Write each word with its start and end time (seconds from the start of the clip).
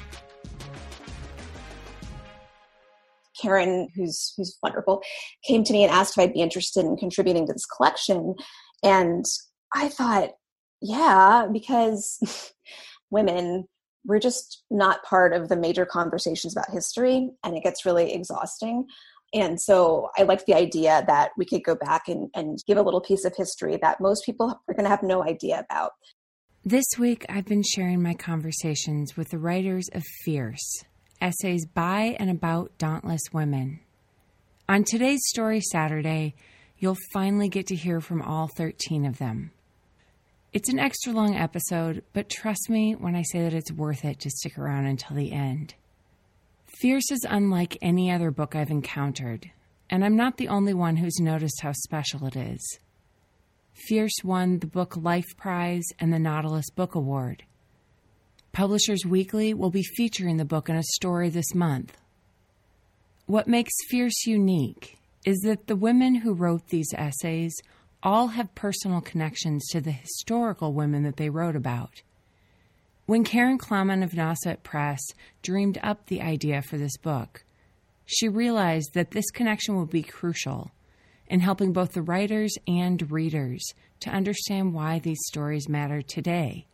Karen, 3.39 3.89
who's 3.95 4.33
who's 4.39 4.57
wonderful, 4.63 5.03
came 5.47 5.65
to 5.65 5.73
me 5.75 5.85
and 5.85 5.93
asked 5.93 6.17
if 6.17 6.23
I'd 6.23 6.33
be 6.33 6.41
interested 6.41 6.87
in 6.87 6.97
contributing 6.97 7.47
to 7.47 7.53
this 7.53 7.67
collection. 7.67 8.37
And 8.83 9.27
I 9.75 9.89
thought, 9.89 10.31
yeah, 10.81 11.47
because 11.53 12.55
women 13.11 13.67
we're 14.07 14.21
just 14.21 14.63
not 14.71 15.03
part 15.05 15.33
of 15.33 15.49
the 15.49 15.57
major 15.57 15.85
conversations 15.85 16.55
about 16.55 16.71
history 16.71 17.31
and 17.45 17.57
it 17.57 17.63
gets 17.63 17.85
really 17.85 18.13
exhausting. 18.13 18.87
And 19.33 19.61
so 19.61 20.11
i 20.19 20.23
like 20.23 20.45
the 20.47 20.55
idea 20.55 21.05
that 21.07 21.31
we 21.37 21.45
could 21.45 21.63
go 21.63 21.75
back 21.75 22.09
and, 22.09 22.31
and 22.35 22.59
give 22.67 22.79
a 22.79 22.83
little 22.83 23.01
piece 23.01 23.25
of 23.25 23.35
history 23.37 23.79
that 23.81 24.01
most 24.01 24.25
people 24.25 24.49
are 24.69 24.75
going 24.75 24.85
to 24.85 24.91
have 24.91 25.03
no 25.03 25.23
idea 25.25 25.65
about. 25.69 25.93
This 26.65 26.87
week 26.99 27.25
i've 27.29 27.47
been 27.47 27.63
sharing 27.63 28.03
my 28.03 28.15
conversations 28.15 29.17
with 29.17 29.31
the 29.31 29.39
writers 29.39 29.89
of 29.93 30.03
fierce 30.25 30.85
essays 31.21 31.67
by 31.67 32.17
and 32.19 32.31
about 32.31 32.77
dauntless 32.79 33.23
women. 33.33 33.81
On 34.69 34.85
today's 34.85 35.21
story 35.27 35.61
saturday 35.61 36.35
you'll 36.79 36.97
finally 37.13 37.49
get 37.49 37.67
to 37.67 37.77
hear 37.77 38.01
from 38.01 38.23
all 38.23 38.49
13 38.57 39.05
of 39.05 39.19
them 39.19 39.53
it's 40.53 40.69
an 40.69 40.81
extra 40.81 41.13
long 41.13 41.37
episode, 41.37 42.03
but 42.13 42.29
trust 42.29 42.69
me 42.69 42.95
when 42.95 43.15
I 43.15 43.23
say 43.23 43.43
that 43.43 43.55
it's 43.55 43.71
worth 43.71 44.05
it 44.05 44.19
to 44.21 44.31
stick 44.31 44.59
around 44.59 44.87
until 44.87 45.17
the 45.17 45.33
end. 45.33 45.75
Fierce 46.67 47.11
is 47.13 47.25
unlike 47.29 47.79
any 47.81 48.11
other 48.11 48.33
book 48.33 48.57
I've 48.57 48.71
encountered, 48.71 49.51
and 49.89 50.05
I'm 50.05 50.17
not 50.17 50.39
the 50.39 50.49
only 50.49 50.75
one 50.75 50.97
who's 50.97 51.21
noticed 51.21 51.61
how 51.63 51.73
special 51.73 52.27
it 52.27 52.35
is. 52.35 52.79
Fierce 53.75 54.25
won 54.25 54.59
the 54.59 54.67
Book 54.67 54.97
Life 54.97 55.37
Prize 55.37 55.85
and 56.01 56.13
the 56.13 56.19
Nautilus 56.19 56.71
Book 56.71 56.97
Award. 56.97 57.45
Publishers 58.53 59.07
Weekly 59.07 59.55
will 59.55 59.71
be 59.71 59.83
featuring 59.83 60.37
the 60.37 60.45
book 60.45 60.69
in 60.69 60.75
a 60.75 60.83
story 60.83 61.29
this 61.29 61.55
month. 61.55 61.97
What 63.27 63.47
makes 63.47 63.73
Fierce 63.89 64.27
unique 64.27 64.99
is 65.25 65.39
that 65.41 65.69
the 65.69 65.77
women 65.77 66.17
who 66.17 66.35
wrote 66.35 66.67
these 66.69 66.93
essays 66.95 67.55
all 68.03 68.29
have 68.29 68.55
personal 68.55 69.01
connections 69.01 69.67
to 69.69 69.81
the 69.81 69.93
historical 69.93 70.73
women 70.73 71.03
that 71.03 71.17
they 71.17 71.31
wrote 71.31 71.57
about. 71.57 72.03
When 73.07 73.25
Karen 73.25 73.59
Klauman 73.59 74.05
of 74.05 74.13
Nauset 74.13 74.63
Press 74.63 75.01
dreamed 75.43 75.79
up 75.83 76.07
the 76.07 76.23
idea 76.23 76.63
for 76.63 76.79
this 76.79 76.97
book, 76.97 77.45
she 78.07 78.29
realized 78.29 78.95
that 78.95 79.11
this 79.11 79.31
connection 79.31 79.77
would 79.77 79.91
be 79.91 80.03
crucial 80.03 80.71
in 81.27 81.41
helping 81.41 81.73
both 81.73 81.93
the 81.93 82.03
writers 82.03 82.55
and 82.67 83.11
readers 83.11 83.65
to 84.01 84.11
understand 84.11 84.75
why 84.75 84.99
these 84.99 85.21
stories 85.27 85.69
matter 85.69 86.03
today. 86.03 86.67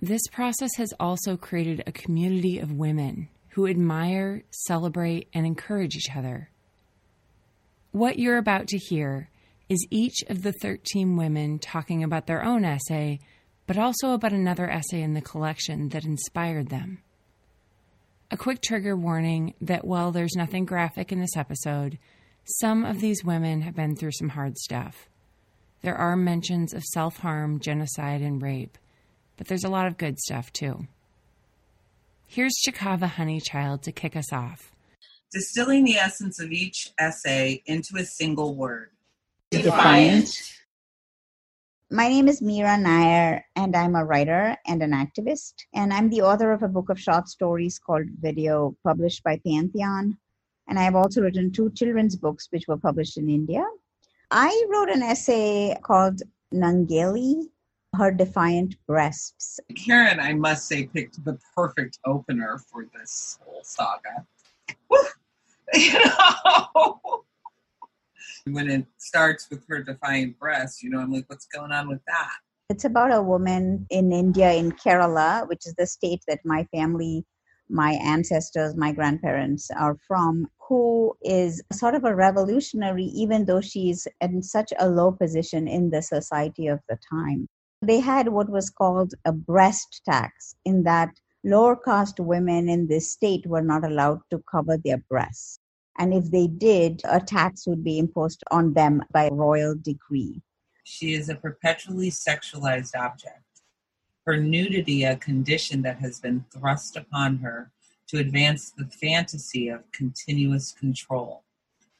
This 0.00 0.22
process 0.30 0.70
has 0.76 0.92
also 1.00 1.36
created 1.36 1.82
a 1.86 1.92
community 1.92 2.58
of 2.58 2.72
women 2.72 3.28
who 3.50 3.66
admire, 3.66 4.42
celebrate, 4.50 5.28
and 5.34 5.44
encourage 5.44 5.96
each 5.96 6.14
other. 6.16 6.50
What 7.90 8.18
you're 8.18 8.38
about 8.38 8.68
to 8.68 8.78
hear 8.78 9.28
is 9.68 9.86
each 9.90 10.22
of 10.28 10.42
the 10.42 10.52
13 10.52 11.16
women 11.16 11.58
talking 11.58 12.02
about 12.02 12.26
their 12.26 12.42
own 12.42 12.64
essay, 12.64 13.20
but 13.66 13.76
also 13.76 14.12
about 14.12 14.32
another 14.32 14.68
essay 14.68 15.02
in 15.02 15.14
the 15.14 15.20
collection 15.20 15.90
that 15.90 16.04
inspired 16.04 16.68
them. 16.70 17.02
A 18.30 18.36
quick 18.36 18.60
trigger 18.62 18.96
warning 18.96 19.54
that 19.60 19.86
while 19.86 20.10
there's 20.10 20.36
nothing 20.36 20.64
graphic 20.64 21.12
in 21.12 21.20
this 21.20 21.36
episode, 21.36 21.98
some 22.44 22.84
of 22.84 23.00
these 23.00 23.24
women 23.24 23.62
have 23.62 23.74
been 23.74 23.94
through 23.94 24.12
some 24.12 24.30
hard 24.30 24.56
stuff. 24.56 25.08
There 25.82 25.94
are 25.94 26.16
mentions 26.16 26.72
of 26.72 26.82
self 26.82 27.18
harm, 27.18 27.60
genocide, 27.60 28.22
and 28.22 28.42
rape, 28.42 28.78
but 29.36 29.46
there's 29.46 29.64
a 29.64 29.70
lot 29.70 29.86
of 29.86 29.98
good 29.98 30.18
stuff 30.18 30.52
too. 30.52 30.88
Here's 32.26 32.54
Chikava 32.66 33.08
Honeychild 33.08 33.82
to 33.82 33.92
kick 33.92 34.16
us 34.16 34.32
off. 34.32 34.72
Distilling 35.32 35.84
the 35.84 35.96
essence 35.96 36.40
of 36.40 36.52
each 36.52 36.90
essay 36.98 37.62
into 37.66 37.96
a 37.96 38.04
single 38.04 38.54
word. 38.54 38.90
Defiant. 39.50 40.28
My 41.90 42.06
name 42.08 42.28
is 42.28 42.42
Meera 42.42 42.78
Nair, 42.78 43.46
and 43.56 43.74
I'm 43.74 43.96
a 43.96 44.04
writer 44.04 44.54
and 44.66 44.82
an 44.82 44.90
activist. 44.90 45.54
And 45.72 45.90
I'm 45.90 46.10
the 46.10 46.20
author 46.20 46.52
of 46.52 46.62
a 46.62 46.68
book 46.68 46.90
of 46.90 47.00
short 47.00 47.28
stories 47.28 47.78
called 47.78 48.04
Video, 48.20 48.76
published 48.84 49.24
by 49.24 49.40
Pantheon. 49.46 50.18
And 50.68 50.78
I've 50.78 50.94
also 50.94 51.22
written 51.22 51.50
two 51.50 51.70
children's 51.70 52.14
books, 52.14 52.48
which 52.50 52.68
were 52.68 52.76
published 52.76 53.16
in 53.16 53.30
India. 53.30 53.64
I 54.30 54.66
wrote 54.70 54.90
an 54.90 55.02
essay 55.02 55.74
called 55.82 56.20
Nangeli, 56.52 57.44
Her 57.96 58.12
Defiant 58.12 58.76
Breasts. 58.86 59.58
Karen, 59.74 60.20
I 60.20 60.34
must 60.34 60.68
say, 60.68 60.84
picked 60.84 61.24
the 61.24 61.38
perfect 61.56 62.00
opener 62.04 62.58
for 62.70 62.86
this 62.94 63.38
whole 63.42 63.62
saga. 63.64 64.26
You 65.74 65.92
know? 66.02 67.24
When 68.52 68.70
it 68.70 68.86
starts 68.98 69.48
with 69.50 69.64
her 69.68 69.82
defiant 69.82 70.38
breast, 70.38 70.82
you 70.82 70.90
know, 70.90 71.00
I'm 71.00 71.12
like, 71.12 71.28
what's 71.28 71.46
going 71.46 71.72
on 71.72 71.88
with 71.88 72.00
that? 72.06 72.36
It's 72.70 72.84
about 72.84 73.14
a 73.14 73.22
woman 73.22 73.86
in 73.90 74.12
India, 74.12 74.52
in 74.52 74.72
Kerala, 74.72 75.48
which 75.48 75.66
is 75.66 75.74
the 75.78 75.86
state 75.86 76.20
that 76.28 76.40
my 76.44 76.64
family, 76.74 77.24
my 77.70 77.92
ancestors, 77.92 78.76
my 78.76 78.92
grandparents 78.92 79.70
are 79.70 79.96
from, 80.06 80.46
who 80.68 81.16
is 81.22 81.62
sort 81.72 81.94
of 81.94 82.04
a 82.04 82.14
revolutionary, 82.14 83.04
even 83.04 83.46
though 83.46 83.62
she's 83.62 84.06
in 84.20 84.42
such 84.42 84.72
a 84.78 84.88
low 84.88 85.12
position 85.12 85.66
in 85.66 85.90
the 85.90 86.02
society 86.02 86.66
of 86.66 86.80
the 86.88 86.98
time. 87.10 87.46
They 87.80 88.00
had 88.00 88.28
what 88.28 88.50
was 88.50 88.68
called 88.68 89.14
a 89.24 89.32
breast 89.32 90.02
tax, 90.04 90.54
in 90.66 90.82
that 90.82 91.10
lower 91.44 91.76
caste 91.76 92.20
women 92.20 92.68
in 92.68 92.88
this 92.88 93.12
state 93.12 93.46
were 93.46 93.62
not 93.62 93.84
allowed 93.84 94.20
to 94.30 94.42
cover 94.50 94.76
their 94.76 94.98
breasts. 95.08 95.58
And 95.98 96.14
if 96.14 96.30
they 96.30 96.46
did, 96.46 97.02
a 97.04 97.20
tax 97.20 97.66
would 97.66 97.82
be 97.82 97.98
imposed 97.98 98.42
on 98.50 98.72
them 98.72 99.02
by 99.12 99.28
royal 99.30 99.74
decree. 99.74 100.40
She 100.84 101.14
is 101.14 101.28
a 101.28 101.34
perpetually 101.34 102.10
sexualized 102.10 102.96
object. 102.96 103.42
Her 104.24 104.36
nudity, 104.36 105.04
a 105.04 105.16
condition 105.16 105.82
that 105.82 105.98
has 105.98 106.20
been 106.20 106.44
thrust 106.52 106.96
upon 106.96 107.38
her 107.38 107.72
to 108.08 108.18
advance 108.18 108.70
the 108.70 108.86
fantasy 108.86 109.68
of 109.68 109.90
continuous 109.92 110.72
control, 110.72 111.44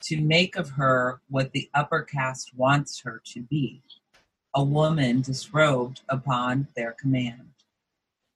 to 0.02 0.20
make 0.20 0.56
of 0.56 0.70
her 0.70 1.20
what 1.28 1.52
the 1.52 1.68
upper 1.74 2.02
caste 2.02 2.52
wants 2.54 3.00
her 3.00 3.20
to 3.26 3.42
be 3.42 3.82
a 4.54 4.64
woman 4.64 5.20
disrobed 5.20 6.00
upon 6.08 6.68
their 6.74 6.92
command. 6.92 7.50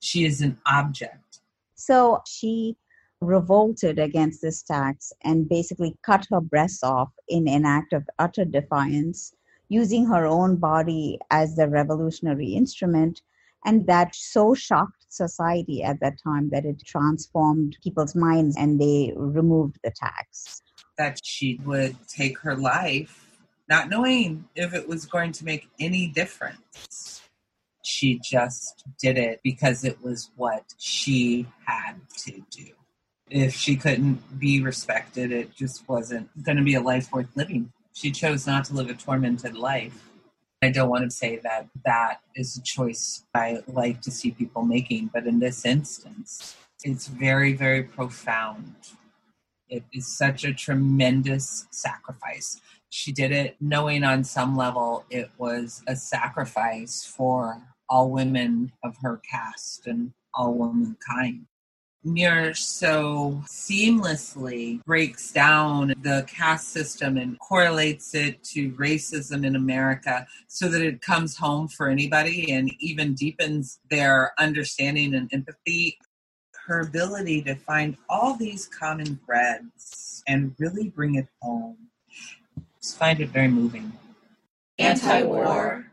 She 0.01 0.25
is 0.25 0.41
an 0.41 0.59
object. 0.67 1.41
So 1.75 2.23
she 2.27 2.77
revolted 3.23 3.99
against 3.99 4.43
this 4.43 4.63
tax 4.63 5.13
and 5.23 5.49
basically 5.49 5.97
cut 6.03 6.27
her 6.31 6.41
breasts 6.41 6.83
off 6.83 7.11
in 7.29 7.49
an 7.49 7.65
act 7.65 7.93
of 7.93 8.09
utter 8.19 8.45
defiance, 8.45 9.33
using 9.69 10.05
her 10.07 10.27
own 10.27 10.57
body 10.57 11.19
as 11.31 11.57
the 11.57 11.69
revolutionary 11.69 12.49
instrument. 12.49 13.23
And 13.65 13.87
that 13.87 14.15
so 14.15 14.55
shocked 14.55 15.07
society 15.09 15.85
at 15.85 16.01
that 16.01 16.15
time 16.23 16.51
that 16.51 16.65
it 16.65 16.85
transformed 16.85 17.79
people's 17.83 18.17
minds 18.17 18.57
and 18.59 18.81
they 18.81 19.13
removed 19.17 19.79
the 19.85 19.93
tax. 19.93 20.61
That 20.99 21.21
she 21.23 21.61
would 21.65 21.97
take 22.09 22.39
her 22.41 22.57
life, 22.57 23.39
not 23.69 23.89
knowing 23.89 24.49
if 24.57 24.75
it 24.75 24.89
was 24.89 25.07
going 25.07 25.33
to 25.33 25.45
make 25.45 25.69
any 25.79 26.09
difference. 26.09 27.23
She 27.85 28.21
just 28.23 28.85
did 29.01 29.17
it 29.17 29.41
because 29.43 29.85
it 29.85 30.03
was 30.03 30.31
what 30.37 30.65
she 30.79 31.47
had 31.67 31.95
to 32.19 32.43
do 32.51 32.73
if 33.31 33.55
she 33.55 33.77
couldn't 33.77 34.39
be 34.39 34.63
respected, 34.63 35.33
it 35.33 35.55
just 35.55 35.89
wasn't 35.89 36.29
going 36.43 36.59
to 36.59 36.63
be 36.63 36.75
a 36.75 36.81
life 36.81 37.13
worth 37.13 37.29
living. 37.35 37.73
She 37.95 38.11
chose 38.11 38.47
not 38.47 38.65
to 38.67 38.75
live 38.75 38.91
a 38.91 38.95
tormented 38.95 39.57
life. 39.57 40.09
I 40.63 40.71
don't 40.71 40.89
want 40.89 41.05
to 41.05 41.11
say 41.11 41.41
that 41.43 41.69
that 41.85 42.21
is 42.37 42.57
a 42.57 42.63
choice 42.63 43.25
I 43.35 43.59
like 43.67 44.01
to 44.03 44.11
see 44.11 44.31
people 44.31 44.63
making, 44.63 45.11
but 45.13 45.27
in 45.27 45.41
this 45.41 45.65
instance, 45.65 46.57
It's 46.85 47.07
very, 47.07 47.53
very 47.53 47.85
profound. 47.85 48.75
It 49.69 49.85
is 49.93 50.07
such 50.07 50.45
a 50.45 50.53
tremendous 50.53 51.67
sacrifice. 51.71 52.61
She 52.91 53.13
did 53.13 53.31
it 53.31 53.57
knowing 53.61 54.03
on 54.05 54.25
some 54.25 54.57
level 54.57 55.05
it 55.09 55.31
was 55.39 55.83
a 55.87 55.95
sacrifice 55.95 57.05
for 57.05 57.63
all 57.89 58.11
women 58.11 58.73
of 58.83 58.97
her 59.03 59.21
caste 59.31 59.87
and 59.87 60.13
all 60.35 60.55
womankind. 60.55 61.47
Meera 62.05 62.57
so 62.57 63.41
seamlessly 63.47 64.83
breaks 64.85 65.31
down 65.31 65.95
the 66.03 66.25
caste 66.27 66.69
system 66.69 67.17
and 67.17 67.39
correlates 67.39 68.15
it 68.15 68.43
to 68.43 68.73
racism 68.73 69.47
in 69.47 69.55
America 69.55 70.27
so 70.49 70.69
that 70.69 70.83
it 70.83 71.01
comes 71.01 71.37
home 71.37 71.69
for 71.69 71.89
anybody 71.89 72.53
and 72.53 72.73
even 72.81 73.15
deepens 73.15 73.79
their 73.89 74.33
understanding 74.39 75.15
and 75.15 75.31
empathy. 75.33 75.97
Her 76.67 76.81
ability 76.81 77.43
to 77.43 77.55
find 77.55 77.97
all 78.09 78.37
these 78.37 78.67
common 78.67 79.21
threads 79.25 80.25
and 80.27 80.55
really 80.59 80.89
bring 80.89 81.17
it 81.17 81.27
home. 81.41 81.77
I 82.57 82.63
just 82.81 82.99
find 82.99 83.21
it 83.21 83.29
very 83.29 83.49
moving. 83.49 83.93
Anti 84.79 85.23
war 85.23 85.92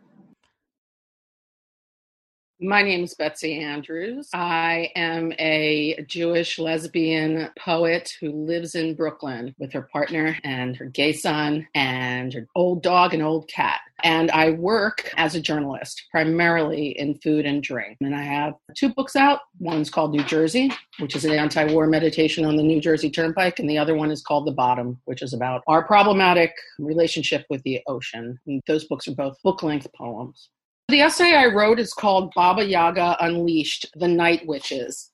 my 2.62 2.82
name 2.82 3.06
is 3.06 3.14
Betsy 3.14 3.62
Andrews. 3.62 4.30
I 4.34 4.92
am 4.96 5.32
a 5.40 6.04
Jewish 6.08 6.60
lesbian 6.60 7.50
poet 7.58 8.12
who 8.20 8.32
lives 8.32 8.76
in 8.76 8.96
Brooklyn 8.96 9.56
with 9.58 9.72
her 9.72 9.84
partner 9.84 10.38
and 10.44 10.76
her 10.76 10.86
gay 10.86 11.14
son 11.14 11.68
and 11.74 12.34
her 12.34 12.48
old 12.56 12.84
dog 12.84 13.14
and 13.14 13.24
old 13.24 13.48
cat. 13.48 13.80
And 14.04 14.30
I 14.32 14.52
work 14.52 15.12
as 15.16 15.36
a 15.36 15.42
journalist, 15.42 16.04
primarily 16.12 16.90
in 17.00 17.16
food 17.20 17.46
and 17.46 17.64
drink. 17.64 17.98
And 18.02 18.16
I 18.16 18.24
have 18.24 18.56
two 18.76 18.94
books 18.94 19.16
out. 19.16 19.40
One's 19.60 19.90
called 19.90 20.12
New 20.12 20.24
Jersey, 20.24 20.70
which 21.00 21.16
is 21.16 21.24
an 21.24 21.32
anti 21.32 21.72
war 21.72 21.88
meditation 21.88 22.44
on 22.44 22.58
the 22.58 22.64
New 22.64 22.82
Jersey 22.82 23.10
Turnpike. 23.10 23.60
And 23.60 23.70
the 23.70 23.78
other 23.78 23.96
one 23.96 24.12
is 24.12 24.22
called 24.22 24.46
The 24.46 24.52
Bottom, 24.52 25.00
which 25.06 25.22
is 25.22 25.34
about 25.34 25.64
our 25.68 25.86
problematic 25.86 26.54
relationship 26.78 27.46
with 27.50 27.64
the 27.64 27.82
ocean. 27.88 28.38
And 28.48 28.62
those 28.68 28.86
books 28.86 29.08
are 29.08 29.16
both 29.16 29.42
book 29.44 29.64
length 29.64 29.88
poems. 29.94 30.50
The 30.90 31.02
essay 31.02 31.36
I 31.36 31.46
wrote 31.46 31.80
is 31.80 31.94
called 31.94 32.34
Baba 32.34 32.66
Yaga 32.66 33.16
Unleashed 33.20 33.86
The 33.94 34.08
Night 34.08 34.48
Witches. 34.48 35.12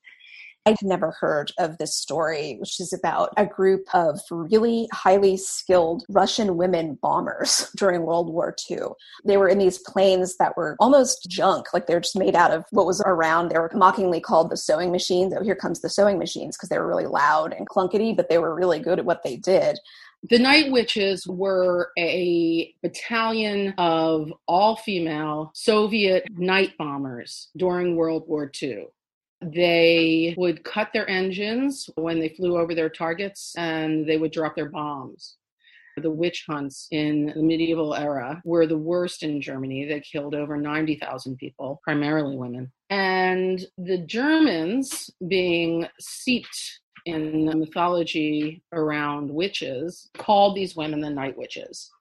I'd 0.65 0.81
never 0.81 1.11
heard 1.11 1.51
of 1.59 1.77
this 1.77 1.97
story, 1.97 2.55
which 2.61 2.79
is 2.79 2.93
about 2.93 3.33
a 3.35 3.45
group 3.45 3.83
of 3.93 4.21
really 4.31 4.87
highly 4.93 5.35
skilled 5.35 6.05
Russian 6.07 6.55
women 6.55 6.97
bombers 7.01 7.69
during 7.75 8.03
World 8.03 8.31
War 8.31 8.55
II. 8.71 8.79
They 9.25 9.35
were 9.35 9.49
in 9.49 9.57
these 9.57 9.77
planes 9.79 10.37
that 10.37 10.55
were 10.55 10.77
almost 10.79 11.27
junk, 11.29 11.73
like 11.73 11.87
they're 11.87 11.99
just 11.99 12.17
made 12.17 12.37
out 12.37 12.51
of 12.51 12.63
what 12.71 12.85
was 12.85 13.01
around. 13.05 13.49
They 13.49 13.59
were 13.59 13.69
mockingly 13.75 14.21
called 14.21 14.51
the 14.51 14.57
sewing 14.57 14.93
machines. 14.93 15.33
Oh, 15.37 15.43
here 15.43 15.55
comes 15.55 15.81
the 15.81 15.89
sewing 15.89 16.17
machines 16.17 16.55
because 16.55 16.69
they 16.69 16.79
were 16.79 16.87
really 16.87 17.05
loud 17.05 17.51
and 17.51 17.67
clunkety, 17.67 18.15
but 18.15 18.29
they 18.29 18.37
were 18.37 18.55
really 18.55 18.79
good 18.79 18.97
at 18.97 19.05
what 19.05 19.23
they 19.23 19.35
did. 19.35 19.77
The 20.29 20.39
Night 20.39 20.71
Witches 20.71 21.27
were 21.27 21.91
a 21.99 22.73
battalion 22.81 23.75
of 23.77 24.33
all 24.47 24.75
female 24.75 25.51
Soviet 25.53 26.25
night 26.35 26.71
bombers 26.79 27.49
during 27.55 27.95
World 27.95 28.23
War 28.27 28.49
II. 28.59 28.87
They 29.41 30.33
would 30.35 30.63
cut 30.63 30.89
their 30.93 31.07
engines 31.07 31.91
when 31.95 32.19
they 32.19 32.29
flew 32.29 32.57
over 32.57 32.73
their 32.73 32.89
targets 32.89 33.53
and 33.55 34.07
they 34.07 34.17
would 34.17 34.31
drop 34.31 34.55
their 34.55 34.69
bombs. 34.69 35.35
The 35.97 36.09
witch 36.09 36.45
hunts 36.49 36.87
in 36.89 37.27
the 37.35 37.43
medieval 37.43 37.93
era 37.93 38.41
were 38.45 38.65
the 38.65 38.79
worst 38.79 39.21
in 39.21 39.39
Germany. 39.39 39.85
They 39.85 39.99
killed 39.99 40.33
over 40.33 40.57
90,000 40.57 41.37
people, 41.37 41.81
primarily 41.83 42.35
women. 42.35 42.71
And 42.89 43.63
the 43.77 43.99
Germans, 43.99 45.11
being 45.27 45.87
seeped 45.99 46.79
in 47.05 47.45
the 47.45 47.55
mythology 47.55 48.61
around 48.71 49.29
witches 49.29 50.09
called 50.17 50.55
these 50.55 50.75
women 50.75 51.01
the 51.01 51.09
night 51.09 51.37
witches. 51.37 51.91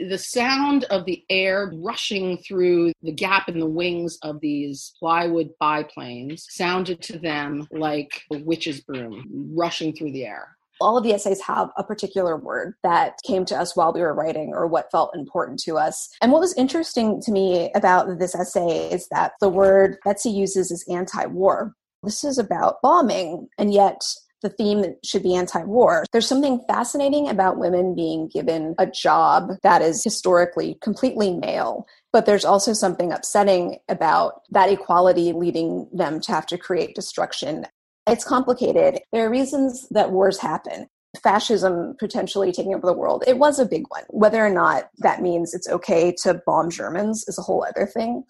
The 0.00 0.18
sound 0.18 0.84
of 0.84 1.06
the 1.06 1.24
air 1.28 1.72
rushing 1.74 2.38
through 2.38 2.92
the 3.02 3.12
gap 3.12 3.48
in 3.48 3.58
the 3.58 3.66
wings 3.66 4.18
of 4.22 4.40
these 4.40 4.92
plywood 4.98 5.50
biplanes 5.58 6.46
sounded 6.50 7.02
to 7.02 7.18
them 7.18 7.66
like 7.72 8.22
a 8.32 8.38
witch's 8.38 8.80
broom 8.80 9.50
rushing 9.54 9.92
through 9.92 10.12
the 10.12 10.24
air 10.24 10.58
all 10.80 10.96
of 10.96 11.04
the 11.04 11.12
essays 11.12 11.40
have 11.42 11.70
a 11.76 11.84
particular 11.84 12.36
word 12.36 12.74
that 12.82 13.18
came 13.24 13.44
to 13.46 13.56
us 13.56 13.76
while 13.76 13.92
we 13.92 14.00
were 14.00 14.14
writing 14.14 14.52
or 14.54 14.66
what 14.66 14.90
felt 14.90 15.14
important 15.14 15.58
to 15.60 15.76
us. 15.76 16.08
And 16.20 16.32
what 16.32 16.40
was 16.40 16.54
interesting 16.54 17.20
to 17.22 17.32
me 17.32 17.70
about 17.74 18.18
this 18.18 18.34
essay 18.34 18.90
is 18.90 19.08
that 19.08 19.32
the 19.40 19.48
word 19.48 19.96
Betsy 20.04 20.30
uses 20.30 20.70
is 20.70 20.84
anti 20.88 21.26
war. 21.26 21.74
This 22.02 22.22
is 22.22 22.38
about 22.38 22.80
bombing, 22.82 23.48
and 23.58 23.72
yet 23.72 24.02
the 24.42 24.48
theme 24.48 24.84
should 25.04 25.22
be 25.22 25.34
anti 25.34 25.62
war. 25.64 26.04
There's 26.12 26.28
something 26.28 26.60
fascinating 26.68 27.28
about 27.28 27.58
women 27.58 27.94
being 27.94 28.28
given 28.28 28.74
a 28.78 28.86
job 28.86 29.52
that 29.62 29.82
is 29.82 30.04
historically 30.04 30.78
completely 30.80 31.34
male. 31.34 31.86
But 32.12 32.26
there's 32.26 32.44
also 32.44 32.72
something 32.72 33.12
upsetting 33.12 33.78
about 33.88 34.42
that 34.50 34.70
equality 34.70 35.32
leading 35.32 35.88
them 35.92 36.20
to 36.22 36.32
have 36.32 36.46
to 36.46 36.58
create 36.58 36.94
destruction. 36.94 37.66
It's 38.06 38.24
complicated. 38.24 39.00
There 39.12 39.26
are 39.26 39.30
reasons 39.30 39.86
that 39.90 40.12
wars 40.12 40.38
happen 40.38 40.88
fascism 41.22 41.96
potentially 41.98 42.52
taking 42.52 42.74
over 42.74 42.86
the 42.86 42.92
world, 42.92 43.24
it 43.26 43.38
was 43.38 43.58
a 43.58 43.66
big 43.66 43.84
one. 43.88 44.04
Whether 44.08 44.44
or 44.44 44.50
not 44.50 44.90
that 44.98 45.22
means 45.22 45.54
it's 45.54 45.68
okay 45.68 46.14
to 46.22 46.40
bomb 46.46 46.70
Germans 46.70 47.24
is 47.28 47.38
a 47.38 47.42
whole 47.42 47.64
other 47.64 47.86
thing. 47.86 48.24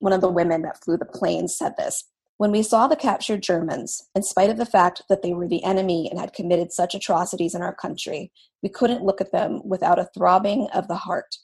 One 0.00 0.12
of 0.12 0.20
the 0.20 0.30
women 0.30 0.62
that 0.62 0.82
flew 0.84 0.96
the 0.96 1.04
plane 1.04 1.48
said 1.48 1.76
this 1.76 2.04
when 2.36 2.50
we 2.50 2.62
saw 2.62 2.86
the 2.86 2.96
captured 2.96 3.42
Germans, 3.42 4.08
in 4.14 4.22
spite 4.22 4.50
of 4.50 4.56
the 4.56 4.66
fact 4.66 5.02
that 5.08 5.22
they 5.22 5.32
were 5.32 5.48
the 5.48 5.62
enemy 5.62 6.08
and 6.10 6.18
had 6.18 6.32
committed 6.32 6.72
such 6.72 6.94
atrocities 6.94 7.54
in 7.54 7.62
our 7.62 7.74
country, 7.74 8.32
we 8.62 8.68
couldn't 8.68 9.04
look 9.04 9.20
at 9.20 9.32
them 9.32 9.60
without 9.64 9.98
a 9.98 10.08
throbbing 10.16 10.68
of 10.74 10.88
the 10.88 10.96
heart. 10.96 11.36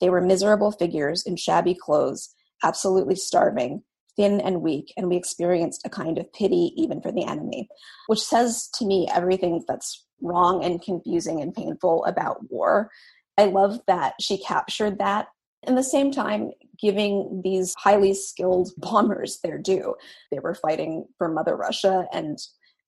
They 0.00 0.10
were 0.10 0.20
miserable 0.20 0.72
figures 0.72 1.22
in 1.24 1.36
shabby 1.36 1.74
clothes, 1.74 2.34
absolutely 2.64 3.14
starving, 3.14 3.84
thin 4.16 4.40
and 4.40 4.62
weak, 4.62 4.92
and 4.96 5.08
we 5.08 5.16
experienced 5.16 5.82
a 5.84 5.90
kind 5.90 6.18
of 6.18 6.32
pity 6.32 6.72
even 6.76 7.00
for 7.00 7.12
the 7.12 7.24
enemy, 7.24 7.68
which 8.08 8.20
says 8.20 8.68
to 8.74 8.84
me 8.84 9.08
everything 9.14 9.62
that's 9.68 10.04
wrong 10.20 10.64
and 10.64 10.82
confusing 10.82 11.40
and 11.40 11.54
painful 11.54 12.04
about 12.04 12.50
war. 12.50 12.90
I 13.38 13.44
love 13.44 13.80
that 13.86 14.14
she 14.20 14.38
captured 14.38 14.98
that. 14.98 15.28
At 15.66 15.76
the 15.76 15.82
same 15.82 16.10
time, 16.10 16.50
giving 16.82 17.40
these 17.44 17.74
highly 17.78 18.12
skilled 18.12 18.70
bombers 18.76 19.38
their 19.42 19.58
due. 19.58 19.94
They 20.30 20.40
were 20.40 20.54
fighting 20.54 21.06
for 21.16 21.28
Mother 21.28 21.56
Russia 21.56 22.06
and 22.12 22.38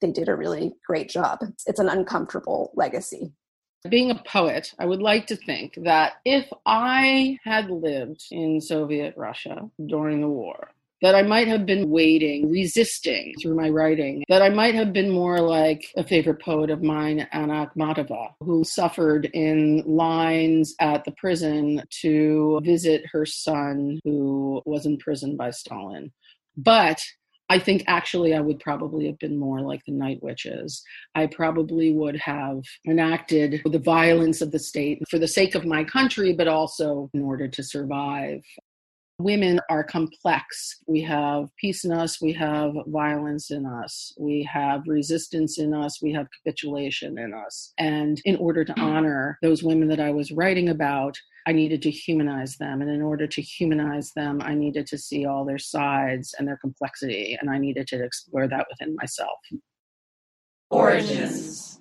they 0.01 0.11
did 0.11 0.29
a 0.29 0.37
really 0.37 0.73
great 0.87 1.09
job. 1.09 1.39
It's 1.67 1.79
an 1.79 1.89
uncomfortable 1.89 2.73
legacy. 2.75 3.33
Being 3.89 4.11
a 4.11 4.23
poet, 4.27 4.73
I 4.79 4.87
would 4.87 5.03
like 5.03 5.27
to 5.27 5.37
think 5.37 5.75
that 5.85 6.15
if 6.25 6.51
I 6.65 7.39
had 7.45 7.71
lived 7.71 8.25
in 8.31 8.61
Soviet 8.61 9.15
Russia 9.17 9.71
during 9.87 10.23
the 10.23 10.29
war, 10.29 10.71
that 11.05 11.15
I 11.15 11.21
might 11.21 11.49
have 11.49 11.67
been 11.67 11.91
waiting, 11.91 12.51
resisting 12.51 13.35
through 13.39 13.55
my 13.55 13.69
writing, 13.69 14.25
that 14.31 14.41
I 14.41 14.49
might 14.49 14.75
have 14.75 14.95
been 14.95 15.11
more 15.11 15.39
like 15.39 15.85
a 15.99 16.03
favorite 16.03 16.41
poet 16.41 16.71
of 16.71 16.83
mine, 16.83 17.29
Anna 17.31 17.67
Akhmatova, 17.67 18.31
who 18.41 18.65
suffered 18.65 19.27
in 19.35 19.83
lines 19.85 20.75
at 20.81 21.05
the 21.05 21.13
prison 21.13 21.83
to 22.01 22.59
visit 22.65 23.05
her 23.13 23.27
son 23.27 24.01
who 24.03 24.63
was 24.65 24.87
imprisoned 24.87 25.37
by 25.37 25.51
Stalin. 25.51 26.11
But 26.57 27.03
I 27.51 27.59
think 27.59 27.85
actually 27.87 28.35
I 28.35 28.41
would 28.41 28.61
probably 28.61 29.05
have 29.07 29.19
been 29.19 29.39
more 29.39 29.61
like 29.61 29.85
the 29.85 29.93
night 29.93 30.23
witches. 30.23 30.83
I 31.15 31.27
probably 31.27 31.93
would 31.93 32.17
have 32.17 32.63
enacted 32.89 33.61
the 33.67 33.79
violence 33.79 34.41
of 34.41 34.53
the 34.53 34.59
state 34.59 35.03
for 35.11 35.19
the 35.19 35.29
sake 35.29 35.55
of 35.55 35.67
my 35.67 35.85
country, 35.85 36.33
but 36.33 36.49
also 36.49 37.11
in 37.13 37.21
order 37.21 37.47
to 37.47 37.63
survive 37.63 38.41
women 39.19 39.61
are 39.71 39.85
complex. 39.85 40.81
We 40.87 41.01
have 41.03 41.49
peace 41.57 41.85
in 41.85 41.93
us, 41.93 42.21
we 42.21 42.33
have 42.33 42.73
violence 42.87 43.51
in 43.51 43.65
us, 43.65 44.13
we 44.19 44.43
have 44.53 44.83
resistance 44.87 45.59
in 45.59 45.73
us, 45.73 46.03
we 46.03 46.13
have 46.13 46.27
capitulation 46.45 47.19
in 47.19 47.33
us. 47.33 47.73
And 47.79 48.21
in 48.25 48.37
order 48.37 48.65
to 48.65 48.81
honor 48.81 49.39
those 49.43 49.63
women 49.63 49.89
that 49.89 50.01
I 50.01 50.11
was 50.11 50.33
writing 50.33 50.71
about, 50.71 51.17
I 51.47 51.53
needed 51.53 51.83
to 51.83 51.91
humanize 51.91 52.57
them. 52.57 52.81
And 52.81 52.91
in 52.91 53.03
order 53.03 53.27
to 53.27 53.43
humanize 53.43 54.13
them, 54.17 54.41
I 54.43 54.55
needed 54.55 54.87
to 54.89 54.99
see 54.99 55.27
all 55.27 55.45
their 55.45 55.59
sides 55.59 56.35
and 56.39 56.49
their 56.49 56.57
complexity. 56.57 57.37
And 57.41 57.51
I 57.51 57.59
needed 57.59 57.87
to 57.89 58.03
explore 58.03 58.49
that 58.49 58.67
within 58.71 58.97
myself. 58.97 59.39
Origins. 60.71 61.81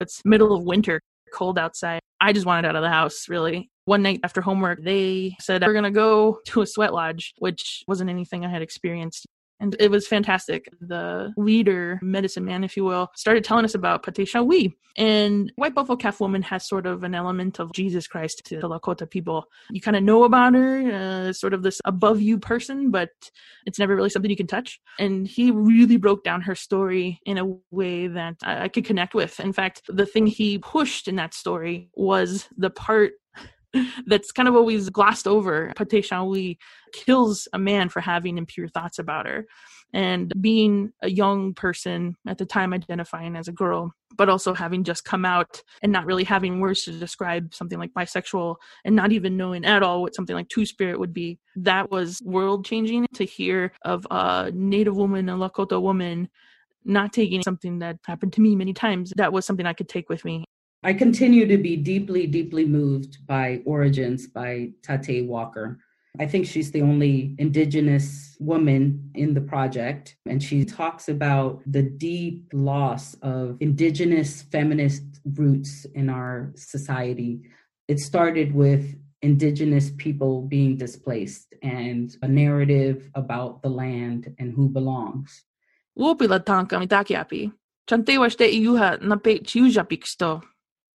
It's 0.00 0.22
middle 0.24 0.56
of 0.56 0.64
winter, 0.64 1.00
cold 1.32 1.58
outside. 1.58 2.00
I 2.22 2.32
just 2.32 2.46
wanted 2.46 2.66
out 2.66 2.76
of 2.76 2.82
the 2.82 2.88
house, 2.88 3.28
really 3.28 3.70
one 3.90 4.02
night 4.02 4.20
after 4.22 4.40
homework, 4.40 4.84
they 4.84 5.34
said, 5.40 5.66
We're 5.66 5.72
going 5.72 5.82
to 5.82 5.90
go 5.90 6.38
to 6.46 6.62
a 6.62 6.66
sweat 6.66 6.94
lodge, 6.94 7.34
which 7.38 7.82
wasn't 7.88 8.08
anything 8.08 8.44
I 8.44 8.48
had 8.48 8.62
experienced. 8.62 9.26
And 9.58 9.76
it 9.80 9.90
was 9.90 10.06
fantastic. 10.06 10.68
The 10.80 11.34
leader, 11.36 11.98
medicine 12.00 12.44
man, 12.44 12.62
if 12.62 12.76
you 12.76 12.84
will, 12.84 13.08
started 13.16 13.42
telling 13.42 13.64
us 13.64 13.74
about 13.74 14.04
Pate 14.04 14.28
Shawi. 14.28 14.72
And 14.96 15.52
White 15.56 15.74
Buffalo 15.74 15.96
Calf 15.96 16.20
Woman 16.20 16.42
has 16.42 16.66
sort 16.66 16.86
of 16.86 17.02
an 17.02 17.14
element 17.14 17.58
of 17.58 17.72
Jesus 17.72 18.06
Christ 18.06 18.42
to 18.46 18.60
the 18.60 18.68
Lakota 18.68 19.08
people. 19.08 19.44
You 19.70 19.80
kind 19.80 19.96
of 19.96 20.02
know 20.02 20.24
about 20.24 20.54
her, 20.54 21.28
uh, 21.28 21.32
sort 21.32 21.52
of 21.52 21.62
this 21.62 21.80
above 21.84 22.20
you 22.20 22.38
person, 22.38 22.90
but 22.90 23.10
it's 23.66 23.78
never 23.78 23.94
really 23.94 24.08
something 24.10 24.30
you 24.30 24.36
can 24.36 24.46
touch. 24.46 24.80
And 24.98 25.26
he 25.26 25.50
really 25.50 25.96
broke 25.96 26.24
down 26.24 26.40
her 26.42 26.54
story 26.54 27.20
in 27.26 27.38
a 27.38 27.56
way 27.70 28.06
that 28.06 28.36
I, 28.42 28.64
I 28.64 28.68
could 28.68 28.84
connect 28.84 29.14
with. 29.14 29.38
In 29.40 29.52
fact, 29.52 29.82
the 29.88 30.06
thing 30.06 30.26
he 30.26 30.58
pushed 30.58 31.06
in 31.06 31.16
that 31.16 31.34
story 31.34 31.90
was 31.94 32.48
the 32.56 32.70
part 32.70 33.12
that's 34.06 34.32
kind 34.32 34.48
of 34.48 34.56
always 34.56 34.90
glossed 34.90 35.26
over. 35.26 35.72
Pate 35.76 36.04
Shawi 36.04 36.58
kills 36.92 37.48
a 37.52 37.58
man 37.58 37.88
for 37.88 38.00
having 38.00 38.38
impure 38.38 38.68
thoughts 38.68 38.98
about 38.98 39.26
her. 39.26 39.46
And 39.92 40.32
being 40.40 40.92
a 41.02 41.10
young 41.10 41.52
person 41.52 42.16
at 42.24 42.38
the 42.38 42.46
time 42.46 42.72
identifying 42.72 43.34
as 43.34 43.48
a 43.48 43.52
girl, 43.52 43.92
but 44.16 44.28
also 44.28 44.54
having 44.54 44.84
just 44.84 45.04
come 45.04 45.24
out 45.24 45.62
and 45.82 45.90
not 45.90 46.06
really 46.06 46.22
having 46.22 46.60
words 46.60 46.84
to 46.84 46.92
describe 46.92 47.52
something 47.52 47.78
like 47.78 47.92
bisexual 47.92 48.54
and 48.84 48.94
not 48.94 49.10
even 49.10 49.36
knowing 49.36 49.64
at 49.64 49.82
all 49.82 50.02
what 50.02 50.14
something 50.14 50.36
like 50.36 50.48
two 50.48 50.64
spirit 50.64 51.00
would 51.00 51.12
be, 51.12 51.40
that 51.56 51.90
was 51.90 52.20
world 52.24 52.64
changing 52.64 53.04
to 53.14 53.24
hear 53.24 53.72
of 53.82 54.06
a 54.12 54.52
Native 54.54 54.96
woman, 54.96 55.28
a 55.28 55.36
Lakota 55.36 55.82
woman 55.82 56.28
not 56.84 57.12
taking 57.12 57.42
something 57.42 57.80
that 57.80 57.98
happened 58.06 58.32
to 58.34 58.40
me 58.40 58.54
many 58.54 58.72
times. 58.72 59.12
That 59.16 59.32
was 59.32 59.44
something 59.44 59.66
I 59.66 59.72
could 59.72 59.88
take 59.88 60.08
with 60.08 60.24
me 60.24 60.44
I 60.82 60.94
continue 60.94 61.46
to 61.46 61.58
be 61.58 61.76
deeply, 61.76 62.26
deeply 62.26 62.64
moved 62.64 63.26
by 63.26 63.60
Origins 63.66 64.26
by 64.26 64.70
Tate 64.82 65.26
Walker. 65.26 65.78
I 66.18 66.26
think 66.26 66.46
she's 66.46 66.72
the 66.72 66.80
only 66.80 67.36
Indigenous 67.38 68.34
woman 68.40 69.10
in 69.14 69.34
the 69.34 69.42
project. 69.42 70.16
And 70.26 70.42
she 70.42 70.64
talks 70.64 71.08
about 71.08 71.60
the 71.66 71.82
deep 71.82 72.48
loss 72.54 73.14
of 73.22 73.58
Indigenous 73.60 74.42
feminist 74.42 75.02
roots 75.34 75.84
in 75.94 76.08
our 76.08 76.52
society. 76.56 77.42
It 77.86 78.00
started 78.00 78.54
with 78.54 78.96
Indigenous 79.20 79.92
people 79.98 80.42
being 80.42 80.78
displaced 80.78 81.54
and 81.62 82.16
a 82.22 82.28
narrative 82.28 83.10
about 83.14 83.60
the 83.62 83.68
land 83.68 84.34
and 84.38 84.54
who 84.54 84.70
belongs. 84.70 85.44
Lupila 85.98 86.42
tanka 86.42 86.76
mitakiapi. 86.76 87.52
Iuha 87.86 89.02
na 89.02 89.16
pe 89.16 89.40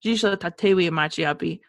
chiuja 0.04 0.36
piksto. 0.36 1.60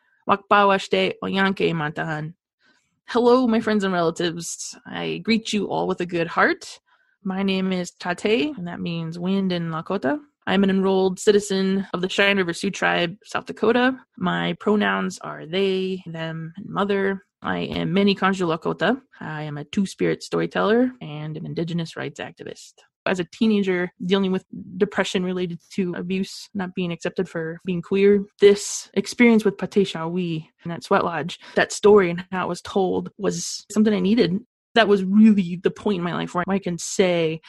Hello, 3.06 3.48
my 3.48 3.60
friends 3.60 3.84
and 3.84 3.94
relatives. 3.94 4.78
I 4.86 5.18
greet 5.20 5.54
you 5.54 5.68
all 5.68 5.88
with 5.88 6.02
a 6.02 6.06
good 6.06 6.28
heart. 6.28 6.80
My 7.24 7.44
name 7.44 7.72
is 7.72 7.92
Tate, 7.92 8.58
and 8.58 8.68
that 8.68 8.80
means 8.80 9.20
wind 9.20 9.52
in 9.52 9.70
Lakota. 9.70 10.20
I'm 10.48 10.64
an 10.64 10.70
enrolled 10.70 11.20
citizen 11.20 11.88
of 11.94 12.02
the 12.02 12.10
Cheyenne 12.10 12.38
River 12.38 12.54
Sioux 12.54 12.72
Tribe, 12.72 13.16
South 13.24 13.46
Dakota. 13.46 13.98
My 14.18 14.54
pronouns 14.60 15.20
are 15.20 15.46
they, 15.46 16.02
them, 16.06 16.54
and 16.58 16.66
mother. 16.68 17.24
I 17.42 17.60
am 17.60 17.94
Mniconjou 17.94 18.58
Lakota. 18.58 19.00
I 19.20 19.44
am 19.44 19.58
a 19.58 19.64
two 19.66 19.86
spirit 19.86 20.24
storyteller 20.24 20.92
and 21.02 21.38
an 21.38 21.46
Indigenous 21.46 21.96
rights 21.96 22.20
activist 22.20 22.74
as 23.06 23.20
a 23.20 23.26
teenager 23.26 23.92
dealing 24.06 24.32
with 24.32 24.46
depression 24.78 25.24
related 25.24 25.60
to 25.72 25.94
abuse, 25.96 26.50
not 26.54 26.74
being 26.76 26.92
accepted 26.92 27.28
for 27.28 27.60
being 27.66 27.82
queer. 27.82 28.24
This 28.40 28.90
experience 28.94 29.46
with 29.46 29.58
Pate 29.58 29.88
Shawi 29.88 30.48
and 30.64 30.72
that 30.72 30.84
sweat 30.84 31.04
lodge, 31.04 31.40
that 31.56 31.72
story 31.72 32.10
and 32.10 32.26
how 32.32 32.46
it 32.46 32.50
was 32.50 32.62
told 32.62 33.10
was 33.18 33.66
something 33.72 33.94
I 33.94 34.00
needed. 34.00 34.40
That 34.76 34.88
was 34.88 35.04
really 35.04 35.60
the 35.62 35.72
point 35.72 35.98
in 35.98 36.04
my 36.04 36.14
life 36.14 36.34
where 36.34 36.46
I 36.48 36.60
can 36.60 36.78
say 36.78 37.42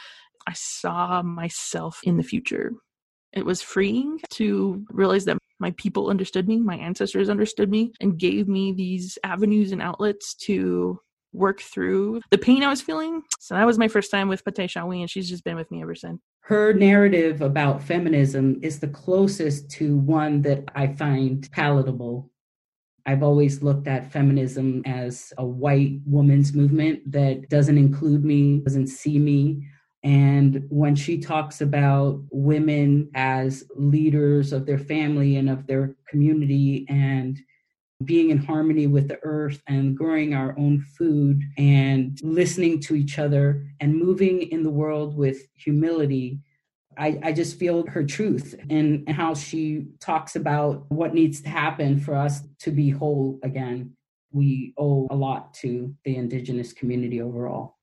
I 0.46 0.52
saw 0.54 1.22
myself 1.22 2.00
in 2.04 2.16
the 2.16 2.22
future. 2.22 2.72
It 3.32 3.46
was 3.46 3.62
freeing 3.62 4.20
to 4.30 4.84
realize 4.90 5.24
that 5.24 5.38
my 5.58 5.72
people 5.72 6.10
understood 6.10 6.46
me, 6.46 6.58
my 6.58 6.76
ancestors 6.76 7.30
understood 7.30 7.70
me, 7.70 7.92
and 8.00 8.18
gave 8.18 8.48
me 8.48 8.72
these 8.72 9.18
avenues 9.24 9.72
and 9.72 9.80
outlets 9.80 10.34
to 10.46 11.00
work 11.34 11.60
through 11.60 12.20
the 12.30 12.38
pain 12.38 12.62
I 12.62 12.68
was 12.68 12.80
feeling. 12.80 13.22
So 13.40 13.54
that 13.54 13.66
was 13.66 13.78
my 13.78 13.88
first 13.88 14.10
time 14.10 14.28
with 14.28 14.44
Pate 14.44 14.70
Shawi, 14.70 15.00
and 15.00 15.10
she's 15.10 15.28
just 15.28 15.44
been 15.44 15.56
with 15.56 15.70
me 15.70 15.82
ever 15.82 15.94
since. 15.94 16.22
Her 16.40 16.72
narrative 16.72 17.42
about 17.42 17.82
feminism 17.82 18.58
is 18.62 18.78
the 18.78 18.88
closest 18.88 19.70
to 19.72 19.96
one 19.96 20.42
that 20.42 20.64
I 20.74 20.88
find 20.88 21.50
palatable. 21.52 22.30
I've 23.06 23.22
always 23.22 23.62
looked 23.62 23.86
at 23.86 24.12
feminism 24.12 24.82
as 24.86 25.32
a 25.36 25.44
white 25.44 26.00
woman's 26.06 26.54
movement 26.54 27.10
that 27.12 27.48
doesn't 27.50 27.76
include 27.76 28.24
me, 28.24 28.60
doesn't 28.60 28.86
see 28.86 29.18
me. 29.18 29.66
And 30.02 30.64
when 30.68 30.94
she 30.94 31.18
talks 31.18 31.62
about 31.62 32.22
women 32.30 33.10
as 33.14 33.64
leaders 33.74 34.52
of 34.52 34.66
their 34.66 34.78
family 34.78 35.36
and 35.36 35.48
of 35.48 35.66
their 35.66 35.96
community 36.08 36.86
and 36.88 37.40
being 38.04 38.30
in 38.30 38.38
harmony 38.38 38.86
with 38.86 39.08
the 39.08 39.18
earth 39.22 39.62
and 39.66 39.96
growing 39.96 40.34
our 40.34 40.56
own 40.58 40.80
food 40.96 41.42
and 41.58 42.18
listening 42.22 42.80
to 42.80 42.94
each 42.94 43.18
other 43.18 43.66
and 43.80 43.96
moving 43.96 44.42
in 44.42 44.62
the 44.62 44.70
world 44.70 45.16
with 45.16 45.38
humility. 45.54 46.40
I, 46.96 47.18
I 47.22 47.32
just 47.32 47.58
feel 47.58 47.86
her 47.88 48.04
truth 48.04 48.54
and 48.70 49.08
how 49.10 49.34
she 49.34 49.86
talks 50.00 50.36
about 50.36 50.84
what 50.90 51.14
needs 51.14 51.40
to 51.42 51.48
happen 51.48 51.98
for 51.98 52.14
us 52.14 52.40
to 52.60 52.70
be 52.70 52.90
whole 52.90 53.40
again. 53.42 53.96
We 54.32 54.74
owe 54.78 55.08
a 55.10 55.16
lot 55.16 55.54
to 55.54 55.94
the 56.04 56.16
indigenous 56.16 56.72
community 56.72 57.20
overall. 57.20 57.78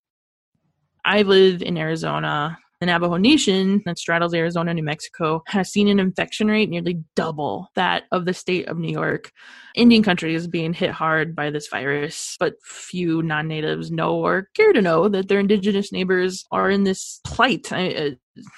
I 1.03 1.23
live 1.23 1.61
in 1.61 1.77
Arizona 1.77 2.57
the 2.81 2.87
Navajo 2.87 3.17
Nation 3.17 3.83
that 3.85 3.99
straddles 3.99 4.33
Arizona, 4.33 4.73
New 4.73 4.81
Mexico 4.83 5.43
has 5.45 5.71
seen 5.71 5.87
an 5.87 5.99
infection 5.99 6.47
rate 6.47 6.67
nearly 6.67 7.03
double 7.15 7.69
that 7.75 8.03
of 8.11 8.25
the 8.25 8.33
state 8.33 8.67
of 8.67 8.77
New 8.79 8.91
York. 8.91 9.31
Indian 9.75 10.01
country 10.01 10.33
is 10.33 10.47
being 10.47 10.73
hit 10.73 10.89
hard 10.89 11.35
by 11.35 11.51
this 11.51 11.67
virus, 11.67 12.35
but 12.39 12.55
few 12.65 13.21
non 13.21 13.47
natives 13.47 13.91
know 13.91 14.15
or 14.15 14.49
care 14.55 14.73
to 14.73 14.81
know 14.81 15.07
that 15.07 15.27
their 15.27 15.39
indigenous 15.39 15.91
neighbors 15.91 16.43
are 16.51 16.71
in 16.71 16.83
this 16.83 17.21
plight. 17.23 17.71
I, 17.71 17.93
uh, 17.93 18.09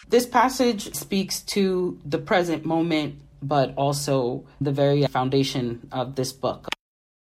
this 0.07 0.25
passage 0.25 0.95
speaks 0.95 1.41
to 1.41 1.99
the 2.05 2.17
present 2.17 2.65
moment, 2.65 3.15
but 3.41 3.73
also 3.75 4.45
the 4.61 4.71
very 4.71 5.05
foundation 5.07 5.89
of 5.91 6.15
this 6.15 6.31
book. 6.31 6.69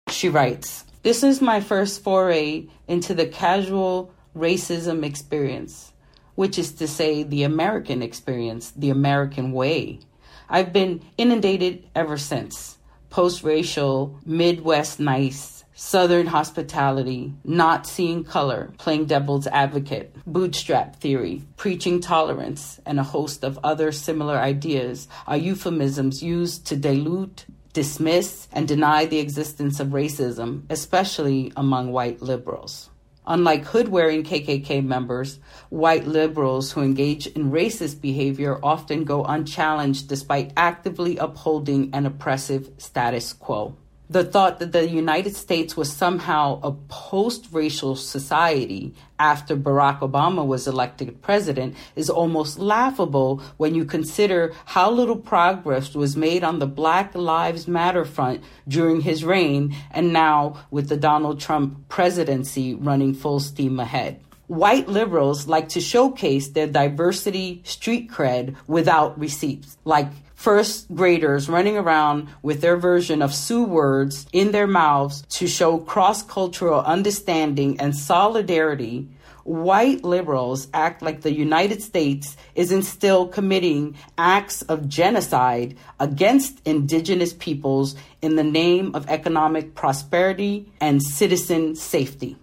She 0.10 0.30
writes, 0.30 0.86
This 1.04 1.22
is 1.22 1.42
my 1.42 1.60
first 1.60 2.02
foray 2.02 2.68
into 2.88 3.14
the 3.14 3.28
casual 3.28 4.14
racism 4.34 5.04
experience 5.04 5.92
which 6.38 6.60
is 6.60 6.72
to 6.72 6.88
say, 6.88 7.24
the 7.24 7.42
American 7.42 8.04
experience, 8.04 8.70
the 8.76 8.92
American 8.92 9.52
way. 9.52 10.00
I've 10.48 10.72
been 10.72 11.02
inundated 11.18 11.90
ever 11.96 12.16
since. 12.16 12.78
Post 13.10 13.44
racial, 13.44 14.20
Midwest 14.24 15.00
nice, 15.00 15.58
Southern 15.74 16.28
hospitality, 16.28 17.34
not 17.44 17.88
seeing 17.88 18.24
color, 18.24 18.72
playing 18.78 19.06
devil's 19.06 19.48
advocate, 19.48 20.16
bootstrap 20.28 20.96
theory, 20.98 21.44
preaching 21.56 22.02
tolerance, 22.02 22.80
and 22.86 23.00
a 23.00 23.04
host 23.04 23.44
of 23.44 23.60
other 23.64 23.92
similar 23.92 24.38
ideas 24.38 25.08
are 25.26 25.38
euphemisms 25.38 26.22
used 26.22 26.68
to 26.68 26.76
dilute, 26.76 27.46
dismiss, 27.74 28.48
and 28.52 28.68
deny 28.68 29.06
the 29.06 29.20
existence 29.20 29.80
of 29.80 29.90
racism, 29.90 30.64
especially 30.70 31.52
among 31.56 31.92
white 31.92 32.22
liberals. 32.22 32.90
Unlike 33.30 33.66
hood 33.66 33.88
wearing 33.90 34.24
KKK 34.24 34.86
members, 34.86 35.40
white 35.70 36.08
liberals 36.08 36.72
who 36.72 36.82
engage 36.82 37.28
in 37.28 37.52
racist 37.52 38.00
behavior 38.00 38.58
often 38.64 39.04
go 39.04 39.26
unchallenged 39.26 40.08
despite 40.08 40.54
actively 40.56 41.18
upholding 41.18 41.94
an 41.94 42.06
oppressive 42.06 42.72
status 42.78 43.34
quo 43.34 43.76
the 44.10 44.24
thought 44.24 44.60
that 44.60 44.72
the 44.72 44.88
United 44.88 45.36
States 45.36 45.76
was 45.76 45.92
somehow 45.92 46.60
a 46.64 46.72
post 46.88 47.48
racial 47.52 47.96
society 47.96 48.94
after 49.20 49.58
Barack 49.58 50.00
Obama 50.00 50.46
was 50.46 50.68
elected 50.68 51.22
president 51.22 51.76
is 51.96 52.10
almost 52.10 52.58
laughable 52.58 53.42
when 53.58 53.76
you 53.76 53.84
consider 53.84 54.54
how 54.66 54.90
little 54.90 55.18
progress 55.18 55.94
was 55.94 56.16
made 56.16 56.44
on 56.44 56.60
the 56.60 56.68
Black 56.68 57.16
Lives 57.16 57.68
Matter 57.68 58.06
front 58.06 58.44
during 58.68 59.02
his 59.02 59.26
reign 59.26 59.76
and 59.92 60.14
now 60.14 60.56
with 60.72 60.88
the 60.88 60.98
Donald 60.98 61.40
Trump 61.40 61.90
presidency 61.90 62.76
running 62.76 63.14
full 63.14 63.40
steam 63.40 63.80
ahead. 63.80 64.22
White 64.48 64.88
liberals 64.88 65.48
like 65.48 65.68
to 65.70 65.82
showcase 65.82 66.48
their 66.48 66.68
diversity 66.68 67.62
street 67.66 68.10
cred 68.10 68.56
without 68.66 69.20
receipts, 69.20 69.78
like 69.84 70.08
first 70.38 70.88
graders 70.94 71.50
running 71.50 71.76
around 71.76 72.30
with 72.44 72.62
their 72.62 72.78
version 72.78 73.24
of 73.24 73.34
Sioux 73.34 73.66
words 73.66 74.28
in 74.32 74.52
their 74.52 74.68
mouths 74.68 75.24
to 75.30 75.48
show 75.48 75.80
cross 75.80 76.22
cultural 76.22 76.80
understanding 76.82 77.80
and 77.82 77.96
solidarity, 77.96 79.10
white 79.44 80.04
liberals 80.04 80.68
act 80.76 81.02
like 81.02 81.22
the 81.22 81.34
United 81.34 81.82
States 81.82 82.38
isn't 82.54 82.84
still 82.84 83.28
committing 83.28 83.98
acts 84.16 84.62
of 84.62 84.88
genocide 84.88 85.76
against 86.00 86.62
indigenous 86.66 87.34
peoples 87.34 87.96
in 88.22 88.36
the 88.36 88.44
name 88.44 88.94
of 88.94 89.10
economic 89.10 89.74
prosperity 89.74 90.72
and 90.80 91.02
citizen 91.02 91.76
safety. 91.76 92.38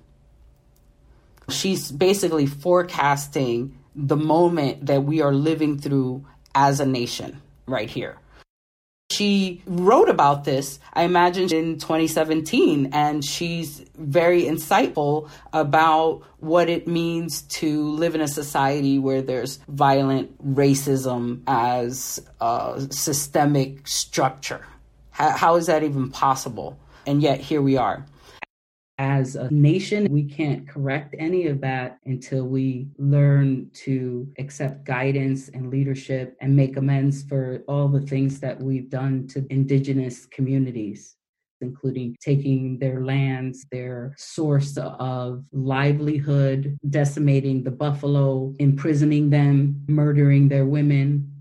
She's 1.49 1.93
basically 1.93 2.47
forecasting 2.47 3.79
the 3.95 4.17
moment 4.17 4.87
that 4.87 5.05
we 5.05 5.21
are 5.21 5.33
living 5.33 5.79
through 5.79 6.27
as 6.57 6.81
a 6.81 6.87
nation 6.87 7.41
right 7.67 7.89
here. 7.89 8.17
She 9.11 9.63
wrote 9.67 10.09
about 10.09 10.45
this, 10.45 10.81
I 10.93 11.05
imagine, 11.05 11.53
in 11.53 11.79
2017, 11.79 12.91
and 12.93 13.25
she's 13.25 13.85
very 13.97 14.43
insightful 14.43 15.29
about 15.53 16.23
what 16.41 16.69
it 16.69 16.89
means 16.89 17.43
to 17.43 17.91
live 17.91 18.15
in 18.15 18.21
a 18.21 18.27
society 18.27 18.99
where 18.99 19.23
there's 19.23 19.59
violent 19.69 20.55
racism 20.55 21.43
as 21.47 22.21
a 22.41 22.87
systemic 22.91 23.87
structure. 23.87 24.67
how, 25.11 25.31
how 25.31 25.57
is 25.57 25.67
that 25.67 25.85
even 25.85 26.11
possible? 26.11 26.79
And 27.07 27.23
yet, 27.23 27.41
here 27.41 27.63
we 27.63 27.77
are 27.77 28.05
as 28.99 29.35
a 29.35 29.51
nation, 29.51 30.07
we 30.11 30.25
can't 30.25 30.69
correct 30.69 31.17
any 31.19 31.49
of 31.49 31.61
that 31.63 31.99
until 32.05 32.47
we 32.47 32.89
learn 32.99 33.71
to 33.75 34.29
accept 34.39 34.85
guidance 34.85 35.49
and 35.49 35.71
leadership 35.71 36.37
and 36.41 36.55
make 36.55 36.77
amends 36.77 37.25
for 37.25 37.65
all 37.67 37.89
the 37.89 38.03
things 38.03 38.39
that 38.41 38.61
we've 38.61 38.91
done 38.91 39.27
to 39.29 39.45
indigenous 39.51 40.27
communities 40.27 41.17
including 41.61 42.15
taking 42.21 42.79
their 42.79 43.03
lands, 43.05 43.67
their 43.73 44.15
source 44.17 44.77
of 44.77 45.45
livelihood, 45.53 46.77
decimating 46.91 47.65
the 47.65 47.71
buffalo, 47.71 48.53
imprisoning 48.59 49.31
them, 49.31 49.83
murdering 49.89 50.49
their 50.49 50.67
women. 50.67 51.33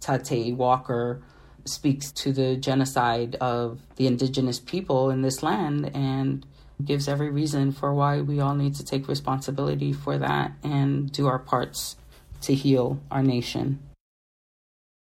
Tate 0.00 0.54
Walker 0.54 1.22
speaks 1.64 2.12
to 2.12 2.32
the 2.32 2.56
genocide 2.56 3.36
of 3.36 3.80
the 3.96 4.06
indigenous 4.06 4.60
people 4.60 5.08
in 5.08 5.22
this 5.22 5.42
land 5.42 5.90
and 5.94 6.44
gives 6.82 7.08
every 7.08 7.30
reason 7.30 7.72
for 7.72 7.92
why 7.94 8.20
we 8.20 8.40
all 8.40 8.54
need 8.54 8.74
to 8.76 8.84
take 8.84 9.08
responsibility 9.08 9.92
for 9.92 10.18
that 10.18 10.52
and 10.62 11.12
do 11.12 11.26
our 11.26 11.38
parts 11.38 11.96
to 12.42 12.54
heal 12.54 13.00
our 13.10 13.22
nation. 13.22 13.78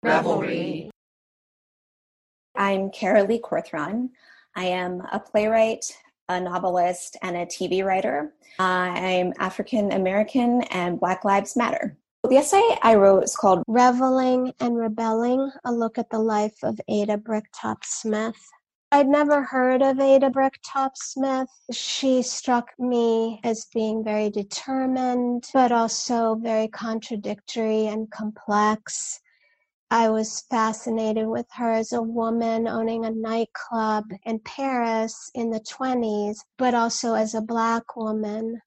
Revelry. 0.04 0.90
I'm 2.56 2.90
Carolee 2.90 3.42
Corthron. 3.42 4.10
I 4.56 4.66
am 4.66 5.02
a 5.12 5.20
playwright, 5.20 5.86
a 6.30 6.40
novelist, 6.40 7.18
and 7.22 7.36
a 7.36 7.46
TV 7.46 7.84
writer. 7.84 8.34
I'm 8.60 9.34
African 9.40 9.92
American 9.92 10.62
and 10.72 11.00
Black 11.00 11.26
Lives 11.26 11.58
Matter. 11.58 11.98
The 12.30 12.38
essay 12.38 12.78
I 12.82 12.96
wrote 12.96 13.24
is 13.24 13.36
called 13.36 13.64
Reveling 13.68 14.54
and 14.60 14.78
Rebelling 14.78 15.52
A 15.66 15.72
Look 15.72 15.98
at 15.98 16.10
the 16.10 16.20
Life 16.20 16.64
of 16.64 16.80
Ada 16.88 17.18
Bricktop 17.18 17.84
Smith. 17.84 18.38
I'd 18.92 19.08
never 19.08 19.44
heard 19.44 19.82
of 19.82 20.00
Ada 20.00 20.30
Bricktop 20.30 20.96
Smith. 20.96 21.50
She 21.72 22.22
struck 22.22 22.72
me 22.78 23.42
as 23.44 23.66
being 23.74 24.04
very 24.04 24.30
determined, 24.30 25.50
but 25.54 25.72
also 25.72 26.36
very 26.36 26.68
contradictory 26.68 27.88
and 27.88 28.10
complex. 28.10 29.20
I 29.92 30.10
was 30.10 30.42
fascinated 30.50 31.28
with 31.28 31.48
her 31.54 31.72
as 31.72 31.94
a 31.94 32.02
woman 32.02 32.68
owning 32.68 33.06
a 33.06 33.12
nightclub 33.12 34.06
in 34.24 34.40
Paris 34.40 35.30
in 35.34 35.50
the 35.50 35.60
20s, 35.60 36.38
but 36.58 36.74
also 36.74 37.14
as 37.14 37.34
a 37.34 37.42
Black 37.42 37.96
woman 37.96 38.62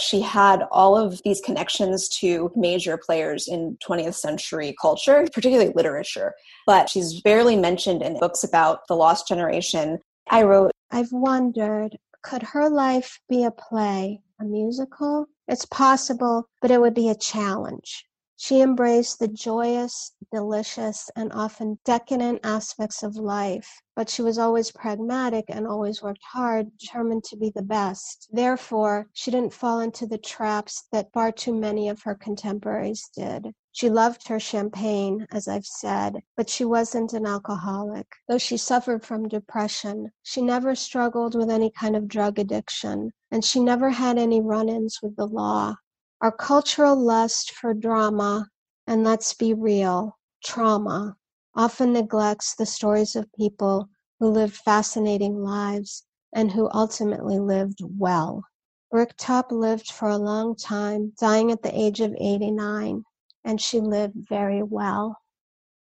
she 0.00 0.20
had 0.20 0.62
all 0.70 0.96
of 0.96 1.20
these 1.24 1.40
connections 1.40 2.08
to 2.20 2.50
major 2.56 2.96
players 2.96 3.46
in 3.48 3.76
20th 3.86 4.14
century 4.14 4.74
culture, 4.80 5.26
particularly 5.32 5.72
literature, 5.74 6.34
but 6.66 6.88
she's 6.88 7.20
barely 7.20 7.56
mentioned 7.56 8.02
in 8.02 8.18
books 8.18 8.44
about 8.44 8.86
the 8.88 8.96
lost 8.96 9.28
generation. 9.28 9.98
I 10.28 10.42
wrote, 10.42 10.72
I've 10.90 11.12
wondered, 11.12 11.96
could 12.22 12.42
her 12.42 12.68
life 12.68 13.20
be 13.28 13.44
a 13.44 13.50
play, 13.50 14.20
a 14.40 14.44
musical? 14.44 15.26
It's 15.48 15.66
possible, 15.66 16.48
but 16.60 16.70
it 16.70 16.80
would 16.80 16.94
be 16.94 17.08
a 17.08 17.14
challenge. 17.14 18.04
She 18.36 18.62
embraced 18.62 19.18
the 19.18 19.28
joyous, 19.28 20.12
delicious, 20.32 21.10
and 21.14 21.30
often 21.32 21.78
decadent 21.84 22.40
aspects 22.42 23.02
of 23.02 23.16
life, 23.16 23.68
but 24.00 24.08
she 24.08 24.22
was 24.22 24.38
always 24.38 24.72
pragmatic 24.72 25.44
and 25.50 25.66
always 25.66 26.02
worked 26.02 26.24
hard, 26.32 26.74
determined 26.78 27.22
to 27.22 27.36
be 27.36 27.50
the 27.50 27.60
best. 27.60 28.30
Therefore, 28.32 29.06
she 29.12 29.30
didn't 29.30 29.52
fall 29.52 29.80
into 29.80 30.06
the 30.06 30.16
traps 30.16 30.84
that 30.90 31.12
far 31.12 31.30
too 31.30 31.52
many 31.52 31.90
of 31.90 32.00
her 32.00 32.14
contemporaries 32.14 33.10
did. 33.14 33.52
She 33.72 33.90
loved 33.90 34.26
her 34.28 34.40
champagne, 34.40 35.26
as 35.32 35.46
I've 35.46 35.66
said, 35.66 36.22
but 36.34 36.48
she 36.48 36.64
wasn't 36.64 37.12
an 37.12 37.26
alcoholic. 37.26 38.06
Though 38.26 38.38
she 38.38 38.56
suffered 38.56 39.04
from 39.04 39.28
depression, 39.28 40.10
she 40.22 40.40
never 40.40 40.74
struggled 40.74 41.34
with 41.34 41.50
any 41.50 41.70
kind 41.70 41.94
of 41.94 42.08
drug 42.08 42.38
addiction, 42.38 43.10
and 43.30 43.44
she 43.44 43.60
never 43.60 43.90
had 43.90 44.16
any 44.16 44.40
run 44.40 44.70
ins 44.70 45.00
with 45.02 45.14
the 45.16 45.26
law. 45.26 45.74
Our 46.22 46.32
cultural 46.32 46.96
lust 46.96 47.52
for 47.52 47.74
drama, 47.74 48.48
and 48.86 49.04
let's 49.04 49.34
be 49.34 49.52
real, 49.52 50.16
trauma, 50.42 51.18
often 51.54 51.92
neglects 51.92 52.54
the 52.54 52.66
stories 52.66 53.16
of 53.16 53.32
people 53.32 53.88
who 54.18 54.28
lived 54.28 54.54
fascinating 54.54 55.42
lives 55.42 56.04
and 56.34 56.52
who 56.52 56.70
ultimately 56.72 57.38
lived 57.38 57.80
well. 57.98 58.44
Bricktop 58.90 59.52
lived 59.52 59.90
for 59.90 60.08
a 60.08 60.16
long 60.16 60.56
time, 60.56 61.12
dying 61.20 61.50
at 61.50 61.62
the 61.62 61.78
age 61.78 62.00
of 62.00 62.14
89, 62.18 63.04
and 63.44 63.60
she 63.60 63.80
lived 63.80 64.14
very 64.28 64.62
well. 64.62 65.16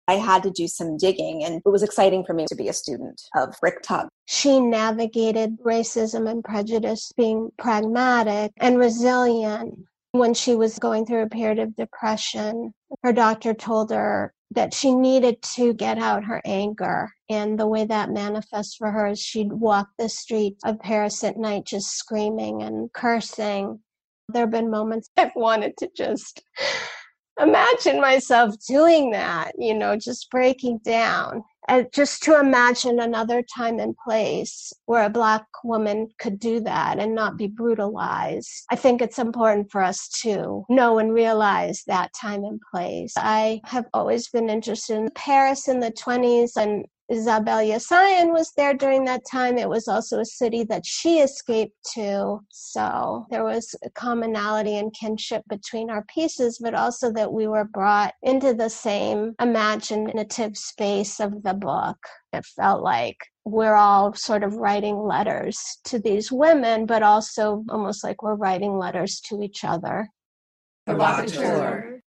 I 0.09 0.15
had 0.15 0.43
to 0.45 0.51
do 0.51 0.67
some 0.69 0.97
digging, 0.97 1.45
and 1.45 1.61
it 1.65 1.69
was 1.69 1.83
exciting 1.83 2.25
for 2.25 2.33
me 2.33 2.47
to 2.49 2.57
be 2.57 2.69
a 2.69 2.73
student 2.73 3.21
of 3.37 3.55
Bricktop. 3.61 4.09
She 4.27 4.59
navigated 4.59 5.59
racism 5.61 6.29
and 6.29 6.43
prejudice 6.43 7.13
being 7.17 7.51
pragmatic 7.59 8.53
and 8.57 8.79
resilient 8.79 9.79
when 10.13 10.35
she 10.35 10.55
was 10.55 10.79
going 10.79 11.07
through 11.07 11.23
a 11.23 11.29
period 11.29 11.59
of 11.59 11.77
depression, 11.77 12.73
her 13.03 13.13
doctor 13.13 13.55
told 13.55 13.91
her 13.91 14.33
that 14.51 14.73
she 14.73 14.95
needed 14.95 15.41
to 15.43 15.75
get 15.75 15.99
out 15.99 16.25
her 16.25 16.41
anger. 16.45 17.11
And 17.29 17.59
the 17.59 17.67
way 17.67 17.85
that 17.85 18.11
manifests 18.11 18.77
for 18.77 18.91
her 18.91 19.09
is 19.09 19.21
she'd 19.21 19.53
walk 19.53 19.89
the 19.99 20.09
streets 20.09 20.63
of 20.65 20.81
Paris 20.81 21.23
at 21.25 21.37
night 21.37 21.65
just 21.67 21.97
screaming 21.97 22.63
and 22.63 22.93
cursing. 22.93 23.81
There 24.31 24.43
have 24.43 24.51
been 24.51 24.71
moments 24.71 25.11
I've 25.17 25.33
wanted 25.37 25.77
to 25.79 25.91
just 25.95 26.43
imagine 27.41 28.01
myself 28.01 28.55
doing 28.67 29.11
that, 29.11 29.53
you 29.59 29.75
know, 29.75 29.97
just 29.97 30.31
breaking 30.31 30.79
down. 30.79 31.45
And 31.69 31.87
just 31.93 32.23
to 32.25 32.41
imagine 32.41 32.99
another 32.99 33.43
time 33.43 33.79
and 33.79 33.95
place 33.97 34.73
where 34.87 35.05
a 35.05 35.11
Black 35.11 35.45
woman 35.63 36.09
could 36.19 36.39
do 36.39 36.61
that 36.61 36.99
and 36.99 37.15
not 37.15 37.37
be 37.37 37.47
brutalized. 37.47 38.65
I 38.71 38.77
think 38.77 39.03
it's 39.03 39.19
important 39.19 39.71
for 39.71 39.83
us 39.83 40.09
to 40.23 40.65
know 40.71 40.99
and 40.99 41.13
realize 41.13 41.85
that 41.87 42.15
time 42.15 42.43
and 42.45 42.61
place. 42.73 43.13
I 43.17 43.61
have 43.65 43.85
always 43.93 44.29
been 44.29 44.49
interested 44.49 44.97
in 44.97 45.11
Paris 45.15 45.69
in 45.69 45.81
the 45.81 45.93
20s 45.93 46.57
and 46.57 46.87
Isabelle 47.11 47.65
Yassayan 47.65 48.33
was 48.33 48.53
there 48.57 48.75
during 48.75 49.05
that 49.07 49.23
time. 49.31 49.57
It 49.57 49.69
was 49.69 49.89
also 49.89 50.21
a 50.21 50.27
city 50.27 50.65
that 50.65 50.85
she 50.85 51.21
escaped 51.21 51.77
to. 51.95 52.41
So 52.51 53.25
there 53.31 53.45
was 53.45 53.75
a 53.83 53.89
commonality 53.91 54.77
and 54.77 54.93
kinship 54.93 55.43
between 55.49 55.89
our 55.89 56.05
pieces, 56.05 56.59
but 56.59 56.75
also 56.75 57.11
that 57.13 57.33
we 57.33 57.47
were 57.47 57.65
brought 57.65 58.13
into 58.23 58.53
the 58.53 58.69
same 58.69 59.35
imaginative 59.41 60.59
space 60.59 61.19
of 61.19 61.43
the 61.43 61.55
book. 61.55 61.97
It 62.35 62.45
felt 62.45 62.83
like 62.83 63.17
we're 63.47 63.75
all 63.75 64.13
sort 64.13 64.45
of 64.45 64.57
writing 64.57 64.99
letters 64.99 65.79
to 65.85 65.99
these 65.99 66.31
women, 66.31 66.85
but 66.85 67.03
also 67.03 67.65
almost 67.71 68.05
like 68.05 68.23
we're 68.23 68.35
writing 68.35 68.77
letters 68.77 69.21
to 69.29 69.41
each 69.43 69.65
other. 69.65 70.09
Provocateur. 70.87 72.01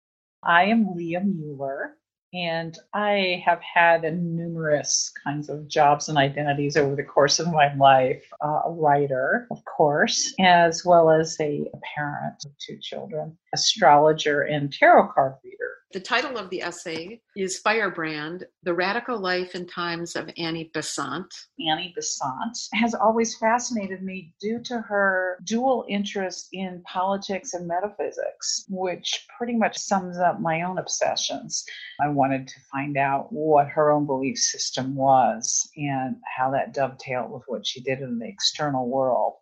I 0.43 0.65
am 0.65 0.93
Leah 0.93 1.21
Mueller. 1.21 1.95
And 2.33 2.77
I 2.93 3.41
have 3.43 3.59
had 3.61 4.03
numerous 4.03 5.11
kinds 5.23 5.49
of 5.49 5.67
jobs 5.67 6.09
and 6.09 6.17
identities 6.17 6.77
over 6.77 6.95
the 6.95 7.03
course 7.03 7.39
of 7.39 7.51
my 7.51 7.73
life. 7.75 8.23
Uh, 8.43 8.61
a 8.65 8.71
writer, 8.71 9.47
of 9.49 9.63
course, 9.65 10.33
as 10.39 10.85
well 10.85 11.09
as 11.09 11.35
a, 11.39 11.65
a 11.73 11.77
parent 11.95 12.45
of 12.45 12.51
two 12.59 12.77
children, 12.79 13.35
astrologer, 13.53 14.43
and 14.43 14.71
tarot 14.71 15.07
card 15.07 15.33
reader. 15.43 15.78
The 15.91 15.99
title 15.99 16.37
of 16.37 16.51
the 16.51 16.61
essay 16.61 17.19
is 17.35 17.57
Firebrand 17.57 18.45
The 18.61 18.75
Radical 18.75 19.17
Life 19.17 19.55
and 19.55 19.67
Times 19.67 20.15
of 20.15 20.29
Annie 20.37 20.69
Besant. 20.71 21.33
Annie 21.67 21.93
Besant 21.95 22.55
has 22.75 22.93
always 22.93 23.35
fascinated 23.35 24.03
me 24.03 24.35
due 24.39 24.61
to 24.65 24.81
her 24.81 25.39
dual 25.45 25.85
interest 25.89 26.49
in 26.53 26.83
politics 26.83 27.55
and 27.55 27.67
metaphysics, 27.67 28.65
which 28.69 29.25
pretty 29.35 29.55
much 29.55 29.79
sums 29.79 30.19
up 30.19 30.39
my 30.39 30.61
own 30.61 30.77
obsessions. 30.77 31.65
I 31.99 32.09
wanted 32.09 32.47
to 32.49 32.59
find 32.71 32.95
out 32.95 33.33
what 33.33 33.67
her 33.69 33.89
own 33.89 34.05
belief 34.05 34.37
system 34.37 34.93
was 34.93 35.71
and 35.75 36.17
how 36.37 36.51
that 36.51 36.71
dovetailed 36.71 37.31
with 37.31 37.45
what 37.47 37.65
she 37.65 37.81
did 37.81 38.01
in 38.01 38.19
the 38.19 38.27
external 38.27 38.87
world 38.87 39.37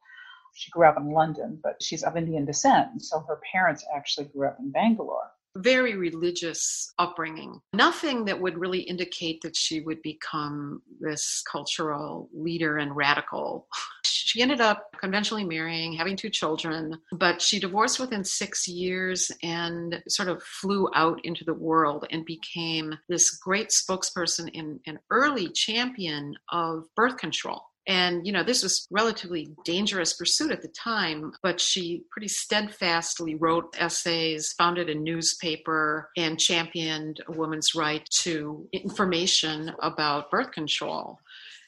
she 0.54 0.72
grew 0.72 0.88
up 0.88 0.98
in 0.98 1.12
London, 1.12 1.60
but 1.62 1.84
she's 1.84 2.02
of 2.04 2.18
Indian 2.18 2.46
descent. 2.46 3.04
So 3.04 3.20
her 3.20 3.40
parents 3.52 3.86
actually 3.94 4.26
grew 4.28 4.48
up 4.48 4.58
in 4.60 4.72
Bangalore 4.72 5.30
very 5.58 5.96
religious 5.96 6.94
upbringing. 6.98 7.60
Nothing 7.74 8.26
that 8.26 8.40
would 8.40 8.58
really 8.58 8.82
indicate 8.82 9.42
that 9.42 9.56
she 9.56 9.82
would 9.82 10.02
become 10.02 10.82
this 11.00 11.44
cultural 11.50 12.30
leader 12.34 12.78
and 12.78 12.96
radical. 12.96 13.68
She 14.04 14.42
ended 14.42 14.62
up 14.62 14.96
conventionally 15.00 15.46
marrying, 15.46 15.94
having 15.94 16.18
two 16.18 16.30
children, 16.30 16.98
but 17.14 17.42
she 17.42 17.60
divorced 17.60 18.00
within 18.00 18.24
six 18.24 18.68
years 18.68 19.32
and 19.42 20.02
sort 20.08 20.28
of 20.28 20.44
flew 20.44 20.90
out 20.96 21.20
into 21.24 21.46
the 21.46 21.54
world 21.54 22.06
and 22.12 22.26
became 22.26 22.98
this 23.08 23.38
great 23.38 23.70
spokesperson 23.70 24.50
and 24.54 24.80
an 24.86 25.00
early 25.12 25.50
champion 25.50 26.36
of 26.52 26.86
birth 26.96 27.18
control. 27.18 27.62
And, 27.88 28.28
you 28.28 28.34
know, 28.34 28.44
this 28.44 28.64
was 28.64 28.86
relatively 28.92 29.56
dangerous 29.64 30.14
pursuit 30.14 30.52
at 30.52 30.62
the 30.62 30.68
time, 30.68 31.32
but 31.42 31.62
she 31.62 32.04
pretty 32.12 32.28
steadfastly 32.28 33.36
wrote 33.36 33.76
essays, 33.80 34.54
founded 34.58 34.90
a 34.90 34.96
newspaper, 34.96 36.10
and 36.18 36.38
championed 36.38 37.22
a 37.28 37.32
woman's 37.32 37.74
right 37.76 38.06
to 38.24 38.68
information 38.74 39.74
about 39.82 40.30
birth 40.30 40.52
control 40.52 41.20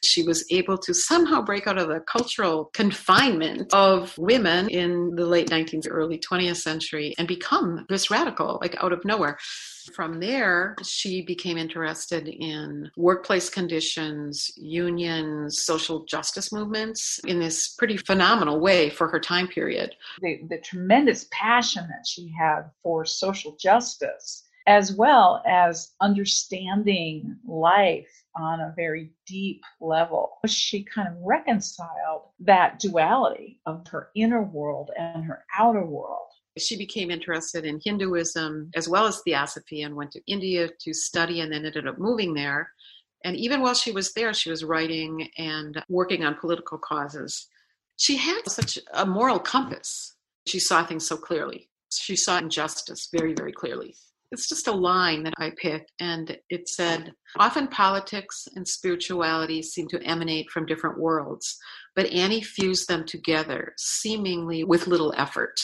she 0.03 0.23
was 0.23 0.45
able 0.51 0.77
to 0.77 0.93
somehow 0.93 1.41
break 1.41 1.67
out 1.67 1.77
of 1.77 1.87
the 1.87 1.99
cultural 2.01 2.65
confinement 2.73 3.73
of 3.73 4.17
women 4.17 4.69
in 4.69 5.15
the 5.15 5.25
late 5.25 5.49
19th, 5.49 5.87
early 5.89 6.17
20th 6.19 6.57
century 6.57 7.13
and 7.17 7.27
become 7.27 7.85
this 7.89 8.09
radical, 8.09 8.59
like 8.61 8.75
out 8.81 8.93
of 8.93 9.03
nowhere. 9.05 9.37
From 9.93 10.19
there, 10.19 10.75
she 10.83 11.23
became 11.23 11.57
interested 11.57 12.27
in 12.27 12.89
workplace 12.95 13.49
conditions, 13.49 14.51
unions, 14.55 15.63
social 15.63 16.05
justice 16.05 16.51
movements 16.51 17.19
in 17.25 17.39
this 17.39 17.69
pretty 17.69 17.97
phenomenal 17.97 18.59
way 18.59 18.89
for 18.89 19.07
her 19.07 19.19
time 19.19 19.47
period. 19.47 19.95
The, 20.21 20.41
the 20.49 20.59
tremendous 20.59 21.27
passion 21.31 21.87
that 21.87 22.05
she 22.07 22.31
had 22.37 22.69
for 22.83 23.05
social 23.05 23.55
justice, 23.59 24.45
as 24.67 24.93
well 24.93 25.41
as 25.47 25.93
understanding 26.01 27.37
life 27.47 28.07
on 28.35 28.59
a 28.59 28.73
very 28.75 29.11
deep 29.25 29.61
level. 29.81 30.37
She 30.47 30.83
kind 30.83 31.07
of 31.07 31.15
reconciled 31.21 32.23
that 32.39 32.79
duality 32.79 33.59
of 33.65 33.87
her 33.87 34.09
inner 34.15 34.43
world 34.43 34.91
and 34.97 35.23
her 35.23 35.45
outer 35.57 35.85
world 35.85 36.29
she 36.59 36.77
became 36.77 37.11
interested 37.11 37.65
in 37.65 37.79
Hinduism 37.83 38.71
as 38.75 38.89
well 38.89 39.05
as 39.05 39.21
theosophy 39.21 39.81
and 39.83 39.95
went 39.95 40.11
to 40.11 40.21
India 40.27 40.69
to 40.81 40.93
study 40.93 41.41
and 41.41 41.51
then 41.51 41.65
ended 41.65 41.87
up 41.87 41.97
moving 41.97 42.33
there. 42.33 42.71
And 43.23 43.35
even 43.35 43.61
while 43.61 43.73
she 43.73 43.91
was 43.91 44.13
there, 44.13 44.33
she 44.33 44.49
was 44.49 44.63
writing 44.63 45.29
and 45.37 45.83
working 45.89 46.23
on 46.23 46.35
political 46.35 46.77
causes. 46.77 47.47
She 47.97 48.15
had 48.15 48.41
such 48.47 48.79
a 48.93 49.05
moral 49.05 49.39
compass. 49.39 50.15
She 50.47 50.59
saw 50.59 50.85
things 50.85 51.07
so 51.07 51.17
clearly. 51.17 51.69
She 51.91 52.15
saw 52.15 52.37
injustice 52.37 53.09
very, 53.11 53.33
very 53.33 53.51
clearly. 53.51 53.95
It's 54.31 54.47
just 54.47 54.67
a 54.67 54.71
line 54.71 55.23
that 55.23 55.33
I 55.37 55.51
picked, 55.59 55.91
and 55.99 56.37
it 56.49 56.69
said 56.69 57.13
Often 57.37 57.69
politics 57.69 58.47
and 58.55 58.67
spirituality 58.67 59.61
seem 59.63 59.87
to 59.87 60.03
emanate 60.03 60.51
from 60.51 60.67
different 60.67 60.99
worlds, 60.99 61.57
but 61.95 62.11
Annie 62.11 62.41
fused 62.41 62.87
them 62.87 63.05
together, 63.05 63.73
seemingly 63.77 64.63
with 64.63 64.87
little 64.87 65.13
effort 65.17 65.59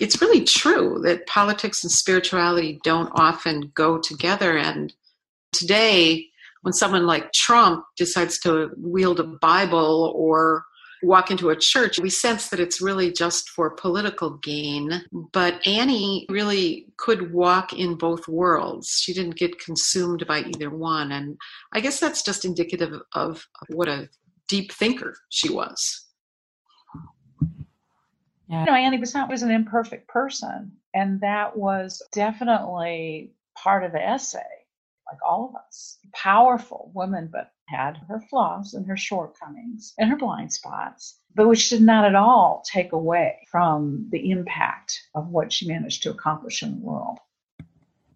it's 0.00 0.20
really 0.22 0.42
true 0.42 0.98
that 1.04 1.26
politics 1.26 1.84
and 1.84 1.92
spirituality 1.92 2.80
don't 2.82 3.12
often 3.14 3.70
go 3.74 3.98
together. 3.98 4.56
And 4.56 4.92
today, 5.52 6.26
when 6.62 6.72
someone 6.72 7.06
like 7.06 7.32
Trump 7.32 7.84
decides 7.96 8.38
to 8.40 8.70
wield 8.78 9.20
a 9.20 9.24
Bible 9.24 10.12
or 10.16 10.64
walk 11.02 11.30
into 11.30 11.50
a 11.50 11.56
church, 11.56 11.98
we 11.98 12.10
sense 12.10 12.48
that 12.48 12.60
it's 12.60 12.80
really 12.80 13.12
just 13.12 13.48
for 13.50 13.70
political 13.70 14.38
gain. 14.38 15.02
But 15.32 15.66
Annie 15.66 16.26
really 16.28 16.86
could 16.98 17.32
walk 17.32 17.72
in 17.72 17.96
both 17.96 18.28
worlds. 18.28 18.88
She 19.00 19.12
didn't 19.12 19.36
get 19.36 19.58
consumed 19.58 20.26
by 20.26 20.40
either 20.40 20.70
one. 20.70 21.12
And 21.12 21.36
I 21.72 21.80
guess 21.80 22.00
that's 22.00 22.22
just 22.22 22.44
indicative 22.44 22.92
of, 23.14 23.46
what 23.68 23.88
a 23.88 24.08
deep 24.48 24.72
thinker 24.72 25.14
she 25.28 25.52
was. 25.52 26.06
Yeah. 28.48 28.60
You 28.60 28.66
know, 28.66 28.74
Annie 28.74 28.98
Besant 28.98 29.30
was 29.30 29.42
an 29.42 29.50
imperfect 29.52 30.08
person, 30.08 30.72
and 30.92 31.20
that 31.20 31.56
was 31.56 32.02
definitely 32.10 33.30
part 33.56 33.84
of 33.84 33.92
the 33.92 34.02
essay, 34.02 34.40
like 35.10 35.20
all 35.26 35.48
of 35.48 35.56
us. 35.56 35.98
Powerful 36.12 36.90
woman, 36.94 37.28
but 37.32 37.52
had 37.66 37.98
her 38.08 38.20
flaws 38.30 38.74
and 38.74 38.86
her 38.86 38.96
shortcomings 38.96 39.94
and 39.98 40.10
her 40.10 40.16
blind 40.16 40.52
spots, 40.52 41.18
but 41.34 41.48
which 41.48 41.70
did 41.70 41.82
not 41.82 42.04
at 42.04 42.14
all 42.14 42.62
take 42.70 42.92
away 42.92 43.46
from 43.50 44.08
the 44.10 44.30
impact 44.30 45.00
of 45.14 45.28
what 45.28 45.52
she 45.52 45.68
managed 45.68 46.02
to 46.02 46.10
accomplish 46.10 46.62
in 46.62 46.80
the 46.80 46.86
world 46.86 47.18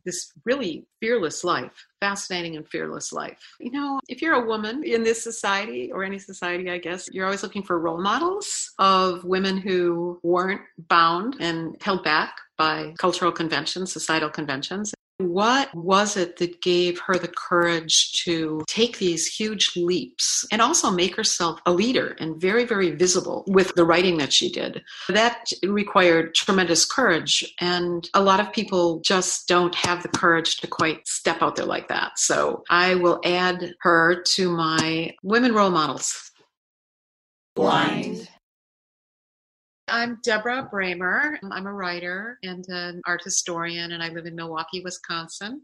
this 0.05 0.33
really 0.45 0.87
fearless 1.01 1.45
life, 1.45 1.87
fascinating 2.01 2.57
and 2.57 2.69
fearless 2.69 3.13
life. 3.13 3.41
You 3.59 3.71
know, 3.71 4.01
if 4.09 4.21
you're 4.21 4.35
a 4.35 4.47
woman 4.47 4.85
in 4.85 5.03
this 5.03 5.23
society 5.23 5.91
or 5.93 6.05
any 6.05 6.19
society, 6.19 6.71
I 6.71 6.79
guess, 6.79 7.09
you're 7.13 7.25
always 7.25 7.43
looking 7.43 7.63
for 7.63 7.79
role 7.79 8.01
models 8.01 8.73
of 8.79 9.25
women 9.25 9.57
who 9.57 10.21
weren't 10.23 10.61
bound 10.89 11.37
and 11.41 11.77
held 11.81 12.05
back 12.05 12.37
by 12.57 12.95
cultural 12.99 13.33
conventions, 13.33 13.93
societal 13.93 14.31
conventions. 14.31 14.95
What 15.19 15.73
was 15.75 16.17
it 16.17 16.39
that 16.39 16.61
gave 16.61 16.99
her 17.01 17.17
the 17.17 17.29
courage 17.29 18.13
to 18.25 18.65
take 18.67 18.99
these 18.99 19.27
huge 19.27 19.71
leaps 19.77 20.45
and 20.51 20.61
also 20.61 20.91
make 20.91 21.15
herself 21.15 21.61
a 21.67 21.73
leader 21.73 22.17
and 22.19 22.41
very, 22.41 22.65
very 22.65 22.91
visible 22.91 23.45
with 23.47 23.73
the 23.77 23.85
writing 23.85 24.19
that 24.19 24.33
she 24.33 24.51
did? 24.51 24.83
That 25.09 25.47
required 25.65 26.35
tremendous 26.35 26.85
courage, 26.85 27.45
and 27.61 28.09
a 28.13 28.23
lot 28.23 28.41
of 28.41 28.53
people 28.53 29.01
just 29.05 29.47
don't 29.47 29.75
have 29.77 30.03
the 30.03 30.09
courage 30.09 30.57
to 30.59 30.67
quite 30.67 31.07
step 31.07 31.43
out 31.43 31.55
there 31.55 31.67
like 31.67 31.87
that. 31.89 32.19
So 32.19 32.65
I 32.69 32.97
will 32.97 33.21
add 33.25 33.75
her 33.83 34.21
to 34.35 34.51
my 34.51 35.15
women 35.23 35.55
role 35.55 35.71
models. 35.71 36.33
Blind. 37.55 38.29
I'm 39.89 40.19
Deborah 40.23 40.69
Brehmer. 40.73 41.37
I'm 41.51 41.67
a 41.67 41.73
writer 41.73 42.39
and 42.43 42.67
an 42.69 43.03
art 43.07 43.21
historian, 43.23 43.93
and 43.93 44.03
I 44.03 44.09
live 44.09 44.25
in 44.25 44.35
Milwaukee, 44.35 44.81
Wisconsin. 44.83 45.61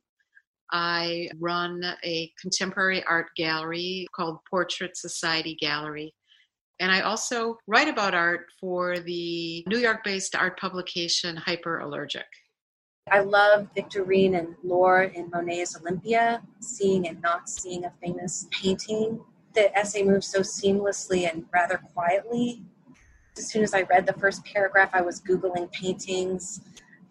I 0.71 1.31
run 1.39 1.83
a 2.05 2.31
contemporary 2.39 3.03
art 3.05 3.29
gallery 3.37 4.07
called 4.15 4.39
Portrait 4.49 4.97
Society 4.97 5.57
Gallery. 5.59 6.15
And 6.81 6.93
I 6.93 7.01
also 7.01 7.57
write 7.67 7.89
about 7.89 8.15
art 8.15 8.47
for 8.61 8.99
the 8.99 9.65
New 9.67 9.79
York 9.79 10.05
based 10.05 10.37
art 10.37 10.61
publication 10.61 11.37
Hyperallergic. 11.37 12.29
I 13.11 13.21
love 13.21 13.69
Victorine 13.75 14.39
and 14.39 14.55
Laure 14.63 15.05
in 15.15 15.31
Manet's 15.31 15.81
Olympia, 15.81 16.43
seeing 16.61 17.09
and 17.09 17.21
not 17.23 17.49
seeing 17.49 17.87
a 17.87 17.93
famous 18.03 18.47
painting. 18.51 19.25
The 19.55 19.77
essay 19.77 20.03
moves 20.03 20.27
so 20.27 20.41
seamlessly 20.41 21.29
and 21.31 21.47
rather 21.53 21.79
quietly 21.95 22.63
as 23.37 23.49
soon 23.49 23.63
as 23.63 23.75
I 23.75 23.83
read 23.83 24.07
the 24.07 24.13
first 24.15 24.45
paragraph, 24.45 24.91
I 24.93 25.01
was 25.03 25.21
Googling 25.21 25.71
paintings. 25.73 26.61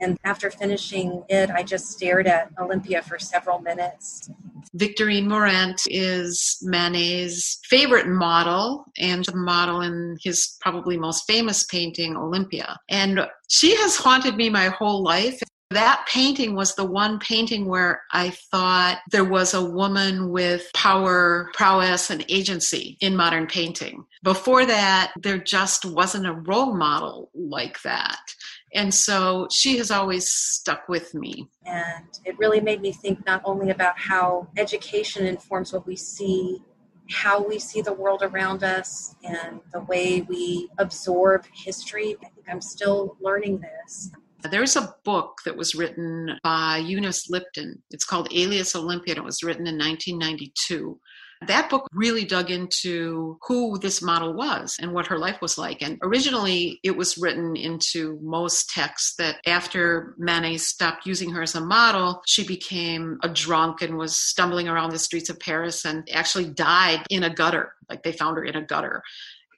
And 0.01 0.17
after 0.23 0.49
finishing 0.49 1.23
it, 1.27 1.49
I 1.49 1.61
just 1.61 1.87
stared 1.87 2.25
at 2.25 2.51
Olympia 2.57 3.01
for 3.01 3.19
several 3.19 3.59
minutes. 3.59 4.29
Victorine 4.77 5.25
Meurent 5.25 5.81
is 5.87 6.57
Manet's 6.61 7.59
favorite 7.65 8.07
model 8.07 8.85
and 8.97 9.25
the 9.25 9.35
model 9.35 9.81
in 9.81 10.17
his 10.23 10.57
probably 10.61 10.95
most 10.95 11.25
famous 11.27 11.63
painting, 11.65 12.15
Olympia. 12.15 12.77
And 12.87 13.27
she 13.49 13.75
has 13.75 13.97
haunted 13.97 14.35
me 14.35 14.49
my 14.49 14.69
whole 14.69 15.03
life. 15.03 15.41
That 15.71 16.07
painting 16.11 16.55
was 16.55 16.73
the 16.73 16.85
one 16.85 17.19
painting 17.19 17.67
where 17.67 18.01
I 18.11 18.31
thought 18.31 19.01
there 19.11 19.23
was 19.23 19.53
a 19.53 19.63
woman 19.63 20.31
with 20.31 20.67
power, 20.73 21.51
prowess, 21.53 22.09
and 22.09 22.25
agency 22.27 22.97
in 23.01 23.15
modern 23.15 23.45
painting. 23.45 24.05
Before 24.23 24.65
that, 24.65 25.13
there 25.15 25.37
just 25.37 25.85
wasn't 25.85 26.25
a 26.25 26.33
role 26.33 26.73
model 26.73 27.29
like 27.35 27.83
that. 27.83 28.19
And 28.73 28.91
so 28.91 29.47
she 29.51 29.77
has 29.77 29.91
always 29.91 30.27
stuck 30.27 30.89
with 30.89 31.13
me. 31.13 31.47
And 31.65 32.05
it 32.25 32.39
really 32.39 32.61
made 32.61 32.81
me 32.81 32.91
think 32.91 33.23
not 33.27 33.43
only 33.45 33.69
about 33.69 33.99
how 33.99 34.47
education 34.57 35.27
informs 35.27 35.71
what 35.71 35.85
we 35.85 35.95
see, 35.95 36.57
how 37.11 37.43
we 37.43 37.59
see 37.59 37.81
the 37.81 37.93
world 37.93 38.23
around 38.23 38.63
us, 38.63 39.15
and 39.23 39.59
the 39.71 39.81
way 39.81 40.21
we 40.21 40.69
absorb 40.79 41.45
history. 41.53 42.15
I 42.23 42.29
think 42.29 42.47
I'm 42.49 42.61
still 42.61 43.17
learning 43.21 43.61
this. 43.61 44.11
There's 44.41 44.75
a 44.75 44.95
book 45.03 45.39
that 45.45 45.57
was 45.57 45.75
written 45.75 46.39
by 46.43 46.77
Eunice 46.77 47.29
Lipton. 47.29 47.81
It's 47.91 48.05
called 48.05 48.31
Alias 48.33 48.75
Olympia, 48.75 49.13
and 49.13 49.19
it 49.19 49.25
was 49.25 49.43
written 49.43 49.67
in 49.67 49.77
1992. 49.77 50.97
That 51.47 51.69
book 51.69 51.87
really 51.93 52.25
dug 52.25 52.51
into 52.51 53.37
who 53.47 53.79
this 53.79 54.01
model 54.01 54.33
was 54.33 54.75
and 54.81 54.91
what 54.91 55.07
her 55.07 55.17
life 55.17 55.41
was 55.41 55.57
like. 55.57 55.81
And 55.81 55.97
originally, 56.03 56.79
it 56.83 56.95
was 56.95 57.17
written 57.17 57.55
into 57.55 58.19
most 58.21 58.69
texts 58.69 59.15
that 59.15 59.37
after 59.45 60.15
Manet 60.17 60.57
stopped 60.57 61.05
using 61.05 61.31
her 61.31 61.41
as 61.41 61.55
a 61.55 61.61
model, 61.61 62.21
she 62.25 62.45
became 62.45 63.19
a 63.23 63.29
drunk 63.29 63.81
and 63.81 63.97
was 63.97 64.17
stumbling 64.17 64.67
around 64.67 64.91
the 64.91 64.99
streets 64.99 65.29
of 65.29 65.39
Paris 65.39 65.85
and 65.85 66.09
actually 66.13 66.45
died 66.45 67.05
in 67.09 67.23
a 67.23 67.33
gutter. 67.33 67.73
Like 67.89 68.03
they 68.03 68.11
found 68.11 68.35
her 68.37 68.43
in 68.43 68.57
a 68.57 68.65
gutter 68.65 69.01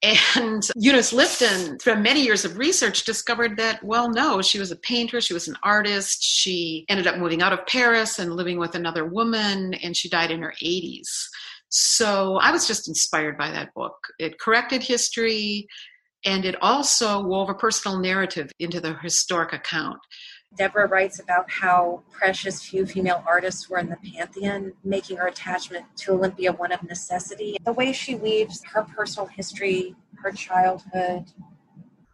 And 0.03 0.67
Eunice 0.75 1.13
Lipton, 1.13 1.77
from 1.79 2.01
many 2.01 2.21
years 2.21 2.45
of 2.45 2.57
research, 2.57 3.03
discovered 3.03 3.57
that, 3.57 3.83
well, 3.83 4.09
no, 4.09 4.41
she 4.41 4.59
was 4.59 4.71
a 4.71 4.75
painter, 4.75 5.21
she 5.21 5.33
was 5.33 5.47
an 5.47 5.55
artist. 5.63 6.23
She 6.23 6.85
ended 6.89 7.07
up 7.07 7.17
moving 7.17 7.41
out 7.41 7.53
of 7.53 7.65
Paris 7.67 8.19
and 8.19 8.33
living 8.33 8.57
with 8.57 8.75
another 8.75 9.05
woman, 9.05 9.73
and 9.75 9.95
she 9.95 10.09
died 10.09 10.31
in 10.31 10.41
her 10.41 10.53
80s. 10.61 11.27
So 11.69 12.37
I 12.37 12.51
was 12.51 12.67
just 12.67 12.87
inspired 12.87 13.37
by 13.37 13.51
that 13.51 13.73
book. 13.73 13.95
It 14.19 14.39
corrected 14.39 14.83
history 14.83 15.67
and 16.25 16.45
it 16.45 16.55
also 16.61 17.23
wove 17.23 17.49
a 17.49 17.53
personal 17.53 17.97
narrative 17.97 18.51
into 18.59 18.79
the 18.79 18.95
historic 19.01 19.53
account. 19.53 19.99
Deborah 20.55 20.87
writes 20.87 21.19
about 21.19 21.49
how 21.49 22.03
precious 22.11 22.61
few 22.61 22.85
female 22.85 23.23
artists 23.27 23.69
were 23.69 23.79
in 23.79 23.89
the 23.89 23.97
pantheon, 24.13 24.73
making 24.83 25.17
her 25.17 25.27
attachment 25.27 25.85
to 25.97 26.11
Olympia 26.11 26.51
one 26.51 26.71
of 26.71 26.83
necessity. 26.83 27.57
The 27.63 27.73
way 27.73 27.93
she 27.93 28.15
weaves 28.15 28.61
her 28.73 28.83
personal 28.83 29.27
history, 29.27 29.95
her 30.21 30.31
childhood, 30.31 31.31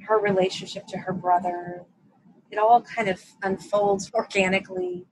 her 0.02 0.20
relationship 0.20 0.86
to 0.88 0.98
her 0.98 1.14
brother, 1.14 1.84
it 2.52 2.58
all 2.58 2.82
kind 2.82 3.10
of 3.10 3.22
unfolds 3.44 4.12
organically. 4.14 5.06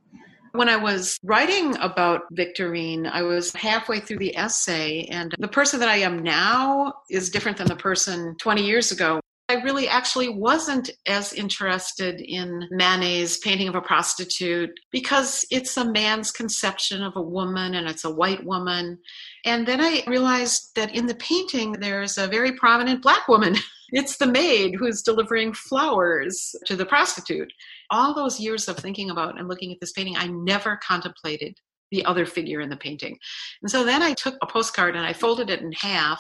When 0.53 0.69
I 0.69 0.77
was 0.77 1.19
writing 1.21 1.75
about 1.79 2.33
Victorine, 2.33 3.09
I 3.11 3.23
was 3.23 3.53
halfway 3.55 3.99
through 3.99 4.19
the 4.19 4.37
essay, 4.37 5.03
and 5.11 5.35
the 5.37 5.49
person 5.49 5.81
that 5.81 5.89
I 5.89 5.97
am 5.97 6.23
now 6.23 6.93
is 7.09 7.29
different 7.29 7.57
than 7.57 7.67
the 7.67 7.75
person 7.75 8.37
20 8.39 8.65
years 8.65 8.91
ago. 8.93 9.19
I 9.55 9.61
really 9.61 9.87
actually 9.87 10.27
wasn't 10.27 10.89
as 11.05 11.31
interested 11.31 12.19
in 12.19 12.67
Manet's 12.71 13.37
painting 13.37 13.69
of 13.69 13.75
a 13.75 13.81
prostitute 13.81 14.71
because 14.91 15.45
it's 15.49 15.77
a 15.77 15.89
man's 15.89 16.29
conception 16.29 17.01
of 17.01 17.15
a 17.15 17.21
woman 17.21 17.75
and 17.75 17.87
it's 17.87 18.03
a 18.03 18.13
white 18.13 18.43
woman. 18.43 18.99
And 19.45 19.65
then 19.65 19.79
I 19.79 20.03
realized 20.07 20.71
that 20.75 20.93
in 20.93 21.05
the 21.05 21.15
painting, 21.15 21.71
there's 21.71 22.17
a 22.17 22.27
very 22.27 22.51
prominent 22.51 23.01
black 23.01 23.27
woman. 23.27 23.55
It's 23.91 24.17
the 24.17 24.25
maid 24.25 24.73
who's 24.77 25.03
delivering 25.03 25.53
flowers 25.53 26.55
to 26.65 26.75
the 26.75 26.87
prostitute. 26.87 27.53
All 27.91 28.15
those 28.15 28.39
years 28.39 28.67
of 28.67 28.77
thinking 28.77 29.11
about 29.11 29.39
and 29.39 29.47
looking 29.47 29.71
at 29.71 29.77
this 29.79 29.91
painting, 29.91 30.17
I 30.17 30.25
never 30.25 30.79
contemplated 30.83 31.59
the 31.91 32.03
other 32.03 32.25
figure 32.25 32.61
in 32.61 32.69
the 32.69 32.77
painting. 32.77 33.15
And 33.61 33.69
so 33.69 33.85
then 33.85 34.01
I 34.01 34.13
took 34.13 34.35
a 34.41 34.47
postcard 34.47 34.95
and 34.95 35.05
I 35.05 35.13
folded 35.13 35.51
it 35.51 35.61
in 35.61 35.71
half 35.73 36.19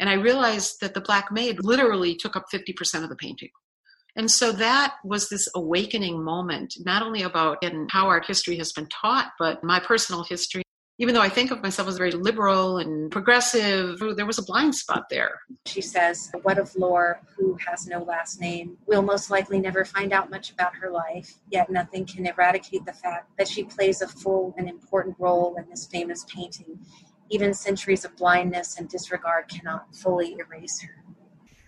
and 0.00 0.08
I 0.08 0.14
realized 0.14 0.80
that 0.80 0.94
the 0.94 1.00
Black 1.02 1.30
Maid 1.30 1.62
literally 1.62 2.16
took 2.16 2.34
up 2.34 2.46
50% 2.52 3.04
of 3.04 3.10
the 3.10 3.16
painting. 3.16 3.50
And 4.16 4.30
so 4.30 4.50
that 4.52 4.94
was 5.04 5.28
this 5.28 5.46
awakening 5.54 6.24
moment, 6.24 6.74
not 6.80 7.02
only 7.02 7.22
about 7.22 7.62
how 7.90 8.08
art 8.08 8.26
history 8.26 8.56
has 8.56 8.72
been 8.72 8.88
taught, 8.88 9.30
but 9.38 9.62
my 9.62 9.78
personal 9.78 10.24
history. 10.24 10.62
Even 10.98 11.14
though 11.14 11.22
I 11.22 11.30
think 11.30 11.50
of 11.50 11.62
myself 11.62 11.88
as 11.88 11.96
very 11.96 12.10
liberal 12.10 12.76
and 12.78 13.10
progressive, 13.10 13.98
there 14.16 14.26
was 14.26 14.38
a 14.38 14.42
blind 14.42 14.74
spot 14.74 15.04
there. 15.08 15.40
She 15.64 15.80
says, 15.80 16.30
What 16.42 16.58
of 16.58 16.74
Laure, 16.76 17.20
who 17.36 17.56
has 17.66 17.86
no 17.86 18.02
last 18.02 18.38
name? 18.38 18.76
We'll 18.86 19.00
most 19.00 19.30
likely 19.30 19.60
never 19.60 19.84
find 19.84 20.12
out 20.12 20.28
much 20.28 20.50
about 20.50 20.74
her 20.76 20.90
life, 20.90 21.36
yet 21.50 21.70
nothing 21.70 22.04
can 22.04 22.26
eradicate 22.26 22.84
the 22.84 22.92
fact 22.92 23.30
that 23.38 23.48
she 23.48 23.64
plays 23.64 24.02
a 24.02 24.08
full 24.08 24.54
and 24.58 24.68
important 24.68 25.16
role 25.18 25.56
in 25.56 25.70
this 25.70 25.86
famous 25.86 26.26
painting 26.28 26.78
even 27.30 27.54
centuries 27.54 28.04
of 28.04 28.14
blindness 28.16 28.76
and 28.78 28.88
disregard 28.88 29.48
cannot 29.48 29.94
fully 29.94 30.36
erase 30.38 30.80
her. 30.80 31.04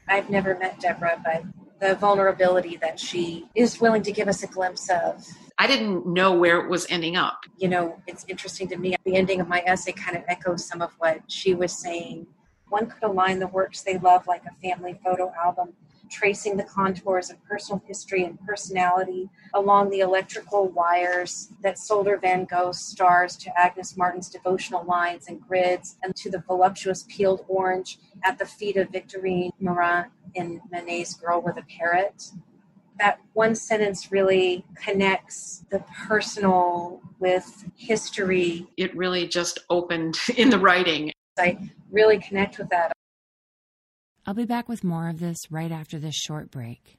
I've 0.09 0.29
never 0.29 0.59
met 0.59 0.81
Deborah, 0.81 1.23
but 1.25 1.45
the 1.81 1.95
vulnerability 1.97 2.77
that 2.77 2.99
she 2.99 3.49
is 3.55 3.81
willing 3.81 4.03
to 4.03 4.13
give 4.13 4.29
us 4.29 4.43
a 4.43 4.47
glimpse 4.47 4.91
of. 4.91 5.25
I 5.59 5.67
didn't 5.67 6.07
know 6.07 6.33
where 6.33 6.61
it 6.61 6.69
was 6.69 6.87
ending 6.91 7.17
up. 7.17 7.45
You 7.57 7.69
know, 7.69 8.01
it's 8.07 8.25
interesting 8.29 8.69
to 8.69 8.77
me. 8.77 8.97
The 9.05 9.17
ending 9.17 9.41
of 9.41 9.49
my 9.49 9.63
essay 9.67 9.93
kind 9.93 10.17
of 10.17 10.25
echoes 10.29 10.65
some 10.65 10.83
of 10.83 10.93
what 10.99 11.21
she 11.29 11.55
was 11.55 11.73
saying. 11.73 12.27
One 12.69 12.87
could 12.87 13.03
align 13.03 13.39
the 13.39 13.49
works 13.49 13.83
they 13.83 13.99
love 13.99 14.27
like 14.27 14.43
a 14.45 14.55
family 14.67 14.99
photo 15.05 15.33
album 15.33 15.75
tracing 16.13 16.57
the 16.57 16.63
contours 16.65 17.31
of 17.31 17.43
personal 17.45 17.83
history 17.87 18.25
and 18.25 18.39
personality 18.47 19.29
along 19.55 19.91
the 19.91 20.01
electrical 20.01 20.69
wires 20.69 21.49
that 21.63 21.79
solder 21.79 22.19
Van 22.19 22.45
Gogh's 22.45 22.79
stars 22.79 23.37
to 23.39 23.59
Agnes 23.59 23.97
Martin's 23.97 24.29
devotional 24.29 24.85
lines 24.85 25.29
and 25.29 25.41
grids, 25.41 25.97
and 26.03 26.15
to 26.17 26.31
the 26.31 26.45
voluptuous 26.47 27.05
peeled 27.09 27.45
orange 27.49 27.99
at 28.23 28.39
the 28.39 28.47
feet 28.47 28.77
of 28.77 28.89
Victorine 28.91 29.51
Meurent 29.59 30.09
in 30.35 30.61
Manet's 30.71 31.15
Girl 31.15 31.41
with 31.41 31.57
a 31.57 31.63
Parrot. 31.63 32.31
That 32.99 33.19
one 33.33 33.55
sentence 33.55 34.13
really 34.13 34.65
connects 34.77 35.65
the 35.71 35.83
personal 36.07 37.01
with 37.19 37.65
history. 37.75 38.67
It 38.77 38.95
really 38.95 39.27
just 39.27 39.61
opened 39.71 40.19
in 40.37 40.51
the 40.51 40.59
writing. 40.59 41.11
I 41.39 41.59
really 41.91 42.19
connect 42.19 42.59
with 42.59 42.69
that. 42.69 42.92
I'll 44.25 44.35
be 44.35 44.45
back 44.45 44.69
with 44.69 44.85
more 44.85 45.09
of 45.09 45.19
this 45.19 45.37
right 45.51 45.73
after 45.73 45.99
this 45.99 46.15
short 46.15 46.53
break. 46.53 46.99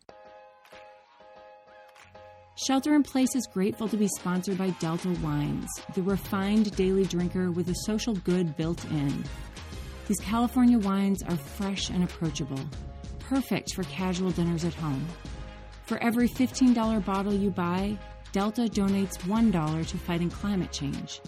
Shelter 2.55 2.93
in 2.95 3.03
Place 3.03 3.33
is 3.33 3.47
grateful 3.51 3.88
to 3.88 3.95
be 3.95 4.09
sponsored 4.19 4.57
by 4.57 4.71
Delta 4.71 5.09
Wines, 5.23 5.69
the 5.95 6.03
refined 6.03 6.75
daily 6.75 7.05
drinker 7.05 7.49
with 7.49 7.69
a 7.69 7.75
social 7.86 8.13
good 8.13 8.57
built 8.57 8.83
in. 8.91 9.23
These 10.07 10.19
California 10.19 10.77
wines 10.77 11.23
are 11.23 11.38
fresh 11.38 11.89
and 11.89 12.03
approachable, 12.03 12.59
perfect 13.19 13.73
for 13.73 13.83
casual 13.83 14.31
dinners 14.31 14.65
at 14.65 14.73
home. 14.73 15.07
For 15.86 15.97
every 16.03 16.27
$15 16.27 17.05
bottle 17.05 17.33
you 17.33 17.51
buy, 17.51 17.97
Delta 18.33 18.63
donates 18.63 19.17
$1 19.19 19.88
to 19.88 19.97
fighting 19.97 20.29
climate 20.29 20.73
change. 20.73 21.21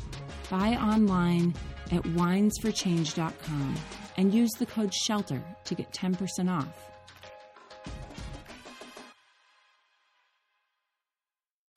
Buy 0.49 0.75
online 0.75 1.53
at 1.91 2.03
winesforchange.com 2.03 3.75
and 4.17 4.33
use 4.33 4.51
the 4.59 4.65
code 4.65 4.93
SHELTER 4.93 5.41
to 5.65 5.75
get 5.75 5.91
10% 5.91 6.49
off. 6.49 6.91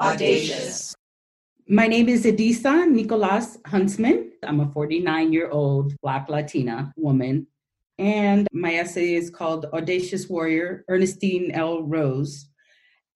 Audacious. 0.00 0.94
My 1.68 1.86
name 1.86 2.08
is 2.08 2.24
Edisa 2.24 2.88
Nicolas 2.88 3.58
Huntsman. 3.66 4.32
I'm 4.42 4.60
a 4.60 4.70
49 4.70 5.32
year 5.32 5.50
old 5.50 5.94
Black 6.00 6.28
Latina 6.28 6.92
woman. 6.96 7.46
And 7.98 8.46
my 8.52 8.74
essay 8.74 9.14
is 9.14 9.28
called 9.28 9.66
Audacious 9.72 10.28
Warrior 10.28 10.84
Ernestine 10.88 11.50
L. 11.50 11.82
Rose. 11.82 12.47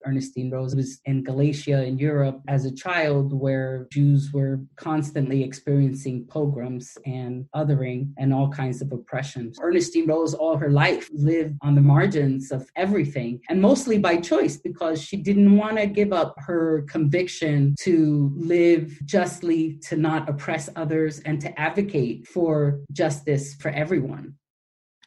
Ernestine 0.05 0.49
Rose 0.51 0.75
was 0.75 0.99
in 1.05 1.23
Galicia 1.23 1.83
in 1.83 1.97
Europe 1.97 2.41
as 2.47 2.65
a 2.65 2.73
child, 2.73 3.33
where 3.33 3.87
Jews 3.91 4.31
were 4.33 4.59
constantly 4.75 5.43
experiencing 5.43 6.25
pogroms 6.27 6.97
and 7.05 7.45
othering 7.55 8.11
and 8.17 8.33
all 8.33 8.49
kinds 8.49 8.81
of 8.81 8.91
oppression. 8.91 9.51
Ernestine 9.61 10.07
Rose, 10.07 10.33
all 10.33 10.57
her 10.57 10.69
life, 10.69 11.09
lived 11.13 11.57
on 11.61 11.75
the 11.75 11.81
margins 11.81 12.51
of 12.51 12.69
everything, 12.75 13.39
and 13.49 13.61
mostly 13.61 13.97
by 13.97 14.17
choice 14.17 14.57
because 14.57 15.01
she 15.01 15.17
didn't 15.17 15.55
want 15.57 15.77
to 15.77 15.87
give 15.87 16.13
up 16.13 16.35
her 16.37 16.83
conviction 16.89 17.75
to 17.81 18.31
live 18.35 18.99
justly, 19.05 19.77
to 19.87 19.95
not 19.95 20.29
oppress 20.29 20.69
others, 20.75 21.19
and 21.21 21.39
to 21.41 21.59
advocate 21.59 22.27
for 22.27 22.81
justice 22.91 23.55
for 23.55 23.69
everyone. 23.69 24.35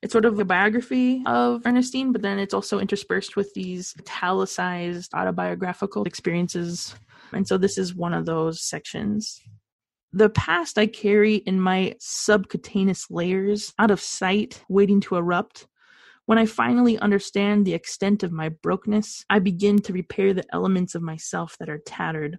It's 0.02 0.12
sort 0.12 0.26
of 0.26 0.38
a 0.38 0.44
biography 0.44 1.22
of 1.26 1.62
Ernestine, 1.64 2.12
but 2.12 2.22
then 2.22 2.38
it's 2.38 2.54
also 2.54 2.78
interspersed 2.78 3.34
with 3.34 3.52
these 3.54 3.94
italicized 3.98 5.14
autobiographical 5.14 6.04
experiences. 6.04 6.94
And 7.32 7.48
so 7.48 7.56
this 7.56 7.78
is 7.78 7.94
one 7.94 8.12
of 8.12 8.26
those 8.26 8.62
sections. 8.62 9.40
The 10.12 10.30
past 10.30 10.78
I 10.78 10.86
carry 10.86 11.36
in 11.36 11.60
my 11.60 11.94
subcutaneous 11.98 13.10
layers, 13.10 13.72
out 13.78 13.90
of 13.90 14.00
sight, 14.00 14.62
waiting 14.68 15.00
to 15.02 15.16
erupt. 15.16 15.66
When 16.26 16.38
I 16.38 16.46
finally 16.46 16.98
understand 16.98 17.64
the 17.64 17.74
extent 17.74 18.22
of 18.22 18.32
my 18.32 18.50
brokenness, 18.50 19.24
I 19.30 19.38
begin 19.38 19.78
to 19.80 19.92
repair 19.92 20.34
the 20.34 20.44
elements 20.52 20.94
of 20.94 21.02
myself 21.02 21.56
that 21.58 21.68
are 21.68 21.82
tattered. 21.84 22.38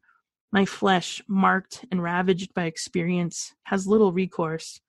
My 0.51 0.65
flesh, 0.65 1.21
marked 1.27 1.85
and 1.91 2.01
ravaged 2.01 2.53
by 2.53 2.65
experience, 2.65 3.53
has 3.63 3.87
little 3.87 4.13
recourse. 4.13 4.79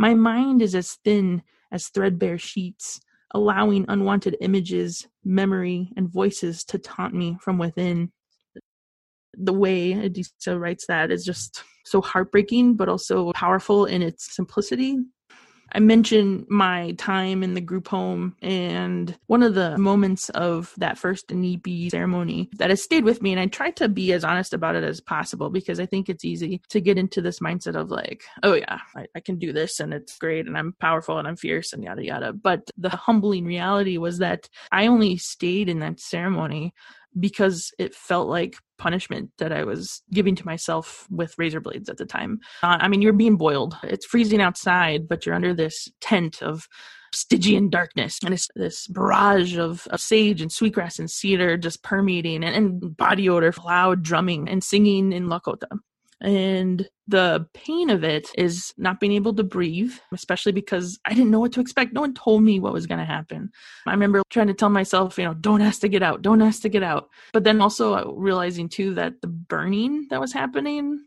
My 0.00 0.14
mind 0.14 0.62
is 0.62 0.74
as 0.74 0.94
thin 1.04 1.42
as 1.70 1.88
threadbare 1.88 2.38
sheets, 2.38 3.02
allowing 3.34 3.84
unwanted 3.86 4.34
images, 4.40 5.06
memory, 5.24 5.92
and 5.94 6.08
voices 6.08 6.64
to 6.64 6.78
taunt 6.78 7.12
me 7.12 7.36
from 7.42 7.58
within. 7.58 8.10
The 9.34 9.52
way 9.52 9.92
Adisa 9.92 10.58
writes 10.58 10.86
that 10.86 11.10
is 11.10 11.22
just 11.22 11.62
so 11.84 12.00
heartbreaking, 12.00 12.76
but 12.76 12.88
also 12.88 13.30
powerful 13.32 13.84
in 13.84 14.00
its 14.00 14.34
simplicity. 14.34 14.96
I 15.72 15.78
mentioned 15.78 16.46
my 16.48 16.92
time 16.92 17.42
in 17.42 17.54
the 17.54 17.60
group 17.60 17.88
home 17.88 18.36
and 18.42 19.16
one 19.26 19.42
of 19.42 19.54
the 19.54 19.78
moments 19.78 20.28
of 20.30 20.74
that 20.78 20.98
first 20.98 21.28
Inipi 21.28 21.90
ceremony 21.90 22.50
that 22.56 22.70
has 22.70 22.82
stayed 22.82 23.04
with 23.04 23.22
me. 23.22 23.32
And 23.32 23.40
I 23.40 23.46
tried 23.46 23.76
to 23.76 23.88
be 23.88 24.12
as 24.12 24.24
honest 24.24 24.52
about 24.52 24.76
it 24.76 24.84
as 24.84 25.00
possible 25.00 25.50
because 25.50 25.80
I 25.80 25.86
think 25.86 26.08
it's 26.08 26.24
easy 26.24 26.60
to 26.70 26.80
get 26.80 26.98
into 26.98 27.20
this 27.20 27.40
mindset 27.40 27.76
of 27.76 27.90
like, 27.90 28.22
oh 28.42 28.54
yeah, 28.54 28.78
I, 28.96 29.06
I 29.14 29.20
can 29.20 29.38
do 29.38 29.52
this 29.52 29.80
and 29.80 29.94
it's 29.94 30.18
great 30.18 30.46
and 30.46 30.56
I'm 30.56 30.72
powerful 30.80 31.18
and 31.18 31.28
I'm 31.28 31.36
fierce 31.36 31.72
and 31.72 31.84
yada 31.84 32.04
yada. 32.04 32.32
But 32.32 32.70
the 32.76 32.90
humbling 32.90 33.44
reality 33.44 33.98
was 33.98 34.18
that 34.18 34.48
I 34.72 34.86
only 34.86 35.16
stayed 35.16 35.68
in 35.68 35.78
that 35.80 36.00
ceremony 36.00 36.74
because 37.18 37.72
it 37.78 37.94
felt 37.94 38.28
like 38.28 38.56
punishment 38.78 39.30
that 39.38 39.52
I 39.52 39.64
was 39.64 40.02
giving 40.12 40.34
to 40.36 40.46
myself 40.46 41.06
with 41.10 41.34
razor 41.38 41.60
blades 41.60 41.88
at 41.88 41.96
the 41.96 42.06
time. 42.06 42.40
Uh, 42.62 42.78
I 42.80 42.88
mean, 42.88 43.02
you're 43.02 43.12
being 43.12 43.36
boiled. 43.36 43.76
It's 43.82 44.06
freezing 44.06 44.40
outside, 44.40 45.08
but 45.08 45.26
you're 45.26 45.34
under 45.34 45.54
this 45.54 45.88
tent 46.00 46.42
of 46.42 46.66
Stygian 47.12 47.70
darkness 47.70 48.20
and 48.24 48.32
it's 48.32 48.48
this 48.54 48.86
barrage 48.86 49.56
of, 49.56 49.86
of 49.88 50.00
sage 50.00 50.40
and 50.40 50.52
sweetgrass 50.52 50.98
and 50.98 51.10
cedar 51.10 51.56
just 51.56 51.82
permeating 51.82 52.44
and, 52.44 52.54
and 52.54 52.96
body 52.96 53.28
odor, 53.28 53.52
loud 53.64 54.02
drumming 54.02 54.48
and 54.48 54.62
singing 54.62 55.12
in 55.12 55.26
Lakota. 55.26 55.66
And 56.22 56.88
the 57.08 57.46
pain 57.54 57.90
of 57.90 58.04
it 58.04 58.28
is 58.36 58.74
not 58.76 59.00
being 59.00 59.12
able 59.12 59.34
to 59.34 59.42
breathe, 59.42 59.94
especially 60.12 60.52
because 60.52 60.98
I 61.06 61.14
didn't 61.14 61.30
know 61.30 61.40
what 61.40 61.52
to 61.52 61.60
expect. 61.60 61.92
No 61.92 62.02
one 62.02 62.14
told 62.14 62.42
me 62.42 62.60
what 62.60 62.72
was 62.72 62.86
going 62.86 62.98
to 62.98 63.04
happen. 63.04 63.50
I 63.86 63.92
remember 63.92 64.22
trying 64.30 64.48
to 64.48 64.54
tell 64.54 64.70
myself, 64.70 65.18
you 65.18 65.24
know, 65.24 65.34
don't 65.34 65.62
ask 65.62 65.80
to 65.80 65.88
get 65.88 66.02
out, 66.02 66.22
don't 66.22 66.42
ask 66.42 66.62
to 66.62 66.68
get 66.68 66.82
out. 66.82 67.08
But 67.32 67.44
then 67.44 67.60
also 67.60 67.94
uh, 67.94 68.12
realizing 68.12 68.68
too 68.68 68.94
that 68.94 69.20
the 69.22 69.28
burning 69.28 70.06
that 70.10 70.20
was 70.20 70.32
happening 70.32 71.04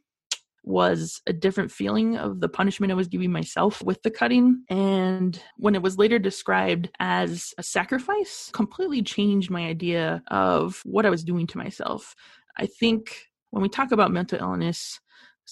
was 0.64 1.22
a 1.28 1.34
different 1.34 1.72
feeling 1.72 2.18
of 2.18 2.40
the 2.40 2.50
punishment 2.50 2.92
I 2.92 2.96
was 2.96 3.10
giving 3.10 3.32
myself 3.32 3.84
with 3.84 4.02
the 4.02 4.12
cutting. 4.12 4.64
And 4.70 5.40
when 5.58 5.76
it 5.76 5.82
was 5.82 5.98
later 5.98 6.20
described 6.20 6.90
as 7.00 7.54
a 7.58 7.64
sacrifice, 7.64 8.50
completely 8.54 9.04
changed 9.04 9.52
my 9.52 9.66
idea 9.66 10.24
of 10.28 10.82
what 10.86 11.06
I 11.06 11.10
was 11.10 11.24
doing 11.24 11.48
to 11.48 11.58
myself. 11.58 12.16
I 12.58 12.66
think 12.66 13.28
when 13.50 13.62
we 13.62 13.70
talk 13.70 13.92
about 13.92 14.12
mental 14.12 14.40
illness, 14.40 15.00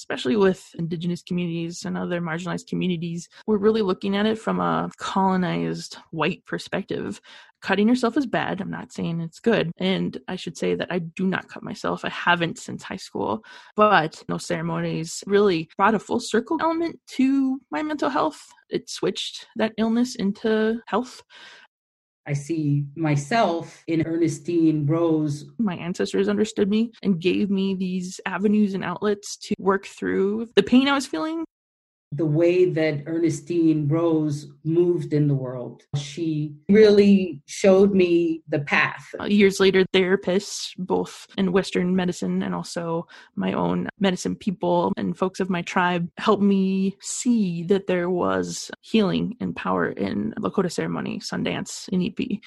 especially 0.02 0.36
with 0.36 0.74
indigenous 0.80 1.22
communities 1.22 1.86
and 1.86 1.96
other 1.96 2.20
marginalized 2.20 2.66
communities, 2.66 3.30
we're 3.46 3.58
really 3.58 3.84
looking 3.84 4.18
at 4.18 4.26
it 4.26 4.40
from 4.40 4.60
a 4.60 4.90
colonized 4.98 5.98
white 6.10 6.44
perspective. 6.48 7.22
Cutting 7.62 7.88
yourself 7.88 8.18
is 8.18 8.26
bad. 8.26 8.60
I'm 8.60 8.72
not 8.72 8.92
saying 8.92 9.22
it's 9.22 9.40
good. 9.40 9.72
And 9.78 10.18
I 10.28 10.36
should 10.36 10.58
say 10.58 10.74
that 10.74 10.92
I 10.92 10.98
do 10.98 11.28
not 11.28 11.48
cut 11.48 11.62
myself. 11.62 12.04
I 12.04 12.10
haven't 12.10 12.58
since 12.58 12.82
high 12.82 12.96
school. 12.96 13.46
But 13.76 14.24
those 14.28 14.48
ceremonies 14.48 15.24
really 15.28 15.70
brought 15.78 15.94
a 15.94 16.00
full 16.00 16.20
circle 16.20 16.58
element 16.60 17.00
to 17.18 17.62
my 17.70 17.84
mental 17.84 18.10
health. 18.10 18.42
It 18.72 18.90
switched 18.90 19.46
that 19.58 19.74
illness 19.78 20.16
into 20.16 20.80
health. 20.88 21.22
I 22.28 22.34
see 22.34 22.86
myself 22.96 23.84
in 23.88 24.06
Ernestine 24.06 24.86
Rose. 24.86 25.46
My 25.58 25.76
ancestors 25.76 26.30
understood 26.30 26.70
me 26.70 26.92
and 27.02 27.20
gave 27.20 27.50
me 27.50 27.76
these 27.76 28.20
avenues 28.26 28.74
and 28.74 28.84
outlets 28.84 29.38
to 29.38 29.56
work 29.58 29.86
through 29.86 30.50
the 30.56 30.64
pain 30.64 30.88
I 30.88 30.94
was 30.94 31.08
feeling 31.08 31.46
the 32.12 32.26
way 32.26 32.65
that 32.65 33.04
Ernestine 33.06 33.88
Rose 33.88 34.47
moved 34.65 35.13
in 35.13 35.28
the 35.28 35.36
world. 35.36 35.84
She 35.95 36.56
really 36.67 37.41
showed 37.45 37.93
me 37.93 38.43
the 38.50 38.60
path. 38.60 39.08
Uh, 39.19 39.26
years 39.26 39.60
later, 39.60 39.86
therapists, 39.93 40.71
both 40.78 41.26
in 41.38 41.54
Western 41.54 41.95
medicine 41.95 42.43
and 42.43 42.54
also 42.54 43.08
my 43.36 43.54
own 43.54 43.88
medicine 44.00 44.36
people 44.36 44.91
and 44.97 45.17
folks 45.17 45.39
of 45.39 45.50
my 45.50 45.62
tribe, 45.62 46.10
helped 46.17 46.43
me 46.43 46.97
see 47.02 47.63
that 47.63 47.88
there 47.88 48.10
was 48.10 48.69
healing 48.82 49.38
and 49.39 49.56
power 49.56 49.89
in 49.89 50.34
Lakota 50.39 50.71
ceremony, 50.71 51.19
Sundance, 51.19 51.89
Inipi. 51.91 52.41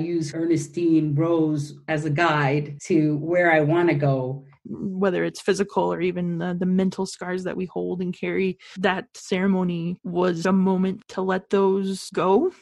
I 0.00 0.04
use 0.04 0.32
Ernestine 0.32 1.14
Rose 1.16 1.74
as 1.88 2.04
a 2.04 2.10
guide 2.10 2.78
to 2.84 3.16
where 3.16 3.50
I 3.50 3.60
want 3.60 3.88
to 3.88 3.96
go 3.96 4.44
whether 4.70 5.24
it's 5.24 5.40
physical 5.40 5.92
or 5.92 6.00
even 6.00 6.38
the, 6.38 6.54
the 6.58 6.66
mental 6.66 7.06
scars 7.06 7.44
that 7.44 7.56
we 7.56 7.66
hold 7.66 8.00
and 8.00 8.12
carry, 8.12 8.58
that 8.78 9.06
ceremony 9.14 9.98
was 10.04 10.46
a 10.46 10.52
moment 10.52 11.02
to 11.08 11.22
let 11.22 11.50
those 11.50 12.10
go. 12.10 12.52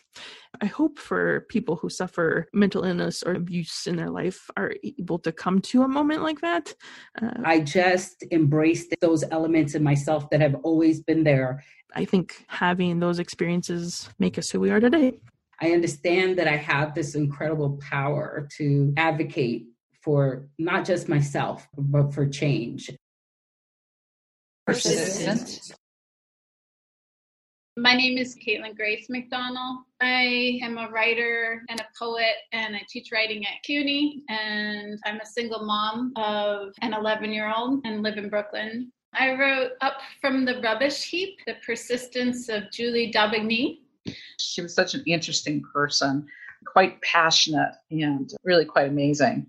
I 0.61 0.67
hope 0.67 0.99
for 0.99 1.47
people 1.49 1.77
who 1.77 1.91
suffer 1.91 2.47
mental 2.53 2.85
illness 2.85 3.23
or 3.23 3.35
abuse 3.35 3.87
in 3.87 3.97
their 3.97 4.11
life 4.11 4.49
are 4.57 4.75
able 4.85 5.19
to 5.21 5.33
come 5.33 5.61
to 5.63 5.83
a 5.83 5.89
moment 5.89 6.23
like 6.23 6.41
that. 6.41 6.73
Uh, 7.21 7.33
I 7.45 7.61
just 7.61 8.25
embraced 8.31 8.95
those 9.01 9.25
elements 9.31 9.75
in 9.75 9.83
myself 9.83 10.31
that 10.31 10.41
have 10.41 10.55
always 10.63 11.03
been 11.03 11.25
there. 11.25 11.65
I 11.95 12.05
think 12.05 12.45
having 12.47 13.01
those 13.01 13.19
experiences 13.19 14.09
make 14.19 14.39
us 14.39 14.51
who 14.51 14.61
we 14.61 14.71
are 14.71 14.81
today. 14.81 15.19
I 15.61 15.73
understand 15.73 16.39
that 16.39 16.49
I 16.49 16.57
have 16.57 16.95
this 16.95 17.15
incredible 17.15 17.79
power 17.81 18.49
to 18.59 18.93
advocate 18.97 19.67
for 20.03 20.47
not 20.59 20.85
just 20.85 21.09
myself, 21.09 21.67
but 21.77 22.13
for 22.13 22.27
change. 22.27 22.91
Persistent. 24.67 25.73
My 27.79 27.95
name 27.95 28.17
is 28.17 28.37
Caitlin 28.37 28.75
Grace 28.75 29.07
McDonald. 29.11 29.81
I 30.01 30.59
am 30.63 30.79
a 30.79 30.89
writer 30.91 31.63
and 31.69 31.79
a 31.79 31.87
poet, 31.99 32.35
and 32.53 32.75
I 32.75 32.81
teach 32.89 33.11
writing 33.13 33.45
at 33.45 33.63
CUNY. 33.65 34.23
And 34.29 34.99
I'm 35.05 35.21
a 35.21 35.27
single 35.27 35.65
mom 35.65 36.13
of 36.17 36.73
an 36.81 36.95
11 36.95 37.33
year 37.33 37.53
old 37.55 37.81
and 37.85 38.03
live 38.03 38.17
in 38.17 38.29
Brooklyn. 38.31 38.91
I 39.13 39.35
wrote 39.35 39.73
Up 39.81 39.99
from 40.21 40.45
the 40.45 40.61
Rubbish 40.63 41.05
Heap 41.05 41.39
The 41.47 41.55
Persistence 41.65 42.49
of 42.49 42.71
Julie 42.73 43.11
d'Aubigny. 43.11 43.81
She 44.39 44.63
was 44.63 44.75
such 44.75 44.95
an 44.95 45.03
interesting 45.07 45.63
person, 45.73 46.27
quite 46.67 47.01
passionate, 47.03 47.73
and 47.91 48.31
really 48.45 48.65
quite 48.65 48.89
amazing. 48.89 49.47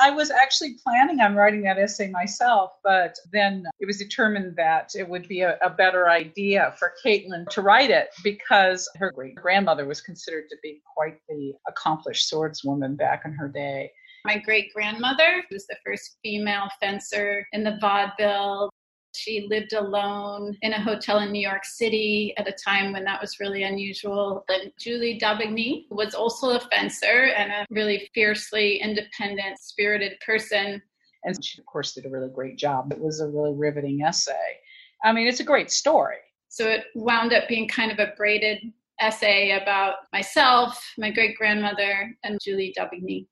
I 0.00 0.10
was 0.10 0.30
actually 0.30 0.76
planning 0.84 1.20
on 1.20 1.34
writing 1.34 1.62
that 1.62 1.78
essay 1.78 2.10
myself, 2.10 2.72
but 2.84 3.16
then 3.32 3.64
it 3.80 3.86
was 3.86 3.98
determined 3.98 4.54
that 4.56 4.92
it 4.94 5.08
would 5.08 5.26
be 5.28 5.40
a, 5.40 5.56
a 5.62 5.70
better 5.70 6.08
idea 6.08 6.74
for 6.78 6.92
Caitlin 7.04 7.48
to 7.48 7.62
write 7.62 7.90
it 7.90 8.08
because 8.22 8.88
her 8.96 9.10
great 9.10 9.34
grandmother 9.36 9.86
was 9.86 10.00
considered 10.00 10.48
to 10.50 10.56
be 10.62 10.82
quite 10.94 11.18
the 11.28 11.54
accomplished 11.66 12.30
swordswoman 12.30 12.96
back 12.96 13.22
in 13.24 13.32
her 13.32 13.48
day. 13.48 13.90
My 14.24 14.38
great 14.38 14.72
grandmother 14.74 15.42
was 15.50 15.66
the 15.66 15.76
first 15.84 16.18
female 16.22 16.68
fencer 16.80 17.46
in 17.52 17.64
the 17.64 17.78
vaudeville. 17.80 18.70
She 19.18 19.48
lived 19.50 19.72
alone 19.72 20.56
in 20.62 20.72
a 20.72 20.80
hotel 20.80 21.18
in 21.18 21.32
New 21.32 21.40
York 21.40 21.64
City 21.64 22.32
at 22.36 22.46
a 22.46 22.52
time 22.52 22.92
when 22.92 23.02
that 23.02 23.20
was 23.20 23.40
really 23.40 23.64
unusual. 23.64 24.44
And 24.48 24.70
Julie 24.78 25.18
d'Aubigny 25.18 25.86
was 25.90 26.14
also 26.14 26.50
a 26.50 26.60
fencer 26.60 27.32
and 27.36 27.50
a 27.50 27.66
really 27.68 28.08
fiercely 28.14 28.76
independent, 28.76 29.58
spirited 29.58 30.20
person. 30.24 30.80
And 31.24 31.44
she, 31.44 31.60
of 31.60 31.66
course, 31.66 31.94
did 31.94 32.06
a 32.06 32.08
really 32.08 32.28
great 32.28 32.56
job. 32.56 32.92
It 32.92 33.00
was 33.00 33.18
a 33.18 33.26
really 33.26 33.54
riveting 33.54 34.02
essay. 34.02 34.60
I 35.02 35.12
mean, 35.12 35.26
it's 35.26 35.40
a 35.40 35.44
great 35.44 35.72
story. 35.72 36.18
So 36.48 36.68
it 36.68 36.84
wound 36.94 37.32
up 37.32 37.48
being 37.48 37.66
kind 37.66 37.90
of 37.90 37.98
a 37.98 38.12
braided 38.16 38.72
essay 39.00 39.58
about 39.60 39.96
myself, 40.12 40.80
my 40.96 41.10
great 41.10 41.36
grandmother, 41.36 42.16
and 42.22 42.38
Julie 42.40 42.72
d'Aubigny. 42.78 43.26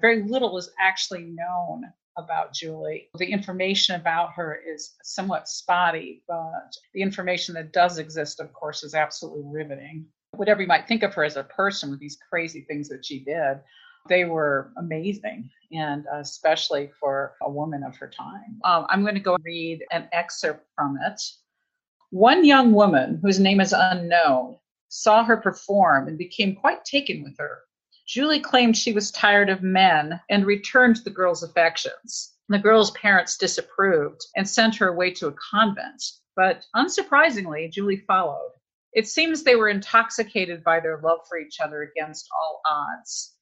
Very 0.00 0.24
little 0.24 0.58
is 0.58 0.68
actually 0.80 1.22
known 1.22 1.84
about 2.16 2.52
Julie. 2.52 3.08
The 3.18 3.30
information 3.30 3.94
about 3.94 4.32
her 4.32 4.58
is 4.66 4.94
somewhat 5.02 5.48
spotty, 5.48 6.22
but 6.26 6.72
the 6.94 7.02
information 7.02 7.54
that 7.54 7.72
does 7.72 7.98
exist, 7.98 8.40
of 8.40 8.52
course, 8.52 8.82
is 8.82 8.94
absolutely 8.94 9.44
riveting. 9.46 10.06
Whatever 10.32 10.62
you 10.62 10.68
might 10.68 10.88
think 10.88 11.02
of 11.02 11.14
her 11.14 11.24
as 11.24 11.36
a 11.36 11.44
person 11.44 11.90
with 11.90 12.00
these 12.00 12.18
crazy 12.28 12.62
things 12.62 12.88
that 12.88 13.04
she 13.04 13.20
did, 13.20 13.60
they 14.08 14.24
were 14.24 14.72
amazing, 14.76 15.50
and 15.72 16.04
especially 16.12 16.90
for 17.00 17.34
a 17.42 17.50
woman 17.50 17.82
of 17.82 17.96
her 17.96 18.08
time. 18.08 18.60
Um, 18.64 18.86
I'm 18.88 19.02
going 19.02 19.14
to 19.14 19.20
go 19.20 19.36
read 19.42 19.84
an 19.90 20.08
excerpt 20.12 20.66
from 20.74 20.98
it. 21.04 21.20
One 22.10 22.44
young 22.44 22.72
woman, 22.72 23.18
whose 23.22 23.40
name 23.40 23.60
is 23.60 23.74
unknown, 23.76 24.56
saw 24.88 25.24
her 25.24 25.36
perform 25.36 26.08
and 26.08 26.16
became 26.16 26.54
quite 26.54 26.84
taken 26.84 27.22
with 27.22 27.36
her. 27.38 27.58
Julie 28.06 28.40
claimed 28.40 28.76
she 28.76 28.92
was 28.92 29.10
tired 29.10 29.50
of 29.50 29.64
men 29.64 30.20
and 30.30 30.46
returned 30.46 30.96
the 30.98 31.10
girl's 31.10 31.42
affections. 31.42 32.36
The 32.48 32.58
girl's 32.58 32.92
parents 32.92 33.36
disapproved 33.36 34.24
and 34.36 34.48
sent 34.48 34.76
her 34.76 34.88
away 34.88 35.10
to 35.14 35.26
a 35.26 35.34
convent, 35.50 36.04
but 36.36 36.64
unsurprisingly, 36.76 37.68
Julie 37.68 38.04
followed. 38.06 38.52
It 38.92 39.08
seems 39.08 39.42
they 39.42 39.56
were 39.56 39.68
intoxicated 39.68 40.62
by 40.62 40.78
their 40.78 41.00
love 41.00 41.26
for 41.28 41.36
each 41.36 41.58
other 41.60 41.82
against 41.82 42.28
all 42.32 42.60
odds. 42.64 43.34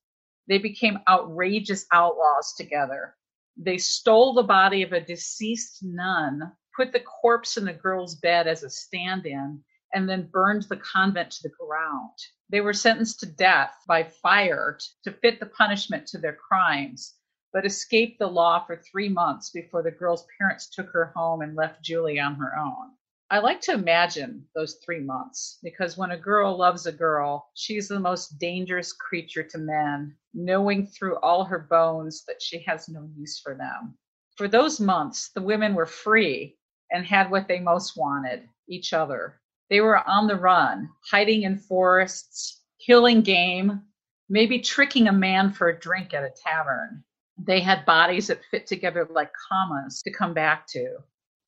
They 0.48 0.58
became 0.58 0.98
outrageous 1.08 1.84
outlaws 1.92 2.54
together. 2.56 3.16
They 3.58 3.76
stole 3.76 4.32
the 4.32 4.42
body 4.42 4.82
of 4.82 4.92
a 4.92 5.00
deceased 5.00 5.80
nun, 5.82 6.52
put 6.74 6.92
the 6.92 7.00
corpse 7.00 7.58
in 7.58 7.66
the 7.66 7.74
girl's 7.74 8.14
bed 8.16 8.46
as 8.46 8.62
a 8.62 8.70
stand 8.70 9.26
in, 9.26 9.62
and 9.92 10.08
then 10.08 10.30
burned 10.32 10.62
the 10.64 10.78
convent 10.78 11.30
to 11.32 11.42
the 11.42 11.54
ground. 11.60 12.18
They 12.54 12.60
were 12.60 12.72
sentenced 12.72 13.18
to 13.18 13.26
death 13.26 13.82
by 13.88 14.04
fire 14.04 14.78
to 15.02 15.10
fit 15.10 15.40
the 15.40 15.46
punishment 15.46 16.06
to 16.06 16.18
their 16.18 16.36
crimes, 16.36 17.16
but 17.52 17.66
escaped 17.66 18.20
the 18.20 18.28
law 18.28 18.64
for 18.64 18.76
three 18.76 19.08
months 19.08 19.50
before 19.50 19.82
the 19.82 19.90
girl's 19.90 20.24
parents 20.38 20.68
took 20.68 20.88
her 20.90 21.06
home 21.16 21.42
and 21.42 21.56
left 21.56 21.82
Julie 21.82 22.20
on 22.20 22.36
her 22.36 22.56
own. 22.56 22.92
I 23.28 23.40
like 23.40 23.60
to 23.62 23.72
imagine 23.72 24.46
those 24.54 24.76
three 24.84 25.00
months 25.00 25.58
because 25.64 25.96
when 25.98 26.12
a 26.12 26.16
girl 26.16 26.56
loves 26.56 26.86
a 26.86 26.92
girl, 26.92 27.50
she's 27.54 27.88
the 27.88 27.98
most 27.98 28.38
dangerous 28.38 28.92
creature 28.92 29.42
to 29.42 29.58
men, 29.58 30.16
knowing 30.32 30.86
through 30.86 31.16
all 31.22 31.42
her 31.42 31.58
bones 31.58 32.24
that 32.26 32.40
she 32.40 32.60
has 32.68 32.88
no 32.88 33.10
use 33.16 33.40
for 33.40 33.56
them. 33.56 33.98
For 34.36 34.46
those 34.46 34.78
months, 34.78 35.30
the 35.30 35.42
women 35.42 35.74
were 35.74 35.86
free 35.86 36.56
and 36.92 37.04
had 37.04 37.32
what 37.32 37.48
they 37.48 37.58
most 37.58 37.96
wanted 37.96 38.48
each 38.68 38.92
other. 38.92 39.40
They 39.74 39.80
were 39.80 40.08
on 40.08 40.28
the 40.28 40.36
run, 40.36 40.88
hiding 41.10 41.42
in 41.42 41.58
forests, 41.58 42.62
killing 42.78 43.22
game, 43.22 43.82
maybe 44.28 44.60
tricking 44.60 45.08
a 45.08 45.12
man 45.12 45.50
for 45.50 45.68
a 45.68 45.80
drink 45.80 46.14
at 46.14 46.22
a 46.22 46.30
tavern. 46.30 47.02
They 47.36 47.58
had 47.58 47.84
bodies 47.84 48.28
that 48.28 48.44
fit 48.52 48.68
together 48.68 49.04
like 49.10 49.32
commas 49.48 50.00
to 50.02 50.12
come 50.12 50.32
back 50.32 50.68
to, 50.68 50.98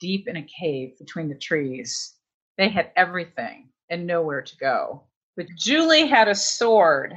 deep 0.00 0.26
in 0.26 0.34
a 0.34 0.42
cave 0.42 0.98
between 0.98 1.28
the 1.28 1.38
trees. 1.38 2.16
They 2.58 2.68
had 2.68 2.90
everything 2.96 3.68
and 3.90 4.08
nowhere 4.08 4.42
to 4.42 4.56
go. 4.56 5.04
But 5.36 5.46
Julie 5.56 6.08
had 6.08 6.26
a 6.26 6.34
sword 6.34 7.16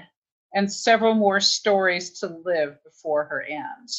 and 0.54 0.72
several 0.72 1.16
more 1.16 1.40
stories 1.40 2.20
to 2.20 2.28
live 2.46 2.78
before 2.84 3.24
her 3.24 3.42
end. 3.42 3.90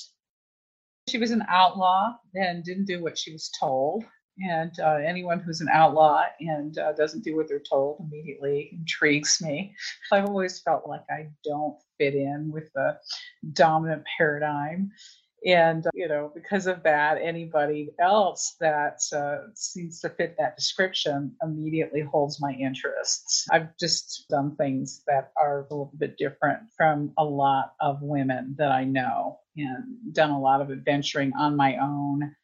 She 1.08 1.18
was 1.18 1.32
an 1.32 1.44
outlaw 1.48 2.14
and 2.36 2.62
didn't 2.62 2.84
do 2.84 3.02
what 3.02 3.18
she 3.18 3.32
was 3.32 3.50
told. 3.58 4.04
And 4.38 4.72
uh, 4.80 4.98
anyone 5.06 5.40
who's 5.40 5.60
an 5.60 5.68
outlaw 5.72 6.24
and 6.40 6.78
uh, 6.78 6.92
doesn't 6.92 7.24
do 7.24 7.36
what 7.36 7.48
they're 7.48 7.60
told 7.60 8.00
immediately 8.00 8.70
intrigues 8.72 9.38
me. 9.42 9.74
I've 10.12 10.26
always 10.26 10.60
felt 10.60 10.88
like 10.88 11.04
I 11.10 11.28
don't 11.44 11.76
fit 11.98 12.14
in 12.14 12.50
with 12.52 12.72
the 12.74 12.96
dominant 13.52 14.04
paradigm. 14.16 14.90
And 15.46 15.86
you 15.94 16.06
know 16.06 16.30
because 16.34 16.66
of 16.66 16.82
that 16.82 17.16
anybody 17.18 17.90
else 17.98 18.56
that 18.60 19.00
uh, 19.14 19.48
seems 19.54 20.00
to 20.00 20.10
fit 20.10 20.36
that 20.38 20.56
description 20.56 21.34
immediately 21.42 22.02
holds 22.02 22.40
my 22.40 22.52
interests. 22.52 23.46
I've 23.50 23.74
just 23.78 24.26
done 24.28 24.54
things 24.56 25.02
that 25.06 25.32
are 25.38 25.60
a 25.60 25.62
little 25.62 25.92
bit 25.96 26.18
different 26.18 26.60
from 26.76 27.12
a 27.16 27.24
lot 27.24 27.72
of 27.80 28.02
women 28.02 28.54
that 28.58 28.70
i 28.70 28.84
know 28.84 29.38
and 29.56 29.96
done 30.12 30.30
a 30.30 30.40
lot 30.40 30.60
of 30.60 30.70
adventuring 30.70 31.32
on 31.38 31.56
my 31.56 31.76
own 31.76 32.34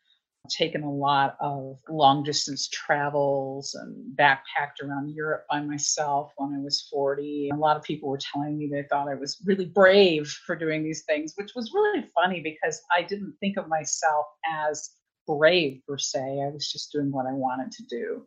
taken 0.49 0.83
a 0.83 0.93
lot 0.93 1.37
of 1.41 1.79
long 1.89 2.23
distance 2.23 2.69
travels 2.69 3.75
and 3.75 4.17
backpacked 4.17 4.83
around 4.83 5.15
Europe 5.15 5.45
by 5.51 5.61
myself 5.61 6.33
when 6.37 6.55
I 6.55 6.63
was 6.63 6.89
40. 6.91 7.51
A 7.53 7.57
lot 7.57 7.77
of 7.77 7.83
people 7.83 8.09
were 8.09 8.19
telling 8.19 8.59
me 8.59 8.69
they 8.71 8.85
thought 8.85 9.09
I 9.09 9.15
was 9.15 9.41
really 9.45 9.67
brave 9.67 10.29
for 10.29 10.57
doing 10.57 10.83
these 10.83 11.05
things, 11.05 11.33
which 11.37 11.53
was 11.55 11.73
really 11.75 12.07
funny 12.15 12.41
because 12.41 12.81
I 12.97 13.03
didn't 13.03 13.35
think 13.41 13.57
of 13.57 13.69
myself 13.69 14.27
as 14.51 14.91
brave 15.27 15.81
per 15.89 15.99
se. 15.99 16.21
I 16.21 16.51
was 16.51 16.71
just 16.71 16.93
doing 16.93 17.11
what 17.11 17.27
I 17.27 17.33
wanted 17.33 17.73
to 17.73 17.85
do. 17.85 18.27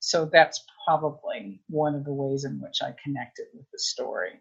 So 0.00 0.26
that's 0.26 0.64
probably 0.86 1.60
one 1.68 1.94
of 1.94 2.04
the 2.04 2.12
ways 2.12 2.44
in 2.44 2.60
which 2.60 2.78
I 2.82 2.94
connected 3.02 3.46
with 3.54 3.66
the 3.72 3.78
story 3.78 4.40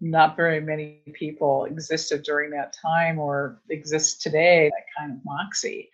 not 0.00 0.36
very 0.36 0.60
many 0.60 1.00
people 1.12 1.64
existed 1.64 2.22
during 2.22 2.50
that 2.50 2.72
time 2.72 3.18
or 3.18 3.60
exist 3.70 4.22
today, 4.22 4.70
that 4.72 4.84
kind 4.98 5.12
of 5.12 5.24
moxie. 5.24 5.90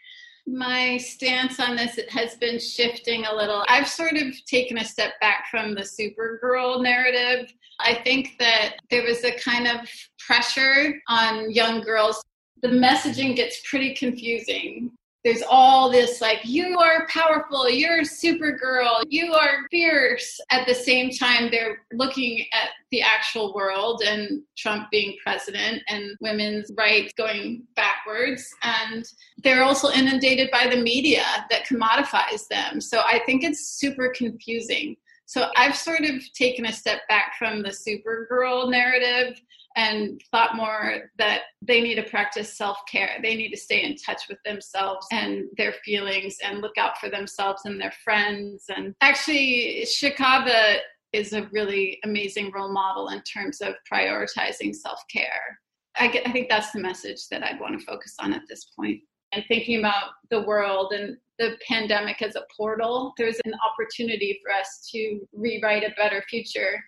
My 0.47 0.99
stance 0.99 1.59
on 1.59 1.75
this 1.75 1.99
has 2.11 2.35
been 2.37 2.59
shifting 2.59 3.25
a 3.25 3.35
little. 3.35 3.65
I've 3.69 3.89
sort 3.89 4.15
of 4.15 4.27
taken 4.45 4.77
a 4.77 4.85
step 4.85 5.19
back 5.21 5.47
from 5.51 5.75
the 5.75 5.81
Supergirl 5.81 6.83
narrative. 6.83 7.51
I 7.81 7.95
think 8.05 8.37
that 8.39 8.77
there 8.91 9.05
was 9.05 9.25
a 9.25 9.39
kind 9.39 9.67
of 9.67 9.89
pressure 10.19 11.01
on 11.09 11.51
young 11.51 11.81
girls. 11.81 12.23
The 12.61 12.69
messaging 12.69 13.37
gets 13.37 13.63
pretty 13.69 13.95
confusing 13.95 14.93
there's 15.25 15.43
all 15.49 15.91
this 15.91 16.21
like 16.21 16.41
you 16.45 16.79
are 16.79 17.07
powerful 17.09 17.69
you're 17.69 18.03
supergirl 18.03 19.03
you 19.09 19.33
are 19.33 19.67
fierce. 19.71 20.41
At 20.51 20.67
the 20.67 20.75
same 20.75 21.11
time 21.11 21.51
they're 21.51 21.79
looking 21.93 22.41
at 22.53 22.71
the 22.91 23.01
actual 23.01 23.55
world 23.55 24.03
and 24.07 24.43
trump 24.57 24.91
being 24.91 25.17
president 25.23 25.83
and 25.89 26.17
women's 26.21 26.71
rights 26.77 27.13
going 27.17 27.65
backwards 27.75 28.49
and 28.63 29.05
they're 29.43 29.65
also 29.65 29.91
inundated 29.91 30.51
by 30.51 30.69
the 30.69 30.81
media 30.81 31.25
that 31.51 31.67
commodifies 31.67 32.47
them. 32.49 32.81
So 32.81 33.01
i 33.01 33.21
think 33.27 33.43
it's 33.45 33.69
super 33.69 34.13
confusing 34.15 34.97
so 35.27 35.49
i've 35.57 35.77
sort 35.77 36.03
of 36.03 36.23
taken 36.33 36.67
a 36.67 36.73
step 36.73 37.01
back 37.09 37.35
from 37.39 37.63
the 37.63 37.69
supergirl 37.71 38.71
narrative 38.71 39.41
and 39.77 40.21
thought 40.31 40.57
more 40.57 41.11
that 41.19 41.43
they 41.63 41.81
need 41.81 41.97
to 41.97 42.03
practice 42.03 42.57
self 42.57 42.79
care. 42.91 43.19
They 43.23 43.35
need 43.35 43.51
to 43.51 43.57
stay 43.57 43.83
in 43.83 43.97
touch 43.97 44.23
with 44.29 44.39
themselves 44.45 45.07
and 45.11 45.47
their 45.57 45.73
feelings 45.85 46.37
and 46.45 46.61
look 46.61 46.79
out 46.79 46.99
for 46.99 47.09
themselves 47.09 47.63
and 47.65 47.81
their 47.81 47.93
friends. 48.05 48.65
And 48.75 48.95
actually, 49.01 49.85
Chikaba 49.87 50.79
is 51.13 51.33
a 51.33 51.49
really 51.53 51.99
amazing 52.05 52.53
role 52.53 52.73
model 52.73 53.09
in 53.09 53.23
terms 53.23 53.61
of 53.61 53.75
prioritizing 53.93 54.75
self 54.75 55.01
care. 55.13 55.59
I, 55.97 56.23
I 56.25 56.33
think 56.33 56.49
that's 56.49 56.73
the 56.73 56.81
message 56.81 57.29
that 57.31 57.43
I'd 57.43 57.61
want 57.61 57.79
to 57.79 57.85
focus 57.85 58.15
on 58.21 58.33
at 58.33 58.43
this 58.49 58.67
point. 58.77 59.01
And 59.35 59.45
thinking 59.49 59.81
about 59.81 60.11
the 60.31 60.43
world 60.43 60.93
and 60.93 61.17
the 61.39 61.57
pandemic 61.67 62.23
as 62.23 62.37
a 62.37 62.45
portal, 62.57 63.13
there's 63.19 63.41
an 63.45 63.55
opportunity 63.69 64.41
for 64.45 64.53
us 64.53 64.89
to 64.93 65.21
rewrite 65.33 65.83
a 65.83 65.93
better 65.97 66.23
future. 66.31 66.79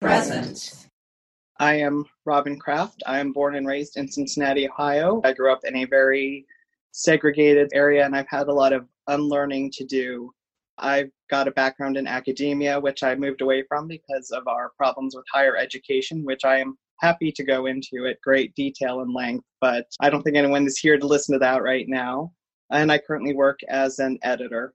Present. 0.00 0.88
I 1.60 1.74
am 1.74 2.04
Robin 2.24 2.58
Kraft. 2.58 3.02
I 3.06 3.20
am 3.20 3.32
born 3.32 3.54
and 3.54 3.66
raised 3.66 3.96
in 3.96 4.08
Cincinnati, 4.08 4.68
Ohio. 4.68 5.20
I 5.24 5.32
grew 5.32 5.52
up 5.52 5.60
in 5.64 5.76
a 5.76 5.84
very 5.84 6.44
segregated 6.90 7.70
area 7.72 8.04
and 8.04 8.16
I've 8.16 8.28
had 8.28 8.48
a 8.48 8.52
lot 8.52 8.72
of 8.72 8.88
unlearning 9.06 9.70
to 9.72 9.84
do. 9.84 10.32
I've 10.78 11.10
got 11.30 11.48
a 11.48 11.52
background 11.52 11.96
in 11.96 12.06
academia, 12.06 12.80
which 12.80 13.02
I 13.02 13.14
moved 13.14 13.40
away 13.40 13.62
from 13.68 13.86
because 13.86 14.30
of 14.30 14.46
our 14.48 14.72
problems 14.76 15.14
with 15.14 15.24
higher 15.32 15.56
education, 15.56 16.24
which 16.24 16.44
I 16.44 16.58
am 16.58 16.76
happy 17.00 17.32
to 17.32 17.44
go 17.44 17.66
into 17.66 18.06
at 18.06 18.20
great 18.22 18.54
detail 18.54 19.00
and 19.00 19.14
length, 19.14 19.44
but 19.60 19.86
I 20.00 20.10
don't 20.10 20.22
think 20.22 20.36
anyone 20.36 20.66
is 20.66 20.78
here 20.78 20.98
to 20.98 21.06
listen 21.06 21.32
to 21.34 21.38
that 21.40 21.62
right 21.62 21.86
now. 21.88 22.32
And 22.70 22.90
I 22.90 22.98
currently 22.98 23.34
work 23.34 23.60
as 23.68 23.98
an 23.98 24.18
editor. 24.22 24.74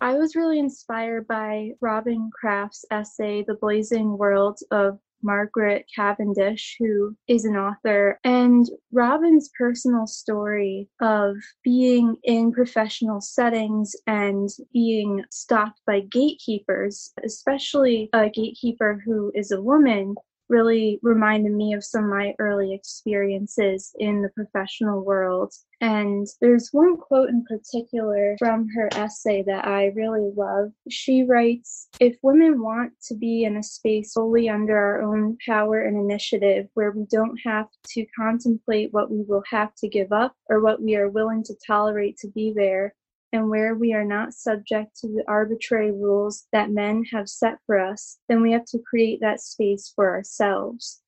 I 0.00 0.14
was 0.14 0.34
really 0.34 0.58
inspired 0.58 1.28
by 1.28 1.72
Robin 1.80 2.30
Kraft's 2.32 2.84
essay, 2.90 3.44
The 3.46 3.54
Blazing 3.54 4.18
World 4.18 4.58
of 4.70 4.98
Margaret 5.22 5.86
Cavendish, 5.94 6.76
who 6.78 7.16
is 7.26 7.44
an 7.44 7.56
author, 7.56 8.18
and 8.24 8.68
Robin's 8.92 9.50
personal 9.58 10.06
story 10.06 10.88
of 11.00 11.36
being 11.64 12.16
in 12.24 12.52
professional 12.52 13.20
settings 13.20 13.94
and 14.06 14.48
being 14.72 15.24
stopped 15.30 15.80
by 15.86 16.00
gatekeepers, 16.00 17.12
especially 17.24 18.10
a 18.12 18.30
gatekeeper 18.30 19.02
who 19.04 19.32
is 19.34 19.50
a 19.50 19.60
woman, 19.60 20.14
really 20.48 20.98
reminded 21.02 21.52
me 21.52 21.72
of 21.74 21.84
some 21.84 22.04
of 22.04 22.10
my 22.10 22.34
early 22.38 22.74
experiences 22.74 23.94
in 23.98 24.22
the 24.22 24.30
professional 24.30 25.04
world. 25.04 25.52
And 25.80 26.26
there's 26.40 26.70
one 26.72 26.96
quote 26.96 27.28
in 27.28 27.44
particular 27.44 28.34
from 28.38 28.68
her 28.74 28.88
essay 28.92 29.44
that 29.46 29.66
I 29.66 29.92
really 29.94 30.32
love. 30.36 30.72
She 30.90 31.22
writes 31.22 31.88
If 32.00 32.16
women 32.22 32.60
want 32.60 32.92
to 33.08 33.14
be 33.14 33.44
in 33.44 33.56
a 33.56 33.62
space 33.62 34.14
solely 34.14 34.48
under 34.48 34.76
our 34.76 35.02
own 35.02 35.36
power 35.46 35.82
and 35.82 35.96
initiative, 35.96 36.66
where 36.74 36.90
we 36.90 37.04
don't 37.10 37.38
have 37.44 37.68
to 37.90 38.06
contemplate 38.18 38.92
what 38.92 39.10
we 39.10 39.22
will 39.22 39.44
have 39.50 39.74
to 39.76 39.88
give 39.88 40.12
up 40.12 40.34
or 40.48 40.60
what 40.60 40.82
we 40.82 40.96
are 40.96 41.08
willing 41.08 41.44
to 41.44 41.54
tolerate 41.64 42.16
to 42.18 42.28
be 42.28 42.52
there, 42.54 42.94
and 43.32 43.48
where 43.48 43.74
we 43.74 43.92
are 43.92 44.04
not 44.04 44.34
subject 44.34 44.96
to 45.00 45.08
the 45.08 45.24
arbitrary 45.28 45.92
rules 45.92 46.46
that 46.52 46.70
men 46.70 47.04
have 47.12 47.28
set 47.28 47.58
for 47.66 47.78
us, 47.78 48.18
then 48.28 48.42
we 48.42 48.52
have 48.52 48.64
to 48.66 48.78
create 48.78 49.20
that 49.20 49.40
space 49.40 49.92
for 49.94 50.10
ourselves. 50.10 51.02